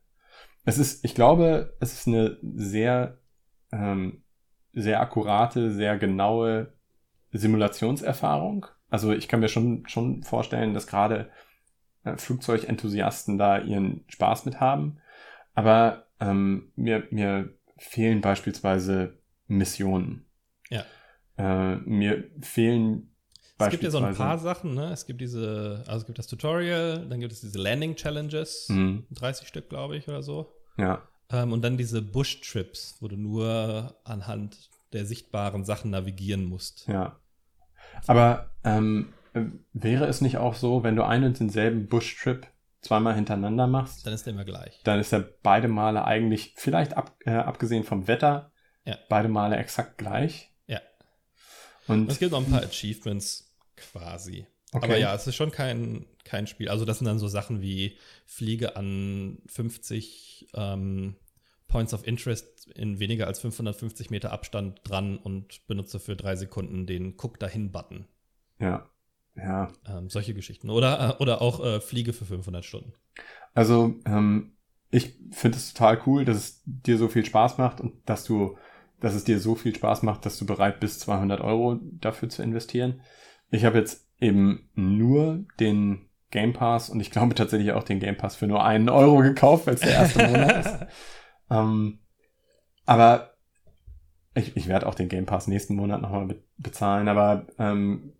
[0.64, 3.18] es ist, ich glaube, es ist eine sehr,
[3.72, 4.22] ähm,
[4.72, 6.72] sehr akkurate, sehr genaue
[7.32, 8.66] Simulationserfahrung.
[8.88, 11.30] Also ich kann mir schon, schon vorstellen, dass gerade
[12.04, 14.98] äh, Flugzeugenthusiasten da ihren Spaß mit haben.
[15.54, 20.26] Aber ähm, mir, mir fehlen beispielsweise Missionen.
[20.68, 20.84] Ja.
[21.36, 23.09] Äh, mir fehlen
[23.66, 24.92] es gibt ja so ein paar Sachen, ne?
[24.92, 29.06] Es gibt diese, also es gibt das Tutorial, dann gibt es diese Landing Challenges, mhm.
[29.10, 30.52] 30 Stück, glaube ich, oder so.
[30.76, 31.02] Ja.
[31.30, 36.86] Ähm, und dann diese Bush-Trips, wo du nur anhand der sichtbaren Sachen navigieren musst.
[36.88, 37.20] Ja.
[38.06, 39.12] Aber ähm,
[39.72, 42.46] wäre es nicht auch so, wenn du einen und denselben Bush-Trip
[42.80, 44.06] zweimal hintereinander machst?
[44.06, 44.80] Dann ist der immer gleich.
[44.84, 48.52] Dann ist er beide Male eigentlich, vielleicht ab, äh, abgesehen vom Wetter,
[48.84, 48.96] ja.
[49.08, 50.50] beide Male exakt gleich.
[50.66, 50.80] Ja.
[51.86, 53.49] Und es gibt noch ein paar Achievements
[53.80, 54.46] quasi.
[54.72, 54.84] Okay.
[54.84, 56.68] Aber ja, es ist schon kein, kein Spiel.
[56.68, 61.16] Also das sind dann so Sachen wie Fliege an 50 ähm,
[61.66, 66.86] Points of Interest in weniger als 550 Meter Abstand dran und benutze für drei Sekunden
[66.86, 68.06] den Guck dahin-Button.
[68.60, 68.88] Ja,
[69.36, 69.68] ja.
[69.88, 70.70] Ähm, solche Geschichten.
[70.70, 72.92] Oder, äh, oder auch äh, Fliege für 500 Stunden.
[73.54, 74.52] Also, ähm,
[74.90, 78.56] ich finde es total cool, dass es dir so viel Spaß macht und dass du,
[79.00, 82.42] dass es dir so viel Spaß macht, dass du bereit bist, 200 Euro dafür zu
[82.42, 83.00] investieren.
[83.50, 88.16] Ich habe jetzt eben nur den Game Pass und ich glaube tatsächlich auch den Game
[88.16, 90.78] Pass für nur einen Euro gekauft, weil es der erste Monat ist.
[91.52, 91.98] Ähm,
[92.86, 93.34] aber
[94.34, 98.12] ich, ich werde auch den Game Pass nächsten Monat nochmal be bezahlen, aber ähm,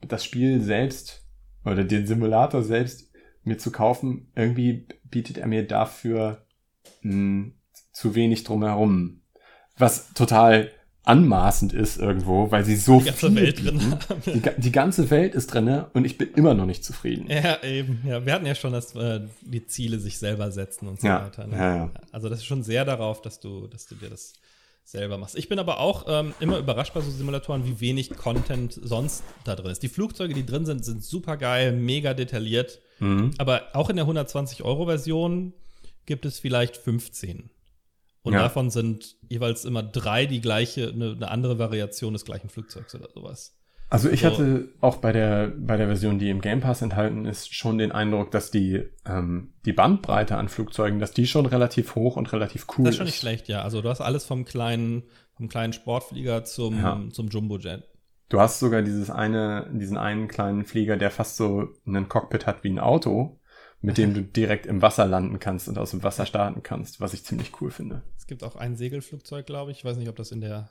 [0.00, 1.24] das Spiel selbst
[1.64, 3.12] oder den Simulator selbst
[3.44, 6.46] mir zu kaufen, irgendwie bietet er mir dafür
[7.02, 7.54] mh, hm,
[7.92, 9.22] zu wenig drumherum.
[9.76, 10.72] Was total
[11.04, 14.22] anmaßend ist irgendwo, weil sie so die ganze viel Welt drin haben.
[14.26, 17.26] Die, die, ganze Welt ist drin und ich bin immer noch nicht zufrieden.
[17.30, 18.02] Ja, eben.
[18.06, 21.24] Ja, wir hatten ja schon, dass äh, die Ziele sich selber setzen und so ja,
[21.24, 21.46] weiter.
[21.46, 21.56] Ne?
[21.56, 21.90] Ja, ja.
[22.12, 24.34] Also das ist schon sehr darauf, dass du, dass du dir das
[24.84, 25.36] selber machst.
[25.36, 29.54] Ich bin aber auch ähm, immer überrascht bei so Simulatoren, wie wenig Content sonst da
[29.54, 29.82] drin ist.
[29.82, 32.80] Die Flugzeuge, die drin sind, sind super geil, mega detailliert.
[32.98, 33.30] Mhm.
[33.38, 35.52] Aber auch in der 120-Euro-Version
[36.06, 37.50] gibt es vielleicht 15.
[38.22, 38.40] Und Ja.
[38.42, 43.08] davon sind jeweils immer drei die gleiche, eine, eine andere Variation des gleichen Flugzeugs oder
[43.14, 43.56] sowas.
[43.88, 44.26] Also ich So.
[44.28, 47.90] hatte auch bei der, bei der Version, die im Game Pass enthalten ist, schon den
[47.90, 52.66] Eindruck, dass die, ähm, die Bandbreite an Flugzeugen, dass die schon relativ hoch und relativ
[52.78, 53.62] cool Das ist schon nicht schlecht, ja.
[53.62, 55.02] Also du hast alles vom kleinen,
[55.36, 57.02] vom kleinen Sportflieger zum, Ja.
[57.10, 57.88] zum Jumbojet.
[58.28, 62.62] Du hast sogar dieses eine, diesen einen kleinen Flieger, der fast so einen Cockpit hat
[62.62, 63.39] wie ein Auto,
[63.82, 67.14] mit dem du direkt im Wasser landen kannst und aus dem Wasser starten kannst, was
[67.14, 68.02] ich ziemlich cool finde.
[68.18, 69.78] Es gibt auch ein Segelflugzeug, glaube ich.
[69.78, 70.70] Ich weiß nicht, ob das in der,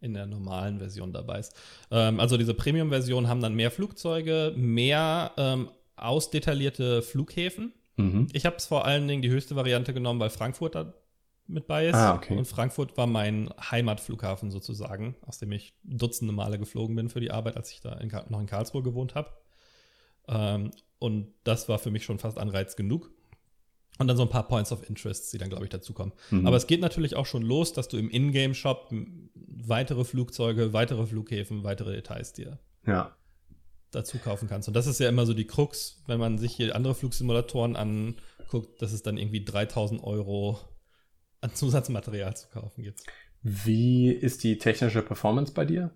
[0.00, 1.54] in der normalen Version dabei ist.
[1.90, 7.72] Ähm, also diese Premium-Versionen haben dann mehr Flugzeuge, mehr ähm, ausdetaillierte Flughäfen.
[7.96, 8.26] Mhm.
[8.32, 10.92] Ich habe es vor allen Dingen die höchste Variante genommen, weil Frankfurt da
[11.46, 11.94] mit bei ist.
[11.94, 12.36] Ah, okay.
[12.36, 17.30] Und Frankfurt war mein Heimatflughafen sozusagen, aus dem ich dutzende Male geflogen bin für die
[17.30, 19.30] Arbeit, als ich da in, noch in Karlsruhe gewohnt habe.
[20.28, 20.70] Ähm,
[21.00, 23.10] und das war für mich schon fast Anreiz genug.
[23.98, 26.14] Und dann so ein paar Points of Interest, die dann, glaube ich, dazukommen.
[26.30, 26.46] Mhm.
[26.46, 28.90] Aber es geht natürlich auch schon los, dass du im Ingame-Shop
[29.34, 33.14] weitere Flugzeuge, weitere Flughäfen, weitere Details dir Ja.
[33.90, 34.68] dazu kaufen kannst.
[34.68, 38.80] Und das ist ja immer so die Krux, wenn man sich hier andere Flugsimulatoren anguckt,
[38.80, 40.58] dass es dann irgendwie 3000 Euro
[41.42, 43.02] an Zusatzmaterial zu kaufen gibt.
[43.42, 45.90] Wie ist die technische Performance bei dir?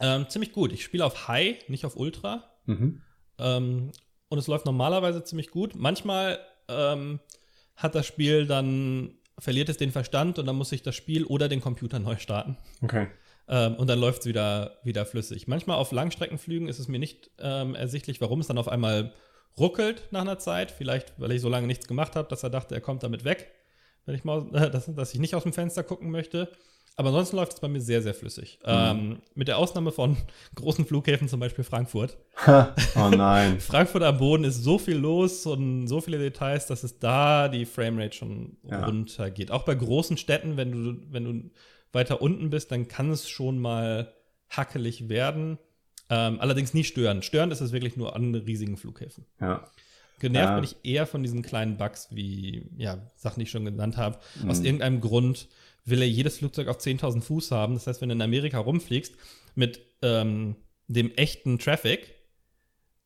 [0.00, 0.72] Ähm, ziemlich gut.
[0.72, 2.50] Ich spiele auf High, nicht auf Ultra.
[2.66, 3.00] Mhm.
[3.38, 3.92] Ähm,
[4.32, 5.74] und es läuft normalerweise ziemlich gut.
[5.74, 7.20] Manchmal ähm,
[7.76, 11.50] hat das Spiel dann, verliert es den Verstand und dann muss ich das Spiel oder
[11.50, 12.56] den Computer neu starten.
[12.80, 13.08] Okay.
[13.46, 15.48] Ähm, und dann läuft es wieder, wieder flüssig.
[15.48, 19.12] Manchmal auf Langstreckenflügen ist es mir nicht ähm, ersichtlich, warum es dann auf einmal
[19.58, 20.70] ruckelt nach einer Zeit.
[20.70, 23.50] Vielleicht, weil ich so lange nichts gemacht habe, dass er dachte, er kommt damit weg,
[24.06, 26.48] wenn ich mal, äh, dass, dass ich nicht aus dem Fenster gucken möchte.
[26.96, 28.58] Aber ansonsten läuft es bei mir sehr, sehr flüssig.
[28.64, 30.16] Ähm, mit der Ausnahme von
[30.54, 32.18] großen Flughäfen, zum Beispiel Frankfurt.
[32.46, 33.60] Oh nein.
[33.60, 37.64] Frankfurt am Boden ist so viel los und so viele Details, dass es da die
[37.64, 38.84] Framerate schon Ja.
[38.84, 39.50] runtergeht.
[39.50, 41.50] Auch bei großen Städten, wenn du, wenn du
[41.92, 44.12] weiter unten bist, dann kann es schon mal
[44.50, 45.58] hackelig werden.
[46.10, 47.22] Ähm, allerdings nie stören.
[47.22, 49.24] Störend ist es wirklich nur an riesigen Flughäfen.
[49.40, 49.66] ja.
[50.20, 50.54] Genervt Ja.
[50.54, 54.18] bin ich eher von diesen kleinen Bugs, wie ja, Sachen, die ich schon genannt habe.
[54.46, 54.66] Aus Mhm.
[54.66, 55.48] irgendeinem Grund
[55.84, 57.74] will er jedes Flugzeug auf 10.000 Fuß haben.
[57.74, 59.14] Das heißt, wenn du in Amerika rumfliegst
[59.54, 60.56] mit ähm,
[60.88, 62.14] dem echten Traffic,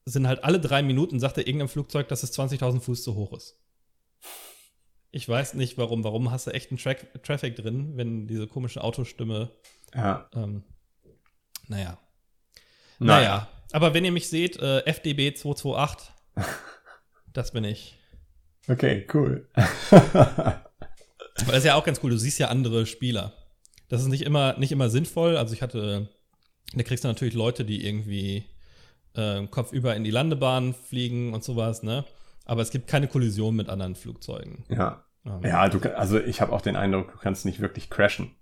[0.05, 3.33] sind halt alle drei Minuten, sagt er irgendeinem Flugzeug, dass es 20.000 Fuß zu hoch
[3.33, 3.59] ist.
[5.11, 6.05] Ich weiß nicht warum.
[6.05, 9.51] Warum hast du echten Tra Traffic drin, wenn diese komische Autostimme,
[9.95, 10.29] Ja.
[10.35, 10.63] ähm,
[11.69, 11.99] naja.
[12.99, 13.21] Naja.
[13.21, 13.49] Naja.
[13.73, 16.13] Aber wenn ihr mich seht, äh, FDB 228,
[17.33, 17.99] das bin ich.
[18.69, 19.49] Okay, cool.
[21.47, 23.33] Aber das ist ja auch ganz cool, du siehst ja andere Spieler.
[23.89, 25.37] Das ist nicht immer, nicht immer sinnvoll.
[25.37, 26.09] Also ich hatte,
[26.75, 28.47] da kriegst du natürlich Leute, die irgendwie
[29.15, 32.05] äh, kopfüber in die Landebahn fliegen und sowas, ne?
[32.47, 34.65] Aber es gibt keine Kollision mit anderen Flugzeugen.
[34.69, 35.05] Ja.
[35.23, 35.41] Um.
[35.45, 38.35] Ja, du, also ich habe auch den Eindruck, du kannst nicht wirklich crashen.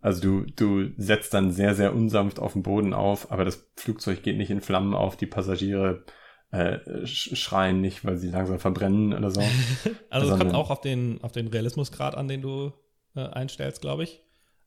[0.00, 4.24] Also du, du setzt dann sehr, sehr unsanft auf den Boden auf, aber das Flugzeug
[4.24, 6.04] geht nicht in Flammen auf, die Passagiere
[6.50, 9.42] äh, schreien nicht, weil sie langsam verbrennen oder so.
[10.10, 12.72] also es kommt auch auf den, auf den Realismusgrad an, den du
[13.14, 14.22] äh, einstellst, glaube ich.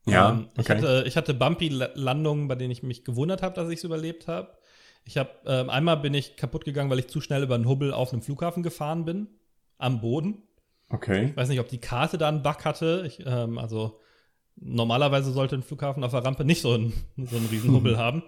[0.06, 3.78] Ja, ähm, ich, hatte, ich hatte Bumpy-Landungen, bei denen ich mich gewundert habe, dass ich
[3.78, 4.48] es überlebt habe.
[5.04, 7.92] Ich habe ähm, einmal bin ich kaputt gegangen, weil ich zu schnell über einen Hubbel
[7.92, 9.28] auf einem Flughafen gefahren bin,
[9.78, 10.42] am Boden.
[10.90, 11.26] Okay.
[11.30, 13.04] Ich weiß nicht, ob die Karte da einen Bug hatte.
[13.06, 14.00] Ich, ähm, also
[14.56, 18.22] normalerweise sollte ein Flughafen auf der Rampe nicht so einen, so einen riesen Hubbel haben.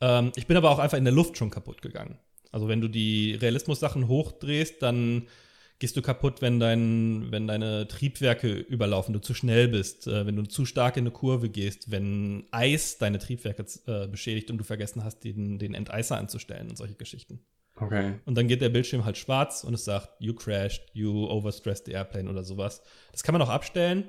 [0.00, 2.18] Ähm, ich bin aber auch einfach in der Luft schon kaputt gegangen.
[2.56, 5.26] Also wenn du die Realismus-Sachen hochdrehst, dann
[5.78, 10.36] gehst du kaputt, wenn, dein, wenn deine Triebwerke überlaufen, du zu schnell bist, äh, wenn
[10.36, 14.64] du zu stark in eine Kurve gehst, wenn Eis deine Triebwerke äh, beschädigt und du
[14.64, 17.40] vergessen hast, den, den Enteiser anzustellen und solche Geschichten.
[17.78, 18.14] Okay.
[18.24, 21.92] Und dann geht der Bildschirm halt schwarz und es sagt, you crashed, you overstressed the
[21.92, 22.80] airplane oder sowas.
[23.12, 24.04] Das kann man auch abstellen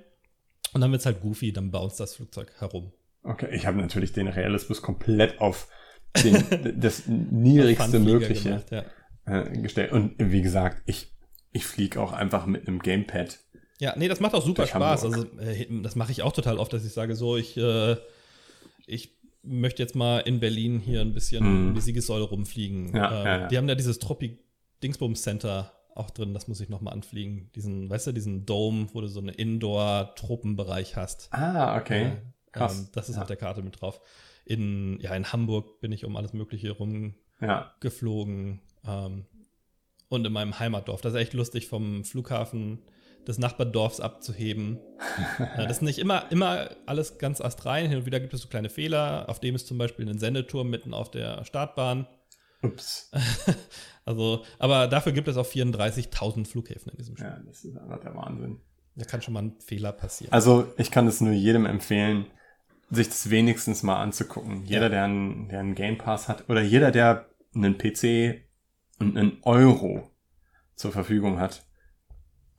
[0.71, 2.93] und dann wird es halt goofy, dann bounce das Flugzeug herum.
[3.23, 5.67] Okay, ich habe natürlich den Realismus komplett auf
[6.15, 8.83] den, das niedrigste mögliche gemacht, ja.
[9.25, 9.91] äh, gestellt.
[9.91, 11.17] Und wie gesagt, ich
[11.57, 13.39] ich fliege auch einfach mit einem Gamepad.
[13.79, 15.05] Ja, nee, das macht auch super Spaß.
[15.05, 17.95] Also, äh, das mache ich auch total oft, dass ich sage, so, ich, äh,
[18.85, 21.73] ich möchte jetzt mal in Berlin hier ein bisschen hm.
[21.73, 22.95] die Siegessäule rumfliegen.
[22.95, 23.47] Ja, äh, ja.
[23.47, 24.39] Die haben ja dieses Tropi
[24.83, 27.49] Dingsbums Center auch drin, das muss ich nochmal anfliegen.
[27.55, 31.29] Diesen, weißt du, diesen Dome, wo du so einen Indoor-Truppenbereich hast.
[31.31, 32.11] Ah, okay.
[32.51, 32.79] Krass.
[32.79, 33.99] Ähm, das ist auf der Karte mit drauf.
[34.47, 38.61] In, ja, in Hamburg bin ich um alles Mögliche rumgeflogen.
[38.85, 39.25] Ähm,
[40.09, 41.01] und in meinem Heimatdorf.
[41.01, 42.79] Das ist echt lustig, vom Flughafen
[43.27, 44.79] des Nachbardorfs abzuheben.
[45.57, 47.89] das ist nicht immer, immer alles ganz astrein.
[47.89, 49.27] Hin und wieder gibt es so kleine Fehler.
[49.27, 52.07] Auf dem ist zum Beispiel ein Sendeturm mitten auf der Startbahn.
[52.61, 53.11] Ups.
[54.05, 57.29] also, aber dafür gibt es auch 34.000 Flughäfen in diesem Spiel.
[57.29, 58.61] Ja, das ist einfach der Wahnsinn.
[58.95, 60.33] Da kann schon mal ein Fehler passieren.
[60.33, 62.25] Also, ich kann es nur jedem empfehlen,
[62.89, 64.63] sich das wenigstens mal anzugucken.
[64.63, 64.89] Jeder, ja.
[64.89, 68.43] der, einen, der einen Game Pass hat oder jeder, der einen PC
[68.99, 70.11] und einen Euro
[70.75, 71.65] zur Verfügung hat,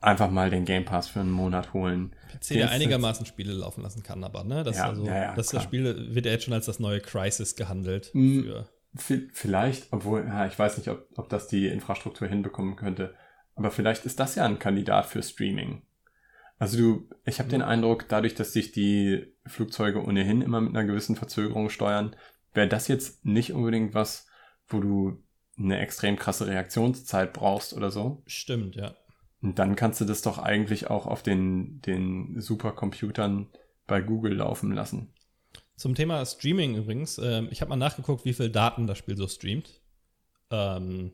[0.01, 2.15] einfach mal den Game Pass für einen Monat holen.
[2.31, 5.47] PC, der einigermaßen Spiele laufen lassen kann, aber ne, das, ja, also, ja, ja, das,
[5.47, 8.11] das Spiel wird ja jetzt schon als das neue Crisis gehandelt.
[8.13, 13.15] Hm, vielleicht, obwohl, ja, ich weiß nicht, ob, ob das die Infrastruktur hinbekommen könnte,
[13.55, 15.81] aber vielleicht ist das ja ein Kandidat für Streaming.
[16.59, 20.85] Also du, ich habe den Eindruck, dadurch, dass sich die Flugzeuge ohnehin immer mit einer
[20.85, 22.15] gewissen Verzögerung steuern,
[22.53, 24.27] wäre das jetzt nicht unbedingt was,
[24.67, 25.23] wo du
[25.57, 28.23] eine extrem krasse Reaktionszeit brauchst oder so.
[28.27, 28.93] Stimmt, ja.
[29.41, 33.47] Und dann kannst du das doch eigentlich auch auf den, den Supercomputern
[33.87, 35.13] bei Google laufen lassen.
[35.77, 39.29] Zum Thema Streaming übrigens, äh, ich habe mal nachgeguckt, wie viel Daten das Spiel so
[39.29, 39.81] streamt.
[40.51, 41.13] Ähm,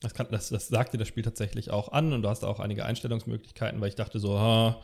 [0.00, 2.60] das, kann, das, das sagt dir das Spiel tatsächlich auch an und du hast auch
[2.60, 4.80] einige Einstellungsmöglichkeiten, weil ich dachte so, ha,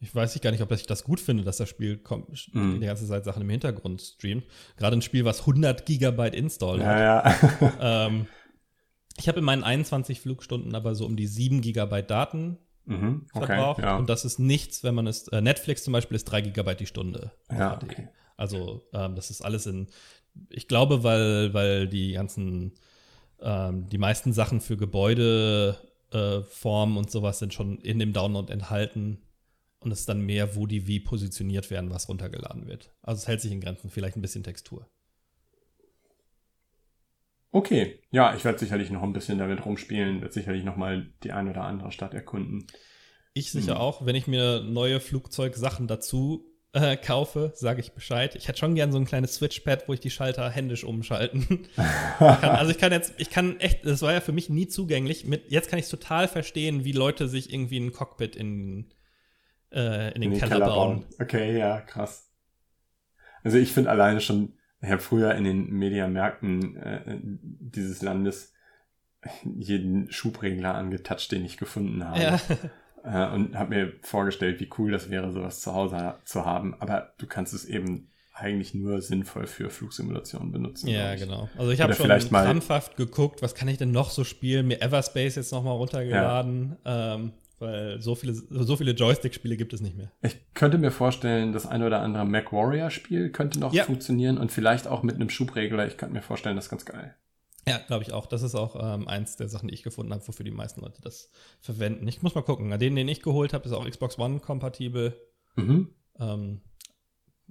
[0.00, 2.80] ich weiß gar nicht, ob ich das gut finde, dass das Spiel kommt, mm.
[2.80, 4.44] die ganze Zeit Sachen im Hintergrund streamt.
[4.76, 7.60] Gerade ein Spiel, was 100 Gigabyte Install ja, hat.
[7.60, 7.72] Ja.
[8.06, 8.26] ähm,
[9.16, 13.46] ich habe in meinen 21 Flugstunden aber so um die 7 Gigabyte Daten mhm, okay,
[13.46, 13.82] verbraucht.
[13.82, 13.96] Ja.
[13.96, 15.28] Und das ist nichts, wenn man es.
[15.28, 17.32] Äh, Netflix zum Beispiel ist 3 Gigabyte die Stunde.
[17.50, 18.08] Ja, okay.
[18.36, 19.88] Also ähm, das ist alles in.
[20.50, 22.74] Ich glaube, weil, weil die ganzen,
[23.44, 29.22] ähm, die meisten Sachen für Gebäudeformen äh, und sowas sind schon in dem Download enthalten.
[29.80, 32.94] Und es ist dann mehr, wo die wie positioniert werden, was runtergeladen wird.
[33.02, 34.88] Also es hält sich in Grenzen, vielleicht ein bisschen Textur.
[37.50, 41.32] Okay, ja, ich werde sicherlich noch ein bisschen damit rumspielen, werde sicherlich noch mal die
[41.32, 42.66] ein oder andere Stadt erkunden.
[43.34, 43.80] Ich sicher hm.
[43.80, 48.34] auch, wenn ich mir neue Flugzeugsachen dazu äh, kaufe, sage ich Bescheid.
[48.34, 51.66] Ich hätte schon gern so ein kleines Switchpad, wo ich die Schalter händisch umschalten
[52.18, 52.50] kann.
[52.50, 55.24] Also ich kann jetzt, ich kann echt, das war ja für mich nie zugänglich.
[55.24, 58.92] Mit, jetzt kann ich total verstehen, wie Leute sich irgendwie ein Cockpit in,
[59.72, 61.00] äh, in den, in den Keller, Keller bauen.
[61.00, 61.06] bauen.
[61.20, 62.30] Okay, ja, krass.
[63.42, 68.52] Also ich finde alleine schon ich habe früher in den Mediamärkten äh, dieses Landes
[69.42, 72.20] jeden Schubregler angetatscht, den ich gefunden habe.
[72.20, 72.40] Ja.
[73.04, 76.74] Äh, und habe mir vorgestellt, wie cool das wäre, sowas zu Hause zu haben.
[76.80, 80.88] Aber du kannst es eben eigentlich nur sinnvoll für Flugsimulationen benutzen.
[80.88, 81.48] Ja, genau.
[81.56, 84.66] Also ich habe schon krampfhaft geguckt, was kann ich denn noch so spielen?
[84.66, 86.76] Mir Everspace jetzt nochmal runtergeladen.
[86.84, 87.14] Ja.
[87.14, 90.10] Ähm, weil so viele, so viele Joystick-Spiele gibt es nicht mehr.
[90.22, 93.84] Ich könnte mir vorstellen, das eine oder andere Mac Warrior-Spiel könnte noch ja.
[93.84, 95.86] funktionieren und vielleicht auch mit einem Schubregler.
[95.86, 97.14] Ich könnte mir vorstellen, das ist ganz geil.
[97.66, 98.26] Ja, glaube ich auch.
[98.26, 101.00] Das ist auch ähm, eins der Sachen, die ich gefunden habe, wofür die meisten Leute
[101.00, 101.30] das
[101.60, 102.06] verwenden.
[102.08, 102.70] Ich muss mal gucken.
[102.78, 105.18] Den, den ich geholt habe, ist auch Xbox One kompatibel.
[105.56, 105.94] Mhm.
[106.18, 106.60] Ähm,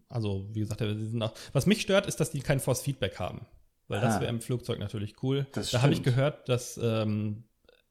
[0.10, 3.48] also, wie gesagt, auch, was mich stört, ist, dass die kein Force Feedback haben.
[3.88, 4.22] Weil das ah.
[4.22, 5.48] wäre im Flugzeug natürlich cool.
[5.53, 7.45] Das da habe ich gehört, dass ähm,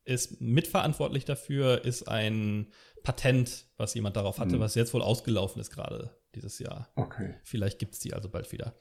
[0.05, 2.73] ist mitverantwortlich dafür ist ein
[3.03, 4.61] Patent, was jemand darauf hatte, mhm.
[4.61, 6.89] was jetzt wohl ausgelaufen ist gerade dieses Jahr.
[6.97, 7.35] Okay.
[7.44, 8.74] Vielleicht gibt es die also bald wieder.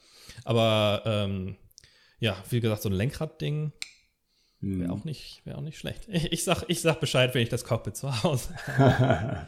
[0.46, 1.58] Aber ähm,
[2.22, 3.74] ja, wie gesagt, so ein Lenkradding
[4.62, 4.80] hm.
[4.80, 6.08] wäre auch, nicht, wär auch nicht schlecht.
[6.08, 9.48] Ich, ich, sag, ich sag Bescheid, wenn ich das Cockpit zu Hause habe.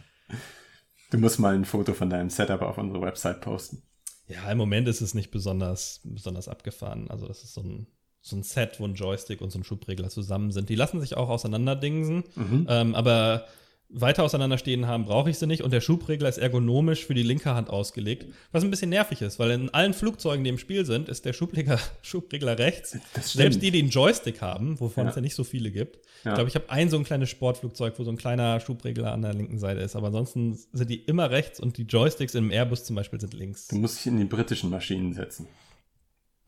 [1.12, 3.84] du musst mal ein Foto von deinem Setup auf unsere Website posten.
[4.28, 7.10] Ja, im Moment ist es nicht besonders, besonders abgefahren.
[7.12, 7.88] Also, das ist so ein,
[8.22, 10.70] so ein Set, wo ein Joystick und so ein Schubregler zusammen sind.
[10.70, 12.24] Die lassen sich auch auseinanderdingsen.
[12.36, 12.68] Mhm.
[12.68, 13.46] Ähm, aber
[13.94, 15.62] weiter auseinanderstehen haben, brauche ich sie nicht.
[15.62, 19.40] Und der Schubregler ist ergonomisch für die linke Hand ausgelegt, was ein bisschen nervig ist,
[19.40, 22.98] weil in allen Flugzeugen, die im Spiel sind, ist der Schubregler, Schubregler rechts.
[23.22, 25.10] Selbst die, die einen Joystick haben, wovon ja.
[25.10, 25.98] es ja nicht so viele gibt.
[26.24, 26.32] Ja.
[26.32, 29.22] Ich glaube, ich habe ein so ein kleines Sportflugzeug, wo so ein kleiner Schubregler an
[29.22, 29.96] der linken Seite ist.
[29.96, 33.68] Aber ansonsten sind die immer rechts und die Joysticks im Airbus zum Beispiel sind links.
[33.68, 35.48] Du musst dich in die britischen Maschinen setzen.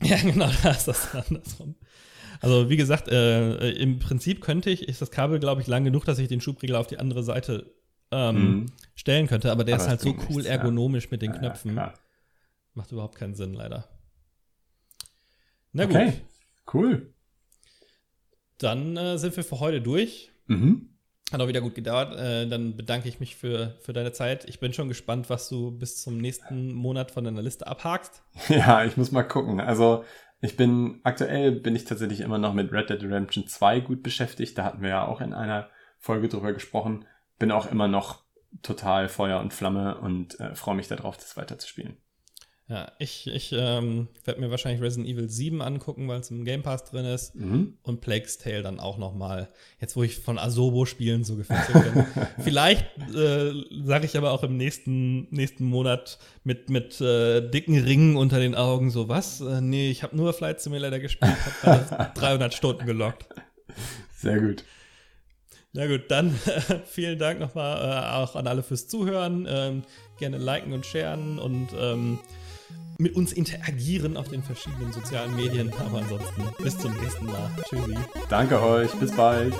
[0.04, 1.76] Ja, genau, da ist das andersrum.
[2.41, 6.06] Also wie gesagt, äh, im Prinzip könnte ich, ist das Kabel, glaube ich, lang genug,
[6.06, 7.74] dass ich den Schubregler auf die andere Seite
[8.12, 8.66] ähm, mhm.
[8.95, 11.10] stellen könnte, aber der aber ist halt so cool nichts, ergonomisch ja.
[11.12, 11.76] mit den ja, Knöpfen.
[11.76, 11.94] Ja,
[12.74, 13.88] Macht überhaupt keinen Sinn, leider.
[15.72, 15.95] Na gut.
[15.95, 16.14] Okay,
[16.74, 17.14] cool.
[18.57, 20.32] Dann äh, sind wir für heute durch.
[20.48, 20.90] Mhm.
[21.32, 22.18] Hat auch wieder gut gedauert.
[22.18, 24.45] Äh, dann bedanke ich mich für, für deine Zeit.
[24.48, 28.24] Ich bin schon gespannt, was du bis zum nächsten Monat von deiner Liste abhakst.
[28.49, 29.60] Ja, ich muss mal gucken.
[29.60, 30.03] Also
[30.46, 34.58] ich bin, aktuell bin ich tatsächlich immer noch mit Red Dead Redemption 2 gut beschäftigt.
[34.58, 37.06] Da hatten wir ja auch in einer Folge drüber gesprochen.
[37.40, 38.24] Bin auch immer noch
[38.62, 41.98] total Feuer und Flamme und äh, freue mich darauf, das weiterzuspielen.
[42.68, 46.64] Ja, ich, ich ähm, werde mir wahrscheinlich Resident Evil 7 angucken, weil es im Game
[46.64, 47.36] Pass drin ist.
[47.36, 47.78] Mhm.
[47.84, 49.50] Und Plague's Tale dann auch noch mal.
[49.80, 52.06] Jetzt, wo ich von Asobo-Spielen so gefesselt bin.
[52.44, 58.18] Vielleicht äh, sage ich aber auch im nächsten, nächsten Monat mit, mit äh, dicken Ringen
[58.18, 59.42] unter den Augen so, was?
[59.42, 63.28] Äh, nee, ich habe nur Flight Simulator gespielt, habe 300 Stunden gelockt.
[64.18, 64.64] Sehr gut.
[65.72, 66.34] Na gut, dann
[66.86, 69.46] vielen Dank nochmal äh, auch an alle fürs Zuhören.
[69.48, 69.84] Ähm,
[70.18, 72.18] gerne liken und sharen und ähm,
[72.98, 75.72] mit uns interagieren auf den verschiedenen sozialen Medien.
[75.80, 77.50] Aber ansonsten bis zum nächsten Mal.
[77.68, 77.98] Tschüssi.
[78.30, 78.92] Danke euch.
[78.94, 79.54] Bis bald.